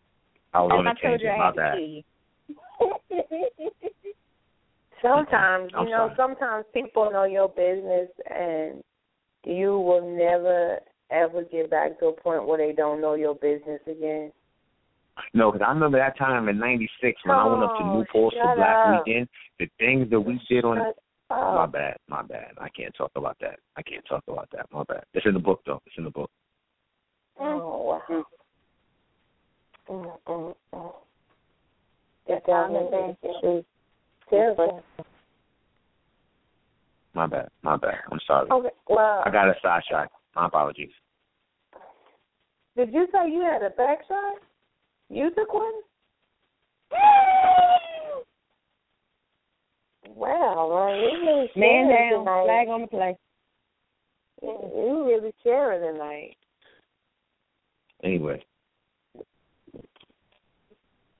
[0.53, 1.77] I was on I a told you tangent I my bad.
[1.77, 2.03] see
[2.79, 2.93] you.
[5.01, 6.13] Sometimes, I'm you know, sorry.
[6.17, 8.83] sometimes people know your business and
[9.45, 10.79] you will never
[11.11, 14.31] ever get back to a point where they don't know your business again.
[15.33, 18.33] No, because I remember that time in '96 when I went up to Oh, Newport
[18.33, 19.05] for Black up.
[19.05, 19.27] Weekend.
[19.59, 20.95] The things that we did on Shut
[21.29, 22.53] my bad, my bad.
[22.59, 23.59] I can't talk about that.
[23.75, 24.65] I can't talk about that.
[24.71, 25.03] My bad.
[25.13, 25.81] It's in the book though.
[25.85, 26.29] It's in the book.
[27.39, 28.25] Oh, wow.
[29.89, 30.93] Mm, mm, mm.
[32.27, 33.65] That definitely is true.
[34.29, 34.83] Terrible.
[37.13, 37.49] My bad.
[37.63, 37.95] My bad.
[38.11, 38.49] I'm sorry.
[38.51, 40.11] Okay, well, I got a side shot.
[40.35, 40.91] My apologies.
[42.75, 44.35] did you say you had a back shot?
[45.09, 45.71] You took one?
[50.15, 52.45] Wow, man, you really Man down, tonight.
[52.45, 53.17] flag on the play.
[54.41, 56.35] You really sharing tonight.
[58.03, 58.43] Anyway,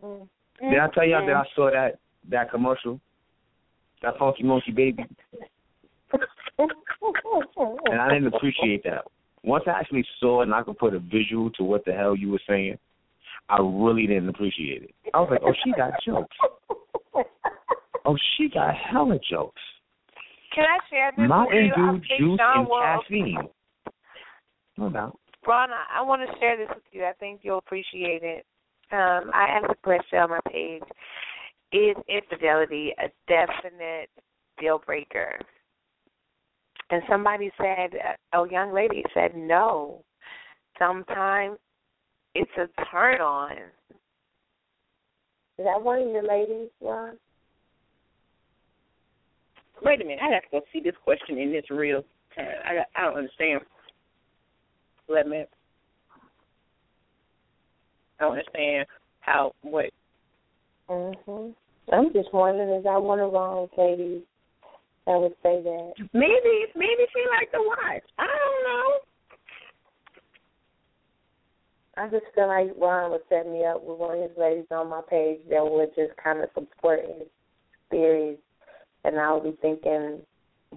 [0.01, 0.29] Mm.
[0.61, 1.99] did I tell y'all that I saw that
[2.29, 3.01] that commercial?
[4.01, 5.03] That Funky Monkey Baby,
[6.57, 9.03] and I didn't appreciate that.
[9.43, 12.15] Once I actually saw it and I could put a visual to what the hell
[12.15, 12.77] you were saying,
[13.49, 14.95] I really didn't appreciate it.
[15.13, 16.35] I was like, oh, she got jokes.
[18.05, 19.61] Oh, she got hella jokes.
[20.55, 21.83] Can I share this Mountain with you?
[21.83, 23.47] I Dew, think juice, Sean and will- caffeine.
[24.77, 25.19] No doubt.
[25.45, 27.03] Ron, I, I want to share this with you.
[27.03, 28.45] I think you'll appreciate it.
[28.91, 30.81] Um, I asked a question on my page.
[31.71, 34.09] Is infidelity a definite
[34.59, 35.37] deal breaker?
[36.89, 37.91] And somebody said,
[38.33, 40.03] a young lady said, no.
[40.79, 41.57] Sometimes
[42.35, 43.51] it's a turn on.
[45.57, 47.17] Is that one of your ladies, Ron?
[49.83, 52.03] Wait a minute, I have to go see this question in this real
[52.35, 52.55] time.
[52.65, 53.65] I got- I don't understand.
[55.07, 55.39] Let me.
[58.19, 58.87] I don't understand
[59.21, 59.89] how what.
[60.89, 61.55] Mhm.
[61.91, 64.23] I'm just wondering, is that one of Ron's ladies
[65.05, 65.93] that would say that?
[66.13, 68.03] Maybe maybe she like to watch.
[68.17, 68.99] I don't know.
[71.99, 74.89] I just feel like Ron would set me up with one of his ladies on
[74.89, 77.27] my page that would just kind of support his
[77.91, 78.37] theories,
[79.03, 80.19] and I would be thinking,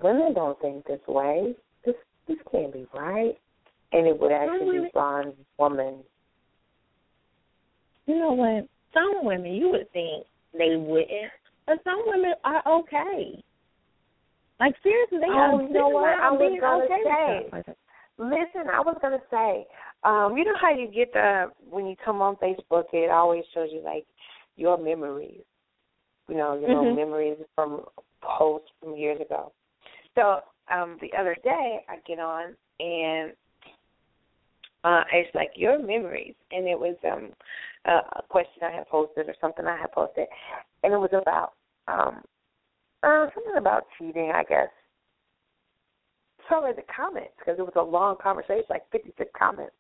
[0.03, 1.55] women don't think this way.
[1.87, 1.95] This
[2.27, 3.35] this can't be right,
[3.93, 5.99] and it would actually be Ron's woman.
[8.07, 8.67] You know what?
[8.93, 10.27] Some women you would think
[10.59, 11.31] they wouldn't,
[11.67, 13.41] but some women are okay.
[14.59, 15.63] Like seriously, they Oh, are.
[15.63, 16.19] you know what?
[16.19, 17.75] I was being gonna okay say.
[18.29, 18.61] Stuff like that.
[18.61, 19.67] Listen, I was gonna say,
[20.05, 23.69] um, you know how you get the when you come on Facebook, it always shows
[23.73, 24.07] you like
[24.57, 25.43] your memories.
[26.29, 26.95] You know, your Mhm.
[26.95, 27.85] memories from
[28.23, 29.53] posts from years ago.
[30.15, 30.41] So
[30.71, 33.33] um the other day I get on and
[34.85, 37.33] uh it's like your memories and it was um
[37.87, 40.29] a, a question I had posted or something I had posted
[40.83, 41.55] and it was about
[41.89, 42.23] um
[43.03, 44.69] uh, something about cheating, I guess.
[46.51, 49.75] I read the comments because it was a long conversation, like 56 comments.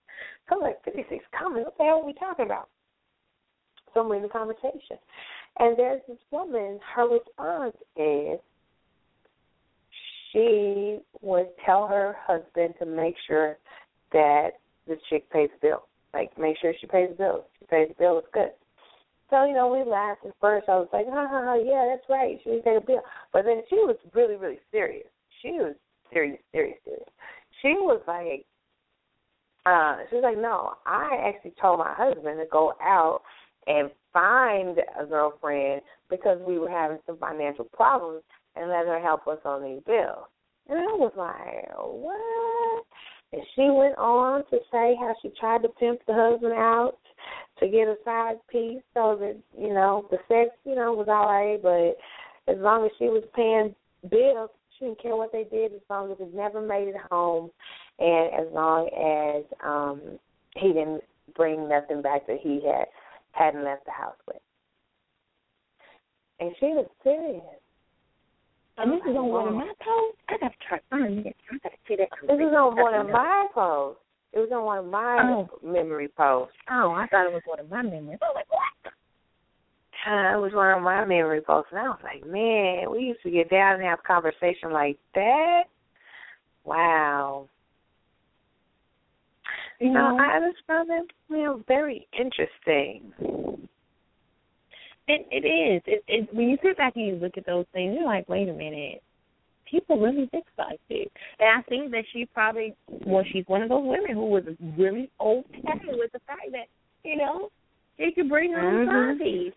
[0.48, 1.66] So like, 56 comments?
[1.66, 2.68] What the hell are we talking about?
[3.94, 4.96] So I'm reading the conversation.
[5.58, 8.38] And there's this woman, her response is
[10.32, 13.58] she would tell her husband to make sure
[14.12, 14.50] that
[14.86, 15.86] the chick pays the bill.
[16.14, 17.44] Like, make sure she pays the bill.
[17.58, 18.50] She pays the bill, it's good.
[19.30, 20.68] So, you know, we laughed at first.
[20.68, 22.38] I was like, ha ha ha, yeah, that's right.
[22.44, 23.02] She didn't pay the bill.
[23.32, 25.08] But then she was really, really serious.
[25.40, 25.74] She was
[26.12, 27.08] serious, serious, serious.
[27.60, 28.44] She was like,
[29.64, 33.20] uh, she was like, no, I actually told my husband to go out
[33.66, 38.22] and find a girlfriend because we were having some financial problems
[38.56, 40.26] and let her help us on these bills.
[40.68, 42.84] And I was like, what?
[43.32, 46.98] And she went on to say how she tried to pimp the husband out
[47.60, 51.26] to get a side piece so that, you know, the sex, you know, was all
[51.26, 53.74] right, but as long as she was paying
[54.10, 54.50] bills,
[54.82, 57.50] didn't care what they did as long as it never made it home
[57.98, 60.18] and as long as um
[60.56, 61.02] he didn't
[61.36, 62.86] bring nothing back that he had
[63.32, 64.36] hadn't left the house with.
[66.40, 67.42] And she was serious.
[68.78, 70.18] And this is on one of my posts.
[70.28, 71.36] I gotta try to find it.
[71.50, 72.08] I gotta see that.
[72.22, 74.00] This is on one of my posts.
[74.32, 75.48] It was on one of my Oh.
[75.62, 76.56] memory posts.
[76.70, 78.18] Oh, I thought it was one of my memories.
[78.22, 78.92] I was like, what?
[80.04, 83.22] Uh, it was one of my memory posts, and I was like, man, we used
[83.22, 85.64] to get down and have conversation like that.
[86.64, 87.48] Wow.
[89.78, 93.12] You No, know, I just found that you know very interesting.
[95.08, 95.82] It it is.
[95.86, 98.48] It, it when you sit back and you look at those things, you're like, wait
[98.48, 99.02] a minute.
[99.68, 101.06] People really think like this.
[101.38, 102.74] And I think that she probably
[103.06, 104.44] well, she's one of those women who was
[104.76, 106.66] really okay with the fact that,
[107.04, 107.50] you know,
[107.96, 109.52] she could bring her own Mhm.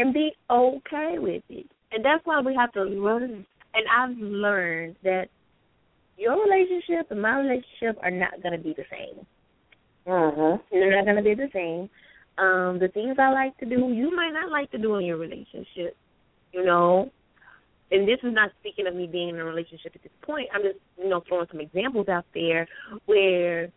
[0.00, 1.66] And be okay with it.
[1.92, 5.28] And that's why we have to learn and I've learned that
[6.16, 9.26] your relationship and my relationship are not gonna be the same.
[10.06, 10.60] Mhm.
[10.70, 11.88] They're not gonna be the same.
[12.38, 15.16] Um, the things I like to do, you might not like to do in your
[15.16, 15.96] relationship.
[16.52, 17.10] You know,
[17.90, 20.48] and this is not speaking of me being in a relationship at this point.
[20.52, 22.66] I'm just, you know, throwing some examples out there
[23.06, 23.70] where,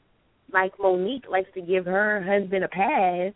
[0.51, 3.33] like Monique likes to give her husband a pass,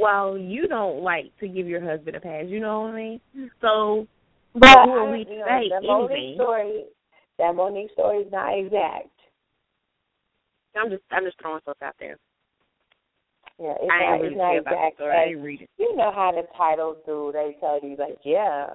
[0.00, 2.44] while you don't like to give your husband a pass.
[2.46, 3.20] You know what I mean?
[3.36, 3.46] Mm-hmm.
[3.60, 4.06] So,
[4.54, 6.34] But who are we to know, say that Monique anything?
[6.36, 6.84] story,
[7.38, 9.10] that Monique story is not exact.
[10.76, 12.16] I'm just, I'm just throwing stuff out there.
[13.58, 14.96] Yeah, it's I not, it's not care about the exact.
[14.96, 15.16] story.
[15.16, 15.70] I didn't read it.
[15.76, 17.30] You know how the titles do?
[17.34, 18.66] They tell you like, yeah,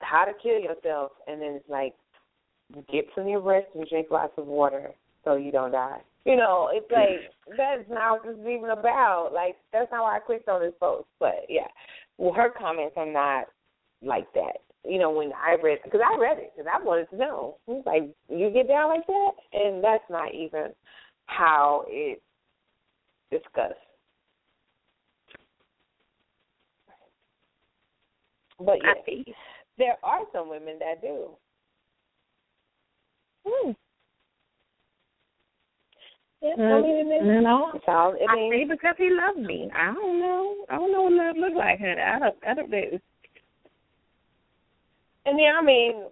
[0.00, 1.94] how to kill yourself, and then it's like,
[2.92, 4.92] get some your rest and drink lots of water
[5.26, 6.00] so you don't die.
[6.24, 9.30] You know, it's like that's not what this is even about.
[9.34, 11.06] Like that's not why I clicked on this post.
[11.20, 11.68] But yeah,
[12.16, 13.46] well, her comments are not
[14.02, 14.58] like that.
[14.84, 17.56] You know, when I read, because I read it, because I wanted to know.
[17.68, 20.68] It's like you get down like that, and that's not even
[21.26, 22.20] how it's
[23.30, 23.74] discussed.
[28.58, 29.32] But yeah,
[29.76, 31.30] there are some women that do.
[33.46, 33.72] Hmm.
[36.42, 39.70] Yeah, I mean, it you know, it's all, I I mean, because he loved me.
[39.74, 40.54] I don't know.
[40.68, 42.00] I don't know what love looks like, honey.
[42.00, 42.36] I don't.
[42.46, 42.98] I don't know.
[45.24, 46.04] and yeah, I mean,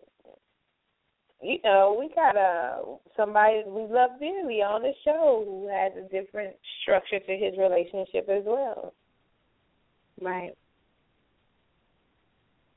[1.43, 2.83] you know, we got a
[3.17, 8.27] somebody we love dearly on the show who has a different structure to his relationship
[8.31, 8.95] as well.
[10.23, 10.57] Right.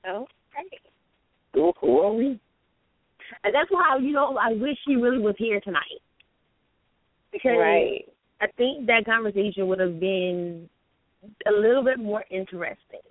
[0.05, 0.77] Oh, hey.
[1.53, 2.39] Who, who are we?
[3.43, 6.01] And that's why you know I wish he really was here tonight
[7.37, 8.07] because Right.
[8.41, 10.69] I think that conversation would have been
[11.45, 13.01] a little bit more interesting.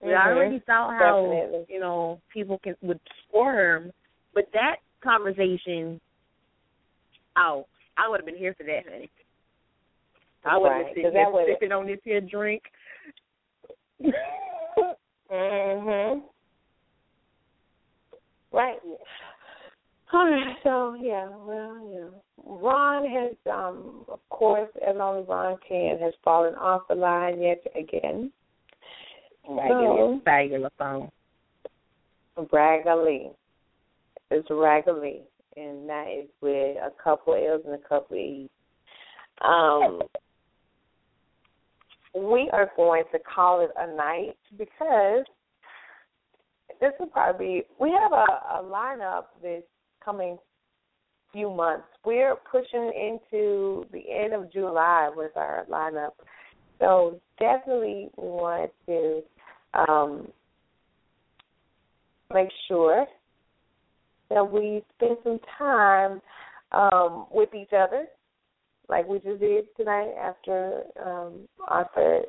[0.00, 0.26] We Mhm.
[0.26, 1.66] already saw how Definitely.
[1.68, 3.92] you know people can would squirm,
[4.32, 6.00] but that conversation,
[7.36, 7.66] oh,
[7.96, 9.10] I would have been here for that, honey.
[10.44, 12.62] I would have Right, been sitting that there would've- sipping on this here drink.
[15.30, 16.22] Mhm.
[18.52, 18.80] Right.
[20.12, 20.56] All right.
[20.64, 22.18] So yeah, well, yeah.
[22.44, 27.62] Ron has, um, of course, as only Ron can, has fallen off the line yet
[27.78, 28.32] again.
[29.48, 31.10] Regular, regular phone.
[32.52, 33.30] Ragally.
[34.30, 35.22] It's Ragally,
[35.56, 38.50] and that is with a couple L's and a couple E's.
[39.40, 40.02] Um,
[42.14, 45.24] we are going to call it a night because
[46.80, 48.26] this will probably be, we have a,
[48.58, 49.62] a lineup this
[50.08, 50.38] coming
[51.32, 51.84] few months.
[52.04, 56.12] We're pushing into the end of July with our lineup.
[56.78, 59.22] So definitely want to
[59.74, 60.28] um,
[62.32, 63.06] make sure
[64.30, 66.20] that we spend some time
[66.72, 68.06] um, with each other,
[68.88, 72.22] like we just did tonight after um, Arthur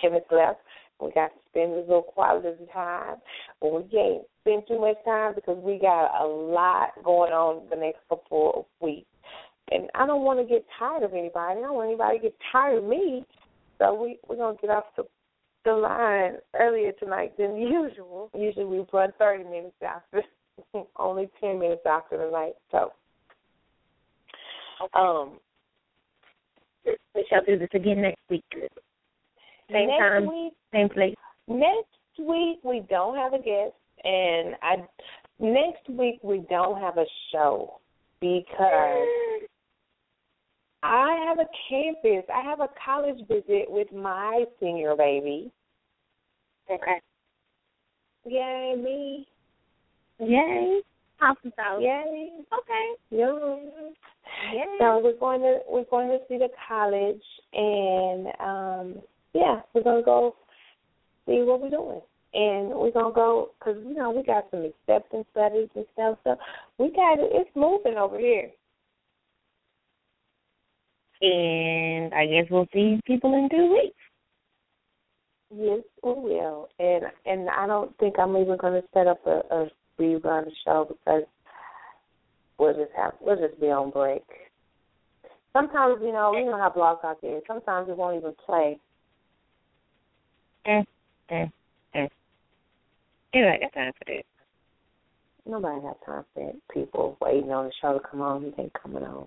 [0.00, 0.60] Kenneth left.
[1.00, 3.16] We got to spend a little quality time.
[3.60, 7.76] But we can't spend too much time because we got a lot going on the
[7.76, 9.06] next couple of weeks.
[9.70, 11.58] And I don't want to get tired of anybody.
[11.58, 13.24] I don't want anybody to get tired of me.
[13.78, 15.04] So we, we're going to get off the
[15.64, 18.30] the line earlier tonight than usual.
[18.34, 20.22] Usually we run 30 minutes after,
[20.96, 22.54] only 10 minutes after the night.
[22.70, 22.92] So,
[24.98, 25.38] um,
[27.14, 28.44] We shall do this again next week.
[29.70, 31.14] Same next time, week, same place.
[31.48, 33.74] next week we don't have a guest,
[34.04, 34.76] and I
[35.38, 37.80] next week we don't have a show
[38.20, 39.08] because
[40.82, 42.24] I have a campus.
[42.32, 45.50] I have a college visit with my senior baby.
[46.70, 47.00] Okay.
[48.24, 49.26] Yay, me.
[50.18, 50.80] Yay.
[51.20, 51.52] Awesome.
[51.80, 52.30] Yay.
[52.52, 52.94] Okay.
[53.10, 53.56] Yeah.
[54.52, 54.64] Yay.
[54.78, 57.22] So we're going to we're going to see the college
[57.52, 59.02] and um
[59.34, 60.36] yeah, we're gonna go
[61.26, 62.00] see what we're doing,
[62.34, 66.18] and we're gonna go because you know we got some acceptance studies and stuff.
[66.24, 66.36] So
[66.78, 67.30] we got it.
[67.32, 68.50] It's moving over here.
[71.20, 73.96] And I guess we'll see people in two weeks.
[75.54, 76.68] Yes, we will.
[76.78, 80.86] And and I don't think I'm even going to set up a, a rerun show
[80.88, 81.24] because
[82.58, 84.24] we'll just have we'll just be on break.
[85.52, 87.42] Sometimes you know you know how Blog Talk is.
[87.46, 88.78] Sometimes it won't even play.
[90.66, 90.86] Mm,
[93.34, 94.24] Yeah, I got time for that.
[95.44, 96.56] Nobody has time for it.
[96.72, 98.44] People waiting on the show to come on.
[98.44, 99.26] It ain't coming on.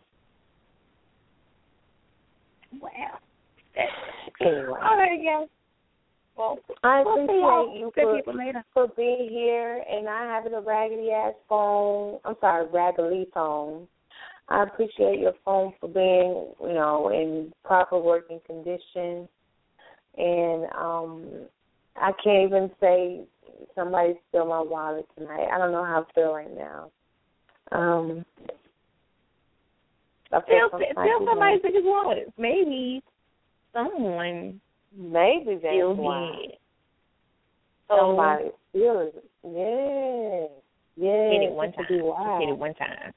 [2.79, 3.19] Wow.
[4.41, 4.79] Anyway.
[4.81, 5.47] All right, guys.
[6.37, 11.33] Well, I we'll appreciate you for, for being here and not having a raggedy ass
[11.47, 12.19] phone.
[12.25, 13.87] I'm sorry, raggedy phone.
[14.49, 19.27] I appreciate your phone for being, you know, in proper working condition.
[20.17, 21.47] And um
[21.95, 23.21] I can't even say
[23.75, 25.47] somebody stole my wallet tonight.
[25.53, 26.91] I don't know how I feel right now.
[27.71, 28.25] Um
[30.31, 30.95] I feel tell type
[31.25, 31.71] somebody way.
[31.71, 32.33] to wallet.
[32.37, 33.03] Maybe
[33.73, 34.59] someone
[34.97, 36.31] Maybe that's why.
[37.87, 39.23] Somebody feels it.
[39.43, 40.47] Yeah.
[40.97, 41.29] Yeah.
[41.31, 41.85] hit it one time.
[41.89, 43.13] hit it one time.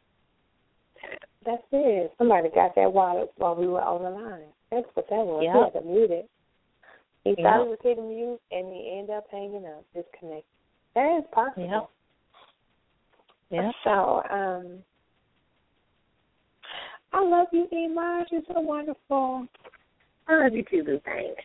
[1.46, 2.12] That's it.
[2.18, 4.48] Somebody got that wallet while we were on the line.
[4.70, 5.42] That's what that was.
[5.44, 5.54] Yep.
[5.54, 6.30] He had to mute it.
[7.36, 7.52] He Yep.
[7.52, 10.44] thought was hitting mute and he ended up hanging up, disconnected.
[10.94, 11.90] That is possible.
[13.50, 13.62] Yeah.
[13.62, 13.74] Yep.
[13.84, 14.84] So, um
[17.12, 18.30] I love you, Imaj.
[18.30, 19.46] You're so wonderful.
[20.26, 21.00] I love you too.
[21.04, 21.42] Thanks.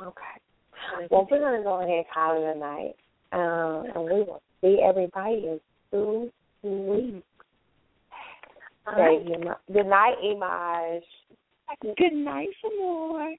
[0.00, 1.08] Okay.
[1.10, 2.94] Well, we're going to go ahead and call it a night.
[3.32, 5.60] Um, and we will see everybody in
[5.90, 7.26] two weeks.
[8.86, 9.24] All right.
[9.24, 9.36] you.
[9.72, 11.00] Good night, Imaj.
[11.96, 13.30] Good night, Sh' Moore.
[13.30, 13.38] Good